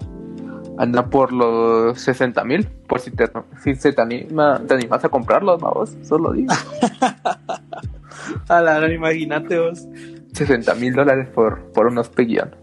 anda 0.78 1.06
por 1.10 1.32
los 1.32 2.00
60 2.02 2.44
mil 2.44 2.68
por 2.88 3.00
si 3.00 3.12
te, 3.12 3.30
si 3.64 3.76
se 3.76 3.94
te, 3.94 4.02
anima, 4.02 4.62
te 4.68 4.74
animas 4.74 5.04
a 5.04 5.10
comprarlos, 5.10 5.62
vamos, 5.62 5.96
solo 6.04 6.34
digo. 6.34 6.54
A 8.48 8.62
la 8.62 8.92
imagínate 8.92 9.60
vos. 9.60 9.88
60 10.34 10.74
mil 10.76 10.94
dólares 10.94 11.28
por, 11.30 11.72
por 11.72 11.88
unos 11.88 12.10
Pigeon. 12.10 12.56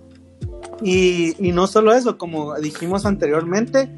Y, 0.82 1.34
y, 1.46 1.52
no 1.52 1.66
solo 1.66 1.92
eso, 1.92 2.16
como 2.16 2.54
dijimos 2.58 3.04
anteriormente, 3.04 3.90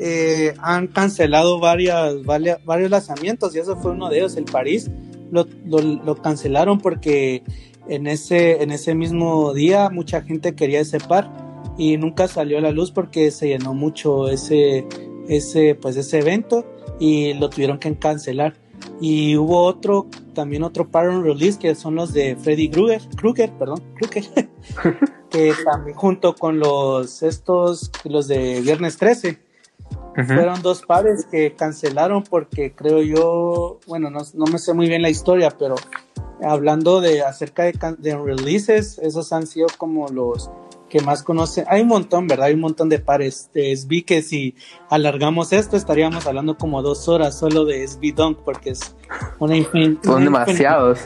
eh, 0.00 0.54
han 0.62 0.86
cancelado 0.86 1.58
varias, 1.58 2.22
varios 2.24 2.90
lanzamientos 2.90 3.54
y 3.54 3.58
eso 3.58 3.76
fue 3.76 3.92
uno 3.92 4.08
de 4.08 4.18
ellos, 4.18 4.36
el 4.36 4.44
París. 4.44 4.90
Lo, 5.30 5.46
lo, 5.66 6.16
cancelaron 6.22 6.78
porque 6.78 7.42
en 7.86 8.06
ese, 8.06 8.62
en 8.62 8.70
ese 8.70 8.94
mismo 8.94 9.52
día 9.52 9.90
mucha 9.90 10.22
gente 10.22 10.54
quería 10.54 10.80
ese 10.80 11.00
par 11.00 11.30
y 11.76 11.98
nunca 11.98 12.28
salió 12.28 12.58
a 12.58 12.60
la 12.62 12.70
luz 12.70 12.92
porque 12.92 13.30
se 13.30 13.48
llenó 13.48 13.74
mucho 13.74 14.30
ese, 14.30 14.86
ese, 15.28 15.74
pues 15.74 15.96
ese 15.96 16.20
evento 16.20 16.64
y 16.98 17.34
lo 17.34 17.50
tuvieron 17.50 17.78
que 17.78 17.94
cancelar. 17.96 18.54
Y 19.00 19.36
hubo 19.36 19.64
otro, 19.64 20.06
también 20.34 20.62
otro 20.62 20.88
parent 20.88 21.24
release 21.24 21.58
que 21.58 21.74
son 21.74 21.96
los 21.96 22.12
de 22.12 22.36
Freddy 22.36 22.70
Krueger, 22.70 23.02
Krueger, 23.16 23.52
perdón, 23.58 23.82
Krueger, 23.96 24.48
que 25.30 25.52
también 25.64 25.96
junto 25.96 26.34
con 26.34 26.58
los 26.58 27.22
estos, 27.22 27.90
los 28.04 28.28
de 28.28 28.60
Viernes 28.60 28.96
13, 28.96 29.47
fueron 30.26 30.62
dos 30.62 30.82
pares 30.82 31.26
que 31.30 31.54
cancelaron 31.54 32.24
porque 32.24 32.72
creo 32.72 33.02
yo, 33.02 33.78
bueno, 33.86 34.10
no, 34.10 34.20
no, 34.34 34.46
me 34.46 34.58
sé 34.58 34.74
muy 34.74 34.88
bien 34.88 35.02
la 35.02 35.10
historia, 35.10 35.50
pero 35.58 35.76
hablando 36.42 37.00
de 37.00 37.22
acerca 37.22 37.64
de, 37.64 37.72
de 37.98 38.16
releases, 38.16 38.98
esos 38.98 39.32
han 39.32 39.46
sido 39.46 39.66
como 39.78 40.08
los 40.08 40.50
que 40.88 41.00
más 41.00 41.22
conocen. 41.22 41.64
Hay 41.68 41.82
un 41.82 41.88
montón, 41.88 42.26
¿verdad? 42.26 42.46
Hay 42.46 42.54
un 42.54 42.60
montón 42.60 42.88
de 42.88 42.98
pares. 42.98 43.50
De 43.52 43.76
SB 43.76 44.04
que 44.04 44.22
si 44.22 44.54
alargamos 44.88 45.52
esto 45.52 45.76
estaríamos 45.76 46.26
hablando 46.26 46.56
como 46.56 46.82
dos 46.82 47.08
horas 47.08 47.38
solo 47.38 47.64
de 47.64 47.86
SB 47.86 48.14
Dunk 48.14 48.38
porque 48.38 48.70
es 48.70 48.94
una 49.38 49.56
Son 50.02 50.24
demasiados. 50.24 51.00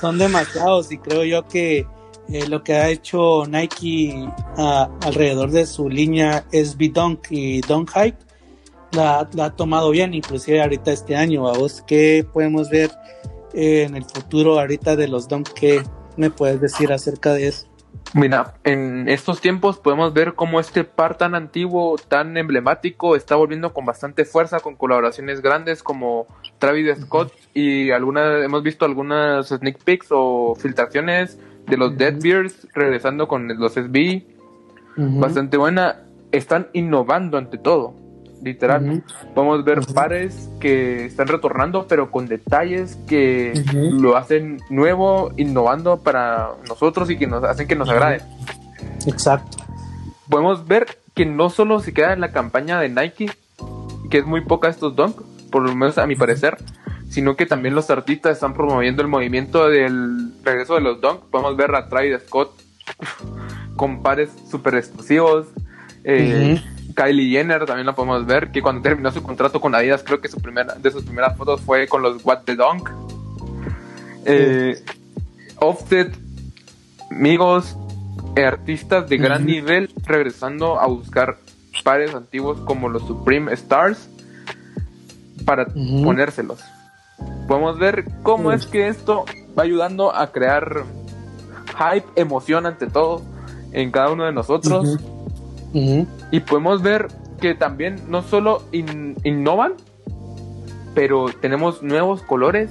Son 0.00 0.18
demasiados 0.18 0.90
y 0.92 0.98
creo 0.98 1.24
yo 1.24 1.46
que 1.46 1.86
eh, 2.28 2.46
lo 2.48 2.62
que 2.62 2.74
ha 2.74 2.88
hecho 2.88 3.44
Nike 3.46 4.28
ah, 4.56 4.88
alrededor 5.02 5.50
de 5.50 5.66
su 5.66 5.88
línea 5.88 6.44
SB 6.52 6.92
Dunk 6.92 7.26
y 7.30 7.60
Dunk 7.60 7.90
Hype 7.92 8.25
la, 8.96 9.20
ha 9.20 9.50
tomado 9.50 9.90
bien, 9.90 10.14
inclusive 10.14 10.60
ahorita 10.60 10.90
este 10.90 11.16
año. 11.16 11.42
vos 11.42 11.84
qué 11.86 12.26
podemos 12.32 12.70
ver 12.70 12.90
eh, 13.54 13.84
en 13.84 13.96
el 13.96 14.04
futuro 14.04 14.58
ahorita 14.58 14.96
de 14.96 15.08
los 15.08 15.28
Dunk? 15.28 15.48
¿Qué 15.54 15.82
me 16.16 16.30
puedes 16.30 16.60
decir 16.60 16.92
acerca 16.92 17.32
de 17.32 17.48
eso? 17.48 17.68
Mira, 18.14 18.54
en 18.64 19.08
estos 19.08 19.40
tiempos 19.40 19.78
podemos 19.78 20.14
ver 20.14 20.34
cómo 20.34 20.60
este 20.60 20.84
par 20.84 21.18
tan 21.18 21.34
antiguo, 21.34 21.96
tan 22.08 22.36
emblemático, 22.36 23.16
está 23.16 23.36
volviendo 23.36 23.74
con 23.74 23.84
bastante 23.84 24.24
fuerza, 24.24 24.60
con 24.60 24.76
colaboraciones 24.76 25.42
grandes 25.42 25.82
como 25.82 26.26
Travis 26.58 26.98
Scott 27.00 27.32
y 27.52 27.90
algunas, 27.90 28.44
hemos 28.44 28.62
visto 28.62 28.84
algunas 28.84 29.48
sneak 29.48 29.82
peeks 29.82 30.08
o 30.10 30.54
filtraciones 30.54 31.38
de 31.66 31.76
los 31.76 31.96
Deadbeards 31.98 32.68
regresando 32.74 33.28
con 33.28 33.48
los 33.58 33.72
SB, 33.74 34.24
bastante 34.96 35.56
buena. 35.56 36.02
Están 36.32 36.68
innovando 36.72 37.38
ante 37.38 37.58
todo 37.58 38.05
literal. 38.42 39.02
Podemos 39.34 39.64
ver 39.64 39.80
pares 39.94 40.48
que 40.60 41.06
están 41.06 41.28
retornando, 41.28 41.86
pero 41.88 42.10
con 42.10 42.26
detalles 42.26 42.96
que 43.06 43.52
lo 43.72 44.16
hacen 44.16 44.60
nuevo, 44.70 45.32
innovando 45.36 45.98
para 46.02 46.50
nosotros 46.68 47.10
y 47.10 47.18
que 47.18 47.26
nos 47.26 47.44
hacen 47.44 47.66
que 47.66 47.76
nos 47.76 47.88
agrade. 47.88 48.22
Exacto. 49.06 49.58
Podemos 50.28 50.66
ver 50.66 50.86
que 51.14 51.26
no 51.26 51.50
solo 51.50 51.80
se 51.80 51.94
queda 51.94 52.12
en 52.12 52.20
la 52.20 52.32
campaña 52.32 52.80
de 52.80 52.88
Nike, 52.88 53.30
que 54.10 54.18
es 54.18 54.26
muy 54.26 54.42
poca 54.42 54.68
estos 54.68 54.94
dunk, 54.96 55.20
por 55.50 55.62
lo 55.62 55.74
menos 55.74 55.98
a 55.98 56.06
mi 56.06 56.16
parecer, 56.16 56.56
sino 57.08 57.36
que 57.36 57.46
también 57.46 57.74
los 57.74 57.90
artistas 57.90 58.32
están 58.32 58.54
promoviendo 58.54 59.02
el 59.02 59.08
movimiento 59.08 59.68
del 59.68 60.32
regreso 60.44 60.74
de 60.74 60.80
los 60.80 61.00
dunk. 61.00 61.20
Podemos 61.30 61.56
ver 61.56 61.74
a 61.74 61.88
Travis 61.88 62.22
Scott 62.26 62.50
con 63.76 64.02
pares 64.02 64.30
super 64.50 64.74
exclusivos. 64.74 65.46
Eh, 66.04 66.60
Kylie 66.96 67.30
Jenner 67.30 67.66
también 67.66 67.86
la 67.86 67.94
podemos 67.94 68.26
ver, 68.26 68.50
que 68.50 68.62
cuando 68.62 68.82
terminó 68.82 69.12
su 69.12 69.22
contrato 69.22 69.60
con 69.60 69.74
Adidas, 69.74 70.02
creo 70.02 70.20
que 70.20 70.28
su 70.28 70.40
primera, 70.40 70.74
de 70.74 70.90
sus 70.90 71.04
primeras 71.04 71.36
fotos 71.36 71.60
fue 71.60 71.86
con 71.86 72.02
los 72.02 72.24
What 72.24 72.40
the 72.44 72.56
Dunk. 72.56 72.90
Eh, 74.24 74.82
Offset, 75.58 76.16
amigos, 77.10 77.76
artistas 78.44 79.08
de 79.08 79.18
gran 79.18 79.46
nivel 79.46 79.92
regresando 80.04 80.80
a 80.80 80.86
buscar 80.86 81.36
pares 81.84 82.14
antiguos 82.14 82.60
como 82.62 82.88
los 82.88 83.06
Supreme 83.06 83.52
Stars 83.52 84.08
para 85.44 85.66
ponérselos. 85.66 86.60
Podemos 87.46 87.78
ver 87.78 88.04
cómo 88.22 88.52
es 88.52 88.66
que 88.66 88.88
esto 88.88 89.24
va 89.56 89.62
ayudando 89.62 90.14
a 90.14 90.32
crear 90.32 90.84
hype, 91.78 92.06
emoción 92.16 92.66
ante 92.66 92.86
todo 92.86 93.22
en 93.72 93.90
cada 93.90 94.10
uno 94.10 94.24
de 94.24 94.32
nosotros. 94.32 94.98
Y 95.72 96.40
podemos 96.40 96.82
ver 96.82 97.08
que 97.40 97.54
también 97.54 98.00
no 98.08 98.22
solo 98.22 98.62
innovan, 98.72 99.74
pero 100.94 101.26
tenemos 101.40 101.82
nuevos 101.82 102.22
colores, 102.22 102.70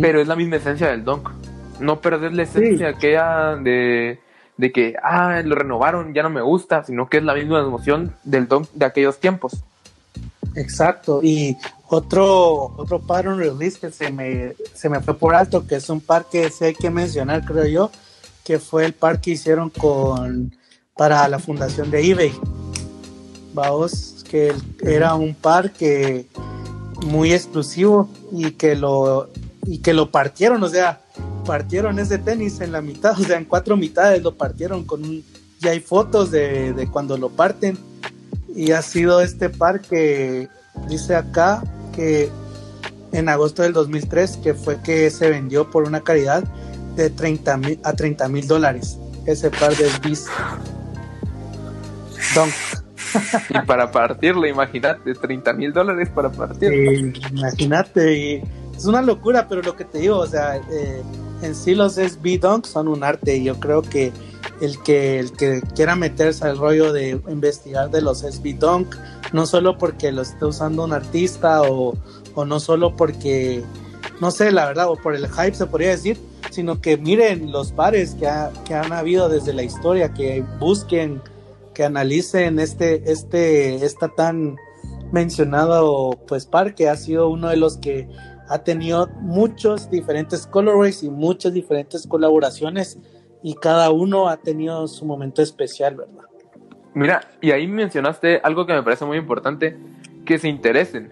pero 0.00 0.20
es 0.20 0.28
la 0.28 0.36
misma 0.36 0.56
esencia 0.56 0.88
del 0.88 1.04
Dunk. 1.04 1.30
No 1.80 2.00
perder 2.00 2.34
la 2.34 2.42
esencia 2.42 2.92
que 2.94 3.18
de, 3.62 4.20
de 4.58 4.72
que, 4.72 4.94
ah, 5.02 5.40
lo 5.44 5.54
renovaron, 5.54 6.12
ya 6.12 6.22
no 6.22 6.30
me 6.30 6.42
gusta, 6.42 6.84
sino 6.84 7.08
que 7.08 7.18
es 7.18 7.24
la 7.24 7.34
misma 7.34 7.60
emoción 7.60 8.14
del 8.24 8.46
Dunk 8.46 8.68
de 8.74 8.84
aquellos 8.84 9.18
tiempos. 9.18 9.64
Exacto, 10.54 11.20
y 11.22 11.56
otro, 11.88 12.74
otro 12.76 13.00
pattern 13.00 13.38
release 13.38 13.78
que 13.78 13.90
se 13.90 14.10
me, 14.10 14.52
se 14.74 14.88
me 14.88 15.00
fue 15.00 15.14
por 15.14 15.34
alto, 15.34 15.66
que 15.66 15.76
es 15.76 15.88
un 15.88 16.00
par 16.00 16.26
que 16.30 16.50
sí 16.50 16.66
hay 16.66 16.74
que 16.74 16.90
mencionar, 16.90 17.44
creo 17.44 17.66
yo, 17.66 17.90
que 18.44 18.58
fue 18.58 18.84
el 18.84 18.92
par 18.92 19.20
que 19.20 19.30
hicieron 19.30 19.70
con 19.70 20.54
para 21.02 21.26
la 21.26 21.40
fundación 21.40 21.90
de 21.90 22.10
eBay. 22.12 22.32
Vamos, 23.54 24.24
que 24.30 24.54
era 24.80 25.16
un 25.16 25.34
par 25.34 25.72
que 25.72 26.28
muy 27.04 27.32
exclusivo 27.32 28.08
y 28.30 28.52
que 28.52 28.76
lo 28.76 29.28
y 29.66 29.78
que 29.78 29.94
lo 29.94 30.12
partieron, 30.12 30.62
o 30.62 30.68
sea, 30.68 31.00
partieron 31.44 31.98
ese 31.98 32.18
tenis 32.18 32.60
en 32.60 32.70
la 32.70 32.82
mitad, 32.82 33.18
o 33.20 33.24
sea, 33.24 33.36
en 33.36 33.46
cuatro 33.46 33.76
mitades 33.76 34.22
lo 34.22 34.36
partieron 34.36 34.84
con 34.84 35.02
un 35.02 35.24
ya 35.58 35.72
hay 35.72 35.80
fotos 35.80 36.30
de, 36.30 36.72
de 36.72 36.86
cuando 36.88 37.18
lo 37.18 37.30
parten 37.30 37.76
y 38.54 38.70
ha 38.70 38.80
sido 38.80 39.22
este 39.22 39.48
par 39.48 39.80
que 39.80 40.48
dice 40.88 41.16
acá 41.16 41.64
que 41.96 42.30
en 43.10 43.28
agosto 43.28 43.62
del 43.62 43.72
2003 43.72 44.36
que 44.36 44.54
fue 44.54 44.80
que 44.82 45.10
se 45.10 45.30
vendió 45.30 45.68
por 45.68 45.82
una 45.82 46.02
caridad 46.02 46.44
de 46.94 47.10
30 47.10 47.56
mil 47.56 47.80
a 47.82 47.92
30 47.92 48.28
mil 48.28 48.46
dólares 48.46 48.98
ese 49.26 49.50
par 49.50 49.76
de 49.76 49.88
bis 50.00 50.26
y 53.50 53.66
para 53.66 53.90
partirlo, 53.90 54.46
imagínate, 54.46 55.14
30 55.14 55.52
mil 55.52 55.72
dólares 55.72 56.08
para 56.14 56.30
partirlo. 56.30 56.92
imagínate, 57.30 58.18
y 58.18 58.42
es 58.76 58.84
una 58.86 59.02
locura, 59.02 59.46
pero 59.48 59.62
lo 59.62 59.76
que 59.76 59.84
te 59.84 59.98
digo, 59.98 60.18
o 60.18 60.26
sea, 60.26 60.56
eh, 60.56 61.02
en 61.42 61.54
sí 61.54 61.74
los 61.74 61.94
SB 61.94 62.38
Dunk 62.40 62.64
son 62.64 62.88
un 62.88 63.04
arte 63.04 63.36
y 63.36 63.44
yo 63.44 63.58
creo 63.60 63.82
que 63.82 64.12
el 64.60 64.80
que 64.82 65.18
el 65.18 65.32
que 65.32 65.60
quiera 65.74 65.96
meterse 65.96 66.44
al 66.46 66.58
rollo 66.58 66.92
de 66.92 67.20
investigar 67.28 67.90
de 67.90 68.00
los 68.00 68.20
SB 68.20 68.58
Dunk, 68.58 68.94
no 69.32 69.46
solo 69.46 69.76
porque 69.76 70.12
lo 70.12 70.22
esté 70.22 70.44
usando 70.44 70.84
un 70.84 70.92
artista 70.92 71.62
o, 71.62 71.94
o 72.34 72.44
no 72.44 72.60
solo 72.60 72.96
porque, 72.96 73.62
no 74.20 74.30
sé, 74.30 74.52
la 74.52 74.66
verdad, 74.66 74.88
o 74.88 74.96
por 74.96 75.14
el 75.14 75.28
hype 75.28 75.54
se 75.54 75.66
podría 75.66 75.90
decir, 75.90 76.18
sino 76.50 76.80
que 76.80 76.96
miren 76.96 77.50
los 77.50 77.72
pares 77.72 78.14
que, 78.14 78.28
que 78.64 78.74
han 78.74 78.92
habido 78.92 79.28
desde 79.28 79.52
la 79.52 79.62
historia, 79.62 80.12
que 80.12 80.44
busquen 80.58 81.20
que 81.74 81.84
analicen 81.84 82.58
este, 82.58 83.10
este, 83.10 83.84
esta 83.84 84.08
tan 84.08 84.56
mencionado 85.12 86.18
pues 86.26 86.46
parque 86.46 86.88
ha 86.88 86.96
sido 86.96 87.28
uno 87.28 87.48
de 87.48 87.56
los 87.56 87.76
que 87.76 88.08
ha 88.48 88.58
tenido 88.58 89.08
muchos 89.20 89.90
diferentes 89.90 90.46
colorways 90.46 91.02
y 91.02 91.10
muchas 91.10 91.52
diferentes 91.52 92.06
colaboraciones 92.06 92.98
y 93.42 93.54
cada 93.54 93.90
uno 93.90 94.28
ha 94.28 94.36
tenido 94.36 94.86
su 94.88 95.04
momento 95.04 95.42
especial, 95.42 95.96
¿verdad? 95.96 96.24
Mira, 96.94 97.20
y 97.40 97.50
ahí 97.50 97.66
mencionaste 97.66 98.40
algo 98.42 98.66
que 98.66 98.74
me 98.74 98.82
parece 98.82 99.04
muy 99.04 99.16
importante, 99.16 99.76
que 100.24 100.38
se 100.38 100.48
interesen. 100.48 101.10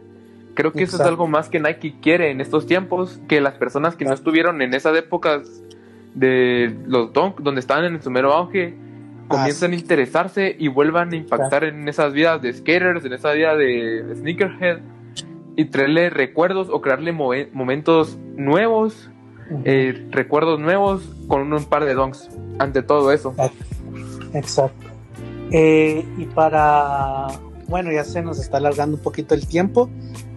Creo 0.55 0.73
que 0.73 0.83
eso 0.83 0.97
es 0.97 1.03
algo 1.03 1.27
más 1.27 1.49
que 1.49 1.59
Nike 1.59 1.97
quiere 2.03 2.31
en 2.31 2.41
estos 2.41 2.67
tiempos, 2.67 3.21
que 3.29 3.41
las 3.41 3.55
personas 3.55 3.97
que 3.97 4.05
no 4.05 4.13
estuvieron 4.13 4.61
en 4.63 4.75
esas 4.75 4.97
épocas 4.97 5.63
de 6.15 6.77
los 6.87 7.13
Dunk, 7.13 7.41
donde 7.41 7.61
estaban 7.61 7.85
en 7.85 8.03
su 8.03 8.11
mero 8.11 8.33
auge, 8.33 8.75
comienzan 9.31 9.73
a 9.73 9.77
interesarse 9.77 10.57
y 10.59 10.67
vuelvan 10.67 11.13
a 11.13 11.17
impactar 11.17 11.63
en 11.63 11.89
esas 11.89 12.13
vidas 12.13 12.43
de 12.43 12.53
skaters, 12.53 13.05
en 13.05 13.13
esa 13.13 13.31
vida 13.31 13.57
de 13.57 14.13
sneakerhead 14.17 14.81
y 15.57 15.67
traerle 15.67 16.11
recuerdos 16.11 16.69
o 16.69 16.81
crearle 16.81 17.13
momentos 17.13 18.19
nuevos, 18.35 19.09
eh, 19.65 20.05
recuerdos 20.11 20.59
nuevos 20.59 21.09
con 21.29 21.53
un 21.53 21.65
par 21.65 21.85
de 21.85 21.95
donks 21.95 22.29
ante 22.59 22.83
todo 22.83 23.13
eso. 23.13 23.33
Exacto. 24.35 24.89
Eh, 25.53 26.05
y 26.19 26.25
para, 26.27 27.29
bueno, 27.69 27.93
ya 27.93 28.03
se 28.03 28.23
nos 28.23 28.41
está 28.41 28.57
alargando 28.57 28.97
un 28.97 29.03
poquito 29.03 29.35
el 29.35 29.47
tiempo, 29.47 29.89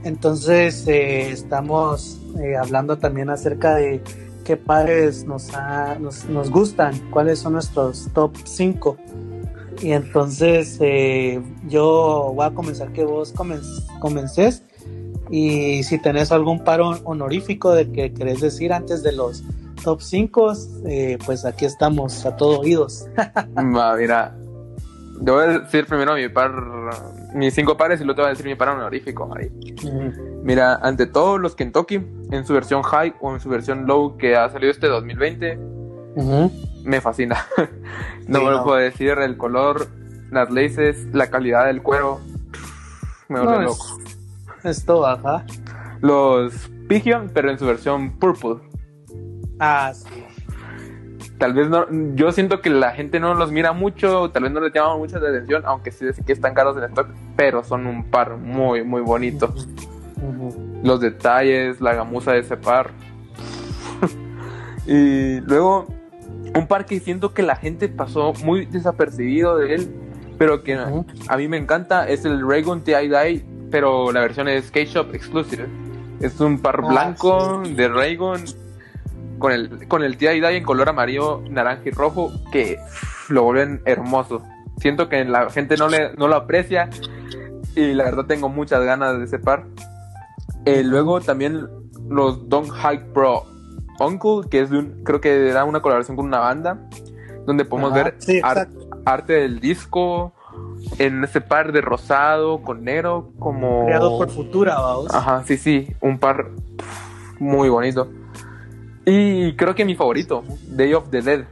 entonces 0.04 0.88
eh, 0.88 1.32
estamos 1.32 2.20
hablando 2.62 3.00
también 3.00 3.32
acerca 3.32 3.76
de 3.76 4.02
qué 4.44 4.58
pares 4.58 5.26
nos, 5.26 5.50
nos, 6.30 6.50
gustan, 6.50 6.94
cuáles 7.10 7.40
son 7.40 7.54
nuestros 7.54 8.10
top 8.14 8.36
5. 8.44 8.98
Y 9.82 9.92
entonces 9.92 10.78
eh, 10.82 11.42
yo 11.68 12.32
voy 12.36 12.46
a 12.46 12.52
comenzar 12.52 12.92
que 12.94 13.04
vos 13.04 13.34
comences 14.00 14.64
y 15.30 15.84
si 15.84 15.98
tenés 15.98 16.32
algún 16.32 16.64
paro 16.64 16.92
honorífico 17.04 17.74
de 17.74 17.92
que 17.92 18.14
querés 18.14 18.42
decir 18.42 18.72
antes 18.72 19.04
de 19.04 19.14
los 19.14 19.44
top 19.84 20.02
5, 20.02 20.54
eh, 20.86 21.18
pues 21.26 21.44
aquí 21.46 21.66
estamos 21.66 22.26
a 22.26 22.36
todos 22.36 22.60
oídos. 22.60 23.08
Va, 23.76 23.96
mira, 23.96 24.36
yo 25.22 25.34
voy 25.36 25.44
a 25.44 25.60
decir 25.60 25.86
primero 25.86 26.16
mi 26.16 26.28
par, 26.30 26.52
mis 27.34 27.54
cinco 27.54 27.78
pares 27.78 28.02
y 28.02 28.04
luego 28.04 28.16
te 28.16 28.22
voy 28.22 28.28
a 28.28 28.30
decir 28.32 28.46
mi 28.46 28.56
par 28.56 28.70
honorífico. 28.70 29.30
Ahí. 29.36 29.50
Mira, 30.44 30.76
ante 30.76 31.06
todo 31.06 31.38
los 31.38 31.56
Kentucky, 31.56 32.00
en 32.34 32.46
su 32.46 32.54
versión 32.54 32.84
high 32.84 33.14
o 33.22 33.34
en 33.34 33.40
su 33.40 33.50
versión 33.50 33.86
low 33.86 34.18
que 34.18 34.36
ha 34.36 34.50
salido 34.50 34.72
este 34.72 34.88
2020, 34.88 35.58
me 36.84 37.02
fascina. 37.02 37.46
no 38.28 38.42
me 38.42 38.52
lo 38.52 38.64
puedo 38.64 38.78
decir, 38.78 39.12
el 39.20 39.38
color, 39.38 39.88
las 40.32 40.52
laces, 40.52 41.08
la 41.14 41.30
calidad 41.30 41.66
del 41.66 41.82
cuero, 41.82 42.20
me 43.30 43.40
vuelve 43.40 43.66
loco. 43.66 44.00
Esto 44.64 45.02
baja. 45.02 45.46
Los 46.02 46.70
Pigeon, 46.88 47.32
pero 47.34 47.50
en 47.50 47.60
su 47.60 47.66
versión 47.66 48.18
purple. 48.20 48.58
Ah, 49.60 49.92
sí 49.94 50.24
tal 51.44 51.54
vez 51.54 51.70
no, 51.70 51.86
yo 52.16 52.32
siento 52.32 52.62
que 52.62 52.70
la 52.70 52.92
gente 52.92 53.20
no 53.20 53.34
los 53.34 53.52
mira 53.52 53.74
mucho, 53.74 54.32
tal 54.32 54.44
vez 54.44 54.54
no 54.54 54.62
les 54.62 54.72
llama 54.72 54.96
mucha 54.96 55.18
atención, 55.18 55.64
aunque 55.66 55.92
sí 55.92 56.06
que 56.26 56.32
están 56.32 56.54
caros 56.54 56.78
en 56.78 56.84
stock, 56.86 57.10
pero 57.36 57.66
son 57.66 57.86
un 57.86 58.06
par 58.06 58.38
muy, 58.38 58.86
muy 58.86 59.02
bonito. 59.02 59.54
Los 60.84 61.00
detalles, 61.00 61.82
la 61.82 61.94
gamuza 61.94 62.34
de 62.34 62.40
ese 62.40 62.58
par. 62.58 62.92
y 64.86 65.40
luego, 65.42 65.88
un 66.54 66.68
par 66.68 66.86
que 66.86 67.00
siento 67.00 67.34
que 67.34 67.42
la 67.42 67.56
gente 67.56 67.90
pasó 67.90 68.34
muy 68.44 68.66
desapercibido 68.66 69.58
de 69.58 69.76
él, 69.76 69.96
pero 70.38 70.64
que 70.64 70.76
a 70.76 71.38
mí 71.38 71.48
me 71.48 71.58
encanta, 71.58 72.08
es 72.08 72.26
el 72.26 72.48
Raygun 72.48 72.82
TI 72.82 72.94
pero 73.72 74.12
la 74.12 74.22
versión 74.22 74.48
es 74.48 74.66
Skate 74.66 74.88
Shop 74.88 75.16
Exclusive. 75.16 75.68
Es 76.20 76.40
un 76.40 76.60
par 76.60 76.82
ah, 76.84 76.88
blanco 76.90 77.64
de 77.66 77.88
Raygun 77.88 78.44
con 79.40 79.52
el, 79.52 79.88
con 79.88 80.04
el 80.04 80.16
TI 80.16 80.28
en 80.28 80.64
color 80.64 80.90
amarillo, 80.90 81.42
naranja 81.50 81.82
y 81.86 81.90
rojo 81.90 82.32
que 82.52 82.78
lo 83.30 83.44
vuelven 83.44 83.82
hermoso. 83.86 84.44
Siento 84.78 85.10
que 85.10 85.26
la 85.26 85.50
gente 85.50 85.76
no, 85.76 85.88
le, 85.88 86.14
no 86.18 86.28
lo 86.28 86.36
aprecia 86.36 86.90
y 87.76 87.94
la 87.94 88.04
verdad 88.04 88.26
tengo 88.26 88.48
muchas 88.48 88.84
ganas 88.84 89.18
de 89.18 89.26
ese 89.26 89.40
par. 89.40 89.66
Eh, 90.66 90.84
luego 90.84 91.22
también 91.22 91.68
los 92.10 92.50
Don't 92.50 92.70
Hike 92.72 93.14
Pro 93.14 93.46
Uncle, 94.00 94.50
que 94.50 94.62
es 94.62 94.70
de 94.70 94.80
un, 94.80 95.04
creo 95.04 95.22
que 95.22 95.50
era 95.50 95.64
una 95.64 95.82
colaboración 95.82 96.16
con 96.18 96.26
una 96.26 96.40
banda, 96.40 96.90
donde 97.46 97.66
podemos 97.66 97.94
ver 97.94 98.18
arte 99.06 99.34
del 99.34 99.60
disco 99.60 100.34
en 101.00 101.24
ese 101.24 101.42
par 101.42 101.72
de 101.72 101.82
rosado 101.82 102.62
con 102.62 102.84
negro, 102.84 103.32
como. 103.40 103.86
Creado 103.86 104.18
por 104.18 104.30
Futura, 104.30 104.80
vamos. 104.80 105.14
Ajá, 105.14 105.44
sí, 105.46 105.58
sí, 105.58 105.88
un 106.02 106.20
par 106.20 106.52
muy 107.40 107.70
bonito. 107.70 108.10
Y 109.06 109.56
creo 109.56 109.76
que 109.76 109.84
mi 109.86 109.96
favorito, 109.96 110.44
Day 110.68 110.94
of 110.94 111.10
the 111.10 111.22
Dead, 111.22 111.46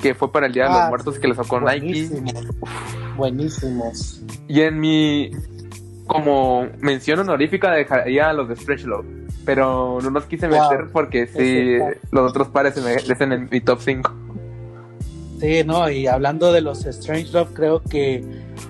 que 0.00 0.14
fue 0.14 0.32
para 0.32 0.46
el 0.46 0.52
Día 0.52 0.64
de 0.64 0.70
los 0.70 0.78
ah, 0.78 0.88
Muertos 0.88 1.18
que 1.18 1.28
le 1.28 1.34
sacó 1.34 1.60
Nike. 1.60 2.08
Buenísimos. 3.16 4.22
Y 4.48 4.62
en 4.62 4.80
mi, 4.80 5.30
como 6.10 6.66
mención 6.80 7.20
honorífica, 7.20 7.70
dejaría 7.70 8.30
a 8.30 8.32
los 8.32 8.48
de 8.48 8.56
Stretch 8.56 8.82
Love. 8.82 9.06
Pero 9.44 10.00
no 10.02 10.10
los 10.10 10.24
quise 10.26 10.48
meter 10.48 10.88
porque 10.92 11.26
sí, 11.26 11.78
los 12.10 12.30
otros 12.30 12.48
pares 12.48 12.74
se 12.74 12.80
merecen 12.80 13.32
en 13.32 13.48
mi 13.50 13.60
top 13.60 13.80
5. 13.80 14.14
Sí, 15.40 15.62
no, 15.64 15.88
y 15.88 16.06
hablando 16.06 16.52
de 16.52 16.60
los 16.60 16.84
Strange 16.84 17.32
Love, 17.32 17.50
creo 17.54 17.82
que 17.82 18.24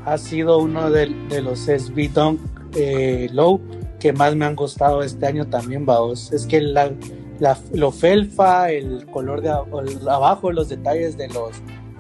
ha 0.05 0.19
sido 0.19 0.59
uno 0.59 0.91
de, 0.91 1.09
los 1.43 1.61
SB 1.61 2.13
Dunk 2.13 2.41
eh, 2.77 3.29
Low 3.33 3.61
que 3.99 4.13
más 4.13 4.37
me 4.37 4.45
han 4.45 4.55
gustado 4.55 5.03
este 5.03 5.27
año 5.27 5.47
también, 5.47 5.87
vaos. 5.87 6.33
Es 6.33 6.47
que 6.47 6.61
la, 6.61 6.93
la, 7.39 7.59
lo 7.73 7.91
felfa, 7.91 8.71
el 8.71 9.07
color 9.07 9.41
de 9.41 9.51
abajo, 9.51 10.53
los 10.53 10.69
detalles 10.69 11.17
de 11.17 11.29
los 11.29 11.51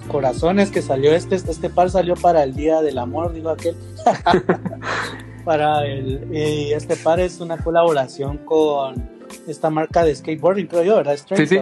corazones 0.08 0.70
que 0.70 0.82
salió 0.82 1.12
este, 1.12 1.36
este 1.36 1.70
par 1.70 1.90
salió 1.90 2.14
para 2.14 2.42
el 2.42 2.54
día 2.54 2.82
del 2.82 2.98
amor, 2.98 3.32
digo 3.32 3.50
aquel. 3.50 3.74
para 5.44 5.86
el, 5.86 6.28
y 6.32 6.72
este 6.72 6.96
par 6.96 7.20
es 7.20 7.40
una 7.40 7.58
colaboración 7.58 8.38
con 8.38 9.08
esta 9.46 9.70
marca 9.70 10.04
de 10.04 10.14
skateboarding, 10.14 10.66
creo 10.66 10.82
yo, 10.82 10.96
¿verdad? 10.96 11.18
sí, 11.34 11.46
sí. 11.46 11.60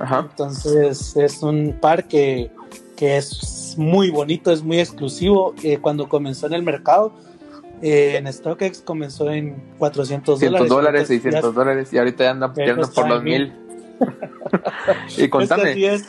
Entonces 0.00 1.16
es 1.16 1.42
un 1.42 1.76
par 1.80 2.08
que, 2.08 2.50
que 2.96 3.16
es 3.18 3.60
es 3.70 3.78
muy 3.78 4.10
bonito, 4.10 4.50
es 4.50 4.62
muy 4.62 4.80
exclusivo. 4.80 5.54
Eh, 5.62 5.78
cuando 5.78 6.08
comenzó 6.08 6.46
en 6.46 6.54
el 6.54 6.62
mercado, 6.62 7.14
eh, 7.82 8.16
en 8.16 8.30
StockX 8.32 8.82
comenzó 8.82 9.30
en 9.30 9.62
400 9.78 10.40
dólares. 10.40 10.68
dólares, 10.68 11.08
600 11.08 11.54
dólares 11.54 11.92
y 11.92 11.98
ahorita 11.98 12.24
ya 12.24 12.30
andan 12.30 12.52
por 12.52 13.08
los 13.08 13.22
mil. 13.22 13.52
y 15.18 15.28
contame, 15.28 16.00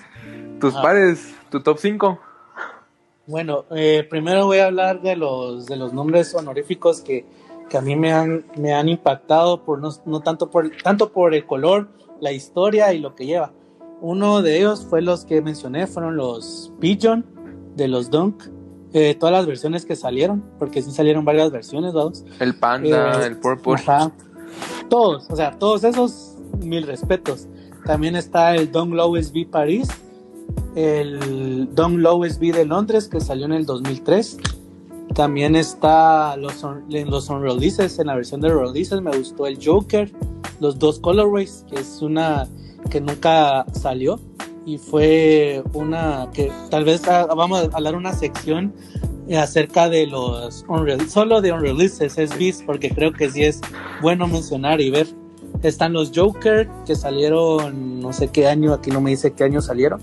tus 0.59 0.75
ah. 0.75 0.81
pares, 0.81 1.35
tu 1.49 1.61
top 1.61 1.77
5. 1.77 2.19
Bueno, 3.31 3.63
eh, 3.73 4.05
primero 4.09 4.45
voy 4.45 4.57
a 4.57 4.65
hablar 4.65 5.01
de 5.01 5.15
los, 5.15 5.65
de 5.65 5.77
los 5.77 5.93
nombres 5.93 6.35
honoríficos 6.35 6.99
que, 6.99 7.25
que 7.69 7.77
a 7.77 7.81
mí 7.81 7.95
me 7.95 8.11
han, 8.11 8.45
me 8.57 8.73
han 8.73 8.89
impactado, 8.89 9.63
por 9.63 9.79
no, 9.79 9.89
no 10.05 10.19
tanto, 10.19 10.49
por, 10.49 10.69
tanto 10.83 11.13
por 11.13 11.33
el 11.33 11.45
color, 11.45 11.87
la 12.19 12.33
historia 12.33 12.93
y 12.93 12.99
lo 12.99 13.15
que 13.15 13.25
lleva. 13.25 13.53
Uno 14.01 14.41
de 14.41 14.57
ellos 14.57 14.85
fue 14.85 15.01
los 15.01 15.23
que 15.23 15.41
mencioné, 15.41 15.87
fueron 15.87 16.17
los 16.17 16.73
Pigeon 16.81 17.25
de 17.77 17.87
los 17.87 18.11
Dunk. 18.11 18.43
Eh, 18.91 19.15
todas 19.17 19.31
las 19.31 19.45
versiones 19.45 19.85
que 19.85 19.95
salieron, 19.95 20.43
porque 20.59 20.81
sí 20.81 20.91
salieron 20.91 21.23
varias 21.23 21.51
versiones, 21.51 21.93
dos. 21.93 22.25
El 22.41 22.55
Panda, 22.55 23.23
eh, 23.23 23.27
el 23.27 23.37
Purple. 23.37 23.75
todos, 24.89 25.25
o 25.29 25.37
sea, 25.37 25.57
todos 25.57 25.85
esos, 25.85 26.35
mil 26.59 26.83
respetos. 26.83 27.47
También 27.85 28.17
está 28.17 28.55
el 28.55 28.73
Don 28.73 28.93
Low 28.93 29.15
SB 29.15 29.49
París, 29.49 29.87
el 30.75 31.73
Don 31.73 32.01
Low 32.01 32.23
SB 32.23 32.53
de 32.53 32.65
Londres, 32.65 33.07
que 33.07 33.19
salió 33.19 33.45
en 33.45 33.53
el 33.53 33.65
2003. 33.65 34.37
También 35.13 35.55
está 35.55 36.37
los 36.37 36.63
en 36.63 37.09
los 37.09 37.29
on 37.29 37.41
releases, 37.41 37.99
en 37.99 38.07
la 38.07 38.15
versión 38.15 38.39
de 38.39 38.53
releases 38.53 39.01
me 39.01 39.15
gustó 39.15 39.45
el 39.45 39.59
Joker, 39.63 40.11
los 40.61 40.79
dos 40.79 40.99
colorways, 40.99 41.65
que 41.69 41.81
es 41.81 42.01
una 42.01 42.47
que 42.89 43.01
nunca 43.01 43.65
salió 43.73 44.19
y 44.65 44.77
fue 44.77 45.63
una 45.73 46.29
que 46.33 46.51
tal 46.69 46.85
vez 46.85 47.01
vamos 47.03 47.69
a 47.73 47.77
hablar 47.77 47.95
una 47.95 48.13
sección 48.13 48.73
acerca 49.35 49.89
de 49.89 50.07
los 50.07 50.65
solo 51.07 51.41
de 51.41 51.51
unreleases 51.51 52.17
es 52.17 52.37
bis 52.37 52.63
porque 52.65 52.89
creo 52.89 53.13
que 53.13 53.29
sí 53.29 53.43
es 53.43 53.61
bueno 54.01 54.27
mencionar 54.27 54.81
y 54.81 54.89
ver 54.89 55.07
están 55.63 55.93
los 55.93 56.11
Joker 56.13 56.69
que 56.85 56.95
salieron 56.95 58.01
no 58.01 58.13
sé 58.13 58.27
qué 58.27 58.47
año 58.47 58.73
aquí 58.73 58.91
no 58.91 58.99
me 58.99 59.11
dice 59.11 59.31
qué 59.33 59.45
año 59.45 59.61
salieron 59.61 60.01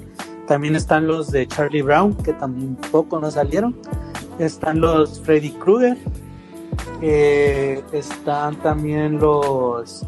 también 0.49 0.75
están 0.75 1.07
los 1.07 1.31
de 1.31 1.47
Charlie 1.47 1.83
Brown 1.83 2.15
que 2.15 2.33
tampoco 2.33 3.21
no 3.21 3.31
salieron 3.31 3.77
están 4.39 4.81
los 4.81 5.21
Freddy 5.21 5.51
Krueger 5.51 5.97
están 7.93 8.57
también 8.57 9.19
los 9.19 10.05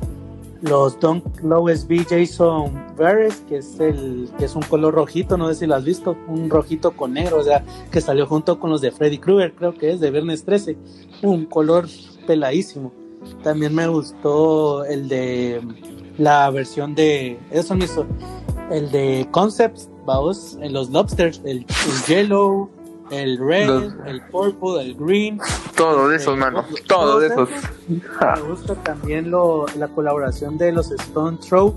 los 0.62 0.98
Don 1.00 1.22
Low 1.42 1.68
SB 1.68 2.04
Jason 2.08 2.94
Veres, 2.96 3.42
que 3.48 3.58
es 3.58 3.80
el 3.80 4.30
que 4.38 4.44
es 4.44 4.54
un 4.54 4.62
color 4.62 4.94
rojito, 4.94 5.36
no 5.36 5.48
sé 5.48 5.54
si 5.54 5.66
lo 5.66 5.74
has 5.74 5.84
visto, 5.84 6.16
un 6.28 6.50
rojito 6.50 6.92
con 6.92 7.14
negro, 7.14 7.38
o 7.38 7.42
sea, 7.42 7.64
que 7.90 8.00
salió 8.00 8.26
junto 8.26 8.58
con 8.60 8.70
los 8.70 8.80
de 8.80 8.90
Freddy 8.90 9.18
Krueger, 9.18 9.54
creo 9.54 9.74
que 9.74 9.92
es 9.92 10.00
de 10.00 10.10
Viernes 10.10 10.44
13, 10.44 10.76
un 11.22 11.46
color 11.46 11.88
peladísimo. 12.26 12.92
También 13.42 13.74
me 13.74 13.86
gustó 13.86 14.84
el 14.84 15.08
de 15.08 15.60
la 16.18 16.50
versión 16.50 16.94
de 16.94 17.38
eso 17.50 17.74
mismo, 17.74 18.04
el 18.70 18.90
de 18.90 19.28
Concepts, 19.30 19.89
vamos, 20.04 20.58
en 20.60 20.72
los 20.72 20.90
lobsters, 20.90 21.40
el, 21.44 21.58
el 21.58 22.04
yellow, 22.06 22.70
el 23.10 23.38
red, 23.38 23.92
el 24.06 24.22
purple, 24.30 24.82
el 24.82 24.94
green. 24.94 25.40
Todo 25.76 26.08
de 26.08 26.16
esos, 26.16 26.36
mano. 26.36 26.64
Todo 26.86 27.20
de 27.20 27.26
esos. 27.28 27.48
Me 27.88 28.42
gusta 28.48 28.74
también 28.76 29.30
lo, 29.30 29.66
la 29.76 29.88
colaboración 29.88 30.56
de 30.58 30.72
los 30.72 30.90
Stone 30.92 31.38
Throw 31.38 31.74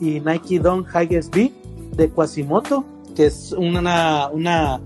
y 0.00 0.20
Nike 0.20 0.58
Don 0.58 0.84
High 0.84 1.22
SB 1.22 1.52
de 1.96 2.10
Quasimoto, 2.10 2.84
que 3.14 3.26
es 3.26 3.52
una, 3.52 4.28
una, 4.28 4.80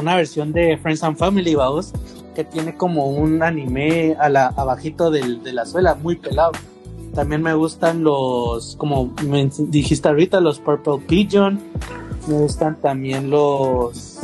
una 0.00 0.16
versión 0.16 0.52
de 0.52 0.76
Friends 0.78 1.02
and 1.04 1.16
Family, 1.16 1.54
vamos, 1.54 1.92
que 2.34 2.44
tiene 2.44 2.76
como 2.76 3.06
un 3.06 3.42
anime 3.42 4.16
a 4.18 4.28
la, 4.28 4.48
abajito 4.48 5.10
del, 5.10 5.42
de 5.42 5.52
la 5.52 5.64
suela, 5.64 5.94
muy 5.94 6.16
pelado. 6.16 6.52
También 7.14 7.42
me 7.42 7.54
gustan 7.54 8.02
los, 8.02 8.76
como 8.76 9.14
me 9.26 9.48
dijiste 9.58 10.08
ahorita, 10.08 10.40
los 10.40 10.58
Purple 10.58 10.98
Pigeon. 11.06 11.60
Me 12.26 12.38
gustan 12.38 12.76
también 12.80 13.30
los 13.30 14.16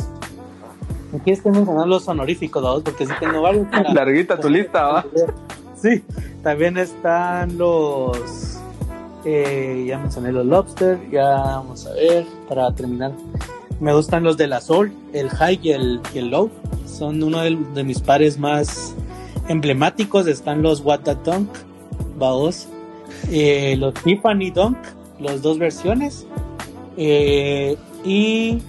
Aquí 1.15 1.29
estoy 1.29 1.51
mencionando 1.51 1.85
los 1.85 2.07
honoríficos, 2.07 2.63
¿no? 2.63 2.81
porque 2.83 3.05
sí 3.05 3.13
tengo 3.19 3.41
varios. 3.41 3.67
Larguita 3.93 4.39
tu 4.39 4.49
lista, 4.49 4.83
¿va? 4.83 5.05
Sí, 5.75 6.01
también 6.41 6.77
están 6.77 7.57
los. 7.57 8.57
Eh, 9.25 9.85
ya 9.87 9.97
mencioné 9.99 10.31
los 10.31 10.45
Lobster, 10.45 10.97
ya 11.11 11.35
vamos 11.35 11.85
a 11.85 11.93
ver, 11.93 12.25
para 12.47 12.73
terminar. 12.73 13.11
Me 13.81 13.93
gustan 13.93 14.23
los 14.23 14.37
de 14.37 14.47
la 14.47 14.61
Sol, 14.61 14.93
el 15.11 15.29
High 15.29 15.59
y 15.61 15.71
el, 15.71 16.01
Low. 16.29 16.49
Son 16.85 17.21
uno 17.21 17.41
de, 17.41 17.83
mis 17.83 17.99
pares 17.99 18.39
más 18.39 18.95
emblemáticos. 19.49 20.25
Están 20.25 20.61
los 20.61 20.79
What 20.79 21.01
the 21.01 21.15
Dunk, 21.15 21.49
vaos. 22.17 22.69
Eh, 23.29 23.75
los 23.77 23.93
Tiffany 23.95 24.51
Dunk, 24.51 24.77
las 25.19 25.41
dos 25.41 25.59
versiones. 25.59 26.25
Eh, 26.95 27.77
y 28.03 28.61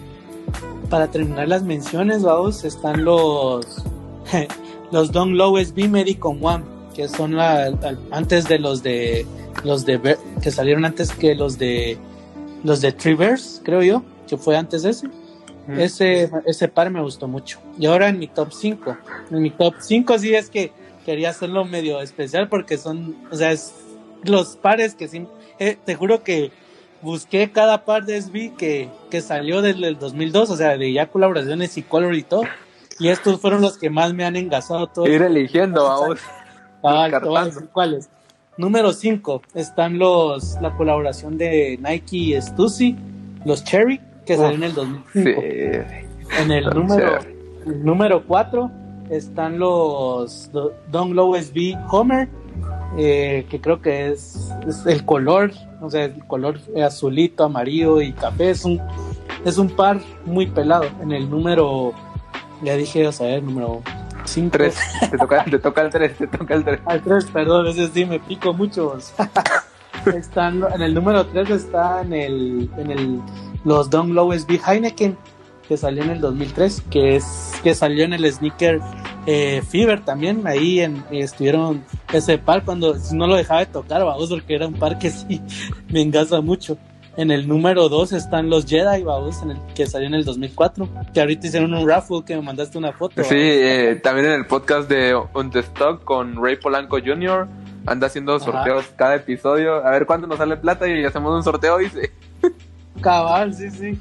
para 0.90 1.08
terminar 1.10 1.48
las 1.48 1.62
menciones, 1.62 2.22
vamos, 2.22 2.64
están 2.64 3.04
los 3.04 3.84
los 4.90 5.12
Don 5.12 5.36
Low 5.36 5.58
SB 5.58 5.88
Medicom 5.88 6.42
One, 6.42 6.64
que 6.94 7.08
son 7.08 7.36
la, 7.36 7.72
antes 8.10 8.48
de 8.48 8.58
los 8.58 8.82
de 8.82 9.26
los 9.64 9.84
de 9.84 10.16
que 10.42 10.50
salieron 10.50 10.84
antes 10.84 11.12
que 11.12 11.34
los 11.34 11.58
de 11.58 11.98
los 12.62 12.80
de 12.80 12.92
Trivers, 12.92 13.60
creo 13.64 13.82
yo, 13.82 14.02
que 14.28 14.36
fue 14.36 14.56
antes 14.56 14.82
de 14.82 14.90
ese. 14.90 15.08
Ese, 15.66 16.30
ese 16.44 16.68
par 16.68 16.90
me 16.90 17.00
gustó 17.00 17.26
mucho. 17.26 17.58
Y 17.78 17.86
ahora 17.86 18.10
en 18.10 18.18
mi 18.18 18.26
top 18.26 18.52
5. 18.52 18.98
En 19.30 19.40
mi 19.40 19.48
top 19.48 19.74
5 19.80 20.18
sí 20.18 20.34
es 20.34 20.50
que 20.50 20.72
quería 21.06 21.30
hacerlo 21.30 21.64
medio 21.64 22.02
especial 22.02 22.48
porque 22.50 22.76
son, 22.76 23.16
o 23.30 23.36
sea, 23.36 23.50
es 23.52 23.72
los 24.24 24.56
pares 24.56 24.94
que 24.94 25.08
sí, 25.08 25.26
eh, 25.58 25.78
te 25.84 25.94
juro 25.94 26.22
que 26.22 26.50
busqué 27.04 27.52
cada 27.52 27.84
par 27.84 28.04
de 28.04 28.20
SB 28.20 28.56
que, 28.56 28.88
que 29.10 29.20
salió 29.20 29.62
desde 29.62 29.86
el 29.86 29.98
2002, 29.98 30.50
o 30.50 30.56
sea, 30.56 30.76
de 30.76 30.92
ya 30.92 31.06
colaboraciones 31.06 31.76
y 31.76 31.82
color 31.82 32.14
y 32.16 32.22
todo. 32.22 32.42
Y 32.98 33.08
estos 33.08 33.40
fueron 33.40 33.60
los 33.60 33.78
que 33.78 33.90
más 33.90 34.14
me 34.14 34.24
han 34.24 34.36
engasado 34.36 34.86
todo. 34.88 35.06
Ir 35.06 35.22
eligiendo, 35.22 35.84
vamos. 35.84 36.20
Ah, 36.82 37.08
cuáles. 37.72 38.08
Número 38.56 38.92
5 38.92 39.42
están 39.54 39.98
los 39.98 40.56
la 40.60 40.76
colaboración 40.76 41.36
de 41.36 41.78
Nike 41.82 42.16
y 42.16 42.40
Stussy, 42.40 42.96
los 43.44 43.64
Cherry, 43.64 44.00
que 44.24 44.36
salió 44.36 44.56
en 44.56 44.62
el 44.64 44.74
2005. 44.74 45.42
En 46.38 46.50
el 46.50 46.64
número, 46.70 47.18
el 47.66 47.84
número 47.84 48.24
4 48.26 48.70
están 49.10 49.58
los 49.58 50.50
Don 50.90 51.14
Low 51.14 51.34
SB 51.34 51.76
Homer, 51.90 52.28
eh, 52.96 53.46
que 53.50 53.60
creo 53.60 53.80
que 53.80 54.12
es, 54.12 54.52
el 54.86 55.04
color, 55.04 55.52
o 55.80 55.90
sea, 55.90 56.04
el 56.04 56.24
color 56.26 56.58
azulito, 56.84 57.44
amarillo 57.44 58.00
y 58.00 58.12
café, 58.12 58.50
es 58.50 58.64
un, 58.64 58.80
es 59.44 59.58
un 59.58 59.70
par 59.70 60.00
muy 60.24 60.46
pelado. 60.46 60.86
En 61.00 61.12
el 61.12 61.28
número, 61.28 61.92
ya 62.62 62.76
dije, 62.76 63.06
o 63.06 63.12
sea, 63.12 63.34
el 63.34 63.44
número 63.44 63.82
5. 64.24 64.58
Te 65.10 65.18
toca, 65.18 65.44
te 65.44 65.58
toca 65.58 65.82
el 65.82 65.90
3, 65.90 66.16
te 66.16 66.26
toca 66.26 66.54
el 66.54 66.64
3. 66.64 66.80
Al 66.86 67.02
3, 67.02 67.24
perdón, 67.26 67.66
ese 67.66 67.88
sí 67.88 68.04
me 68.04 68.20
pico 68.20 68.52
mucho. 68.52 68.96
Están, 70.06 70.62
en 70.74 70.82
el 70.82 70.92
número 70.92 71.24
3 71.26 71.48
está 71.50 72.02
en 72.02 72.12
el, 72.12 72.70
en 72.76 72.90
el, 72.90 73.20
los 73.64 73.88
Don 73.88 74.14
Low 74.14 74.32
SB 74.38 74.60
Heineken 74.66 75.16
que 75.68 75.76
salió 75.76 76.02
en 76.02 76.10
el 76.10 76.20
2003, 76.20 76.82
que 76.90 77.16
es 77.16 77.52
que 77.62 77.74
salió 77.74 78.04
en 78.04 78.12
el 78.12 78.30
sneaker 78.30 78.80
eh, 79.26 79.62
Fever 79.68 80.04
también, 80.04 80.46
ahí 80.46 80.80
en, 80.80 81.02
estuvieron 81.10 81.82
ese 82.12 82.38
par 82.38 82.64
cuando 82.64 82.94
no 83.12 83.26
lo 83.26 83.36
dejaba 83.36 83.60
de 83.60 83.66
tocar, 83.66 84.04
vamos, 84.04 84.28
porque 84.28 84.54
era 84.54 84.66
un 84.66 84.74
par 84.74 84.98
que 84.98 85.10
sí 85.10 85.40
me 85.88 86.02
engasa 86.02 86.40
mucho. 86.40 86.76
En 87.16 87.30
el 87.30 87.46
número 87.46 87.88
2 87.88 88.12
están 88.12 88.50
los 88.50 88.66
Jedi, 88.66 89.04
vamos, 89.04 89.40
en 89.42 89.52
el 89.52 89.58
que 89.76 89.86
salió 89.86 90.08
en 90.08 90.14
el 90.14 90.24
2004, 90.24 90.88
que 91.12 91.20
ahorita 91.20 91.46
hicieron 91.46 91.72
un 91.72 91.88
raffle 91.88 92.24
que 92.26 92.34
me 92.34 92.42
mandaste 92.42 92.76
una 92.76 92.92
foto. 92.92 93.22
Sí, 93.22 93.36
eh, 93.36 94.00
también 94.02 94.26
en 94.26 94.32
el 94.32 94.46
podcast 94.46 94.88
de 94.88 95.14
On 95.14 95.48
The 95.48 95.60
Stock 95.60 96.02
con 96.02 96.42
Ray 96.42 96.56
Polanco 96.56 96.98
Jr. 96.98 97.46
anda 97.86 98.08
haciendo 98.08 98.36
sorteos 98.40 98.86
cada 98.96 99.14
episodio. 99.14 99.76
A 99.86 99.90
ver 99.90 100.06
cuándo 100.06 100.26
nos 100.26 100.38
sale 100.38 100.56
plata 100.56 100.88
y 100.88 101.04
hacemos 101.04 101.32
un 101.36 101.44
sorteo, 101.44 101.78
dice. 101.78 102.10
Cabal, 103.00 103.54
sí, 103.54 103.70
sí. 103.70 104.00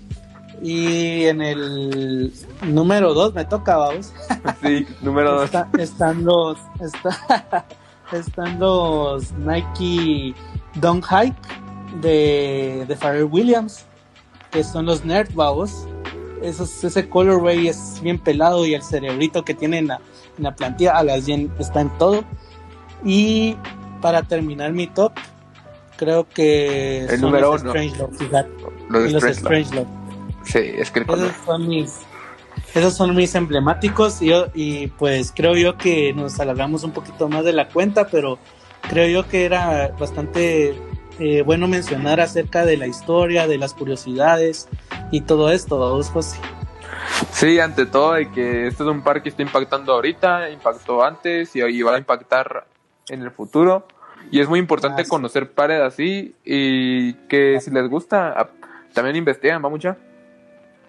Y 0.63 1.25
en 1.25 1.41
el 1.41 2.33
número 2.65 3.13
2 3.13 3.33
me 3.33 3.43
toca, 3.43 3.75
vamos. 3.75 4.13
Sí, 4.61 4.87
número 5.01 5.41
2. 5.41 5.51
están 5.77 6.23
los 6.23 6.57
están 8.13 8.59
los 8.59 9.33
Nike 9.33 10.33
Don't 10.75 11.03
Hike 11.03 11.35
de, 11.99 12.85
de 12.87 12.95
Pharrell 12.95 13.25
Williams, 13.25 13.85
que 14.51 14.63
son 14.63 14.85
los 14.85 15.03
Nerd, 15.03 15.33
vamos. 15.33 15.85
ese 16.41 17.09
colorway 17.09 17.67
es 17.67 17.99
bien 18.01 18.17
pelado 18.17 18.65
y 18.65 18.73
el 18.73 18.83
cerebrito 18.83 19.43
que 19.43 19.53
tiene 19.53 19.79
en 19.79 19.87
la, 19.87 19.99
en 20.37 20.45
la 20.45 20.55
plantilla 20.55 20.97
a 20.97 21.03
las 21.03 21.25
bien 21.25 21.51
está 21.59 21.81
en 21.81 21.89
todo. 21.97 22.23
Y 23.03 23.57
para 24.01 24.23
terminar 24.23 24.71
mi 24.71 24.87
top, 24.87 25.11
creo 25.97 26.25
que 26.29 27.05
el 27.05 27.19
número 27.19 27.51
los 27.51 27.61
uno. 27.63 27.71
Strange 27.71 27.97
Love, 27.97 29.11
los, 29.11 29.23
Strange 29.23 29.75
Love. 29.75 30.02
Sí, 30.43 30.59
es 30.59 30.91
que 30.91 30.99
el 30.99 31.09
Esos 31.09 31.33
son 31.45 31.67
mis, 31.67 31.99
esos 32.73 32.93
son 32.95 33.15
mis 33.15 33.33
emblemáticos 33.35 34.21
y, 34.21 34.31
y 34.53 34.87
pues 34.87 35.31
creo 35.35 35.55
yo 35.55 35.77
que 35.77 36.13
nos 36.13 36.39
alargamos 36.39 36.83
un 36.83 36.91
poquito 36.91 37.29
más 37.29 37.43
de 37.45 37.53
la 37.53 37.69
cuenta, 37.69 38.07
pero 38.07 38.39
creo 38.89 39.07
yo 39.07 39.29
que 39.29 39.45
era 39.45 39.89
bastante 39.99 40.75
eh, 41.19 41.43
bueno 41.43 41.67
mencionar 41.67 42.19
acerca 42.19 42.65
de 42.65 42.77
la 42.77 42.87
historia, 42.87 43.47
de 43.47 43.57
las 43.57 43.73
curiosidades 43.73 44.67
y 45.11 45.21
todo 45.21 45.51
esto, 45.51 45.77
vos 45.77 46.09
José. 46.09 46.37
Sí, 47.31 47.59
ante 47.59 47.85
todo 47.85 48.13
de 48.13 48.31
que 48.31 48.67
este 48.67 48.83
es 48.83 48.89
un 48.89 49.03
parque 49.03 49.23
que 49.23 49.29
está 49.29 49.41
impactando 49.41 49.93
ahorita, 49.93 50.49
impactó 50.49 51.03
antes 51.03 51.55
y 51.55 51.81
va 51.81 51.95
a 51.95 51.97
impactar 51.97 52.65
en 53.09 53.21
el 53.21 53.31
futuro. 53.31 53.85
Y 54.31 54.39
es 54.39 54.47
muy 54.47 54.59
importante 54.59 55.05
conocer 55.05 55.51
pares 55.51 55.81
así 55.81 56.35
y 56.43 57.13
que 57.27 57.59
si 57.61 57.71
les 57.71 57.87
gusta, 57.89 58.49
también 58.93 59.17
investiguen, 59.17 59.63
va 59.63 59.69
mucha. 59.69 59.97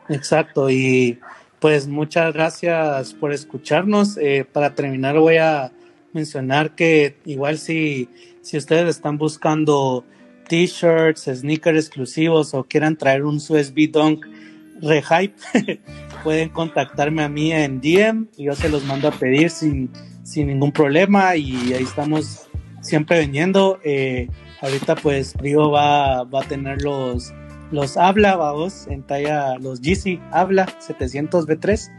Exacto, 0.09 0.71
y 0.71 1.19
pues 1.61 1.87
muchas 1.87 2.33
gracias 2.35 3.15
por 3.15 3.33
escucharnos. 3.33 4.19
Eh, 4.19 4.45
para 4.51 4.75
terminar 4.75 5.19
voy 5.19 5.39
a 5.39 5.73
mencionar 6.13 6.75
que 6.75 7.17
igual 7.25 7.59
si, 7.59 8.09
si 8.43 8.57
ustedes 8.57 8.89
están 8.89 9.17
buscando 9.17 10.05
t-shirts, 10.49 11.25
sneakers 11.25 11.87
exclusivos 11.87 12.53
o 12.55 12.65
quieran 12.65 12.97
traer 12.97 13.25
un 13.25 13.37
USB 13.37 13.91
Dunk 13.91 14.27
Rehype, 14.83 15.35
pueden 16.25 16.51
contactarme 16.51 17.23
a 17.23 17.29
mí 17.29 17.53
en 17.53 17.81
DM 17.81 18.27
y 18.37 18.45
yo 18.45 18.55
se 18.55 18.69
los 18.69 18.85
mando 18.85 19.09
a 19.09 19.13
pedir 19.13 19.49
sin, 19.49 19.91
sin 20.23 20.49
ningún 20.49 20.71
problema 20.73 21.35
y 21.37 21.73
ahí 21.73 21.83
estamos 21.83 22.47
siempre 22.83 23.19
vendiendo. 23.21 23.81
Eh, 23.85 24.29
ahorita 24.61 24.97
pues 24.97 25.35
Río 25.39 25.71
va, 25.71 26.25
va 26.25 26.43
a 26.43 26.49
tener 26.49 26.83
los, 26.83 27.33
los 27.75 27.97
Habla, 27.97 28.37
vamos, 28.37 28.87
en 28.87 29.03
talla, 29.03 29.59
los 29.59 29.81
GC 29.81 30.21
Habla 30.31 30.73
700 30.79 31.47
B3 31.47 31.91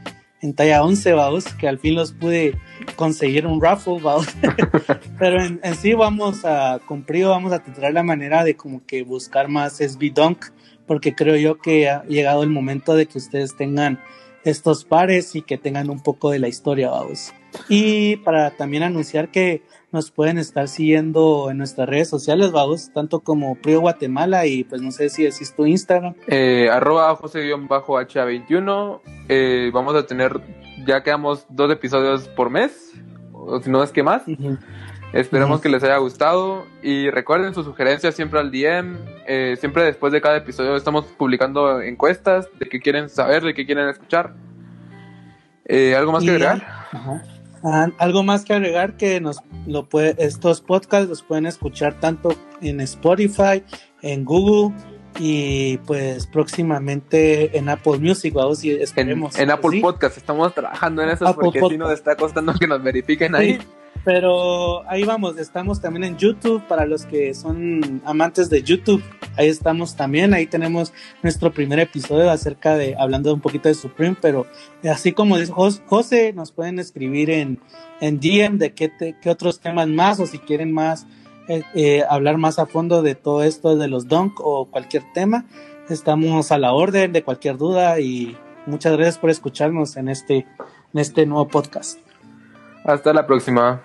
en 0.41 0.53
talla 0.53 0.83
11, 0.83 1.13
vamos, 1.13 1.45
que 1.55 1.67
al 1.67 1.79
fin 1.79 1.95
los 1.95 2.11
pude 2.13 2.57
conseguir 2.95 3.47
un 3.47 3.61
raffle, 3.61 3.99
vamos. 4.01 4.27
Pero 5.19 5.41
en, 5.41 5.59
sí 5.75 5.93
vamos 5.93 6.45
a 6.45 6.79
cumplir, 6.85 7.25
vamos 7.25 7.51
a 7.51 7.63
tratar 7.63 7.93
la 7.93 8.03
manera 8.03 8.43
de 8.43 8.55
como 8.55 8.85
que 8.85 9.03
buscar 9.03 9.47
más 9.47 9.77
SB 9.77 10.13
Dunk, 10.13 10.45
porque 10.85 11.15
creo 11.15 11.35
yo 11.35 11.59
que 11.59 11.89
ha 11.89 12.03
llegado 12.03 12.43
el 12.43 12.49
momento 12.49 12.95
de 12.95 13.07
que 13.07 13.17
ustedes 13.17 13.55
tengan 13.57 13.99
estos 14.45 14.85
pares 14.85 15.35
y 15.35 15.41
que 15.41 15.57
tengan 15.57 15.89
un 15.89 16.01
poco 16.01 16.31
de 16.31 16.39
la 16.39 16.47
historia, 16.47 16.91
vamos. 16.91 17.33
Y 17.67 18.17
para 18.17 18.51
también 18.51 18.83
anunciar 18.83 19.31
que 19.31 19.63
nos 19.91 20.11
pueden 20.11 20.37
estar 20.37 20.67
siguiendo 20.67 21.49
en 21.49 21.57
nuestras 21.57 21.89
redes 21.89 22.09
sociales, 22.09 22.51
vamos, 22.51 22.91
tanto 22.93 23.21
como 23.21 23.55
Prio 23.55 23.81
Guatemala 23.81 24.45
y 24.45 24.63
pues 24.63 24.81
no 24.81 24.91
sé 24.91 25.09
si 25.09 25.23
decís 25.23 25.55
tu 25.55 25.65
Instagram. 25.65 26.13
Eh, 26.27 26.69
arroba 26.71 27.15
José-HA21. 27.15 28.99
Eh, 29.29 29.71
vamos 29.73 29.95
a 29.95 30.05
tener, 30.05 30.39
ya 30.85 31.01
quedamos 31.01 31.45
dos 31.49 31.71
episodios 31.71 32.27
por 32.27 32.49
mes, 32.49 32.93
o 33.31 33.59
si 33.61 33.69
no 33.69 33.81
es 33.83 33.91
que 33.91 34.03
más. 34.03 34.23
Esperemos 35.13 35.61
que 35.61 35.69
les 35.69 35.83
haya 35.83 35.97
gustado 35.97 36.65
y 36.83 37.09
recuerden 37.09 37.53
sus 37.53 37.65
sugerencias 37.65 38.15
siempre 38.15 38.39
al 38.39 38.51
DM. 38.51 38.97
Eh, 39.27 39.55
siempre 39.59 39.83
después 39.83 40.11
de 40.11 40.21
cada 40.21 40.37
episodio 40.37 40.75
estamos 40.75 41.05
publicando 41.05 41.81
encuestas 41.81 42.49
de 42.59 42.67
qué 42.67 42.79
quieren 42.79 43.09
saber, 43.09 43.43
de 43.43 43.53
qué 43.53 43.65
quieren 43.65 43.87
escuchar. 43.87 44.33
Eh, 45.65 45.95
¿Algo 45.95 46.11
más 46.11 46.23
que 46.23 46.31
agregar? 46.31 46.67
Ah, 47.63 47.87
algo 47.97 48.23
más 48.23 48.45
que 48.45 48.53
agregar 48.53 48.95
que 48.97 49.19
nos 49.19 49.41
lo 49.65 49.89
puede, 49.89 50.15
estos 50.19 50.61
podcasts 50.61 51.09
los 51.09 51.23
pueden 51.23 51.47
escuchar 51.47 51.99
tanto 51.99 52.35
en 52.61 52.79
Spotify, 52.81 53.63
en 54.03 54.23
Google 54.23 54.75
y 55.17 55.77
pues 55.79 56.27
próximamente 56.27 57.57
en 57.57 57.69
Apple 57.69 57.97
Music, 57.99 58.33
vamos 58.33 58.63
y 58.63 58.71
esperemos. 58.71 59.39
En, 59.39 59.49
Apple 59.49 59.81
Podcast 59.81 60.17
estamos 60.17 60.53
trabajando 60.53 61.01
en 61.01 61.09
eso 61.09 61.33
porque 61.35 61.59
si 61.67 61.77
nos 61.77 61.91
está 61.91 62.15
costando 62.15 62.53
que 62.53 62.67
nos 62.67 62.83
verifiquen 62.83 63.33
ahí. 63.33 63.59
Pero 64.05 64.87
ahí 64.87 65.03
vamos, 65.03 65.35
estamos 65.39 65.81
también 65.81 66.03
en 66.03 66.15
YouTube 66.15 66.61
para 66.67 66.85
los 66.85 67.07
que 67.07 67.33
son 67.33 68.03
amantes 68.05 68.51
de 68.51 68.61
YouTube. 68.61 69.03
Ahí 69.35 69.49
estamos 69.49 69.95
también, 69.95 70.35
ahí 70.35 70.45
tenemos 70.45 70.93
nuestro 71.23 71.51
primer 71.51 71.79
episodio 71.79 72.29
acerca 72.29 72.77
de, 72.77 72.95
hablando 72.99 73.33
un 73.33 73.41
poquito 73.41 73.67
de 73.67 73.73
Supreme, 73.73 74.15
pero 74.21 74.45
así 74.87 75.11
como 75.11 75.39
dice 75.39 75.51
José, 75.51 76.33
nos 76.33 76.51
pueden 76.51 76.77
escribir 76.77 77.31
en, 77.31 77.59
en 77.99 78.19
DM 78.19 78.59
de 78.59 78.73
qué, 78.73 78.91
qué 79.19 79.29
otros 79.31 79.59
temas 79.59 79.87
más 79.87 80.19
o 80.19 80.27
si 80.27 80.37
quieren 80.37 80.71
más, 80.71 81.07
eh, 81.47 81.63
eh, 81.73 82.03
hablar 82.07 82.37
más 82.37 82.59
a 82.59 82.67
fondo 82.67 83.01
de 83.01 83.15
todo 83.15 83.41
esto 83.41 83.75
de 83.75 83.87
los 83.87 84.07
Dunk 84.07 84.39
o 84.39 84.67
cualquier 84.69 85.01
tema. 85.15 85.45
Estamos 85.89 86.51
a 86.51 86.59
la 86.59 86.73
orden 86.73 87.11
de 87.11 87.23
cualquier 87.23 87.57
duda 87.57 87.99
y 87.99 88.37
muchas 88.67 88.93
gracias 88.93 89.17
por 89.17 89.31
escucharnos 89.31 89.97
en 89.97 90.09
este, 90.09 90.45
en 90.93 90.99
este 90.99 91.25
nuevo 91.25 91.47
podcast. 91.47 91.97
Hasta 92.83 93.11
la 93.11 93.25
próxima. 93.25 93.81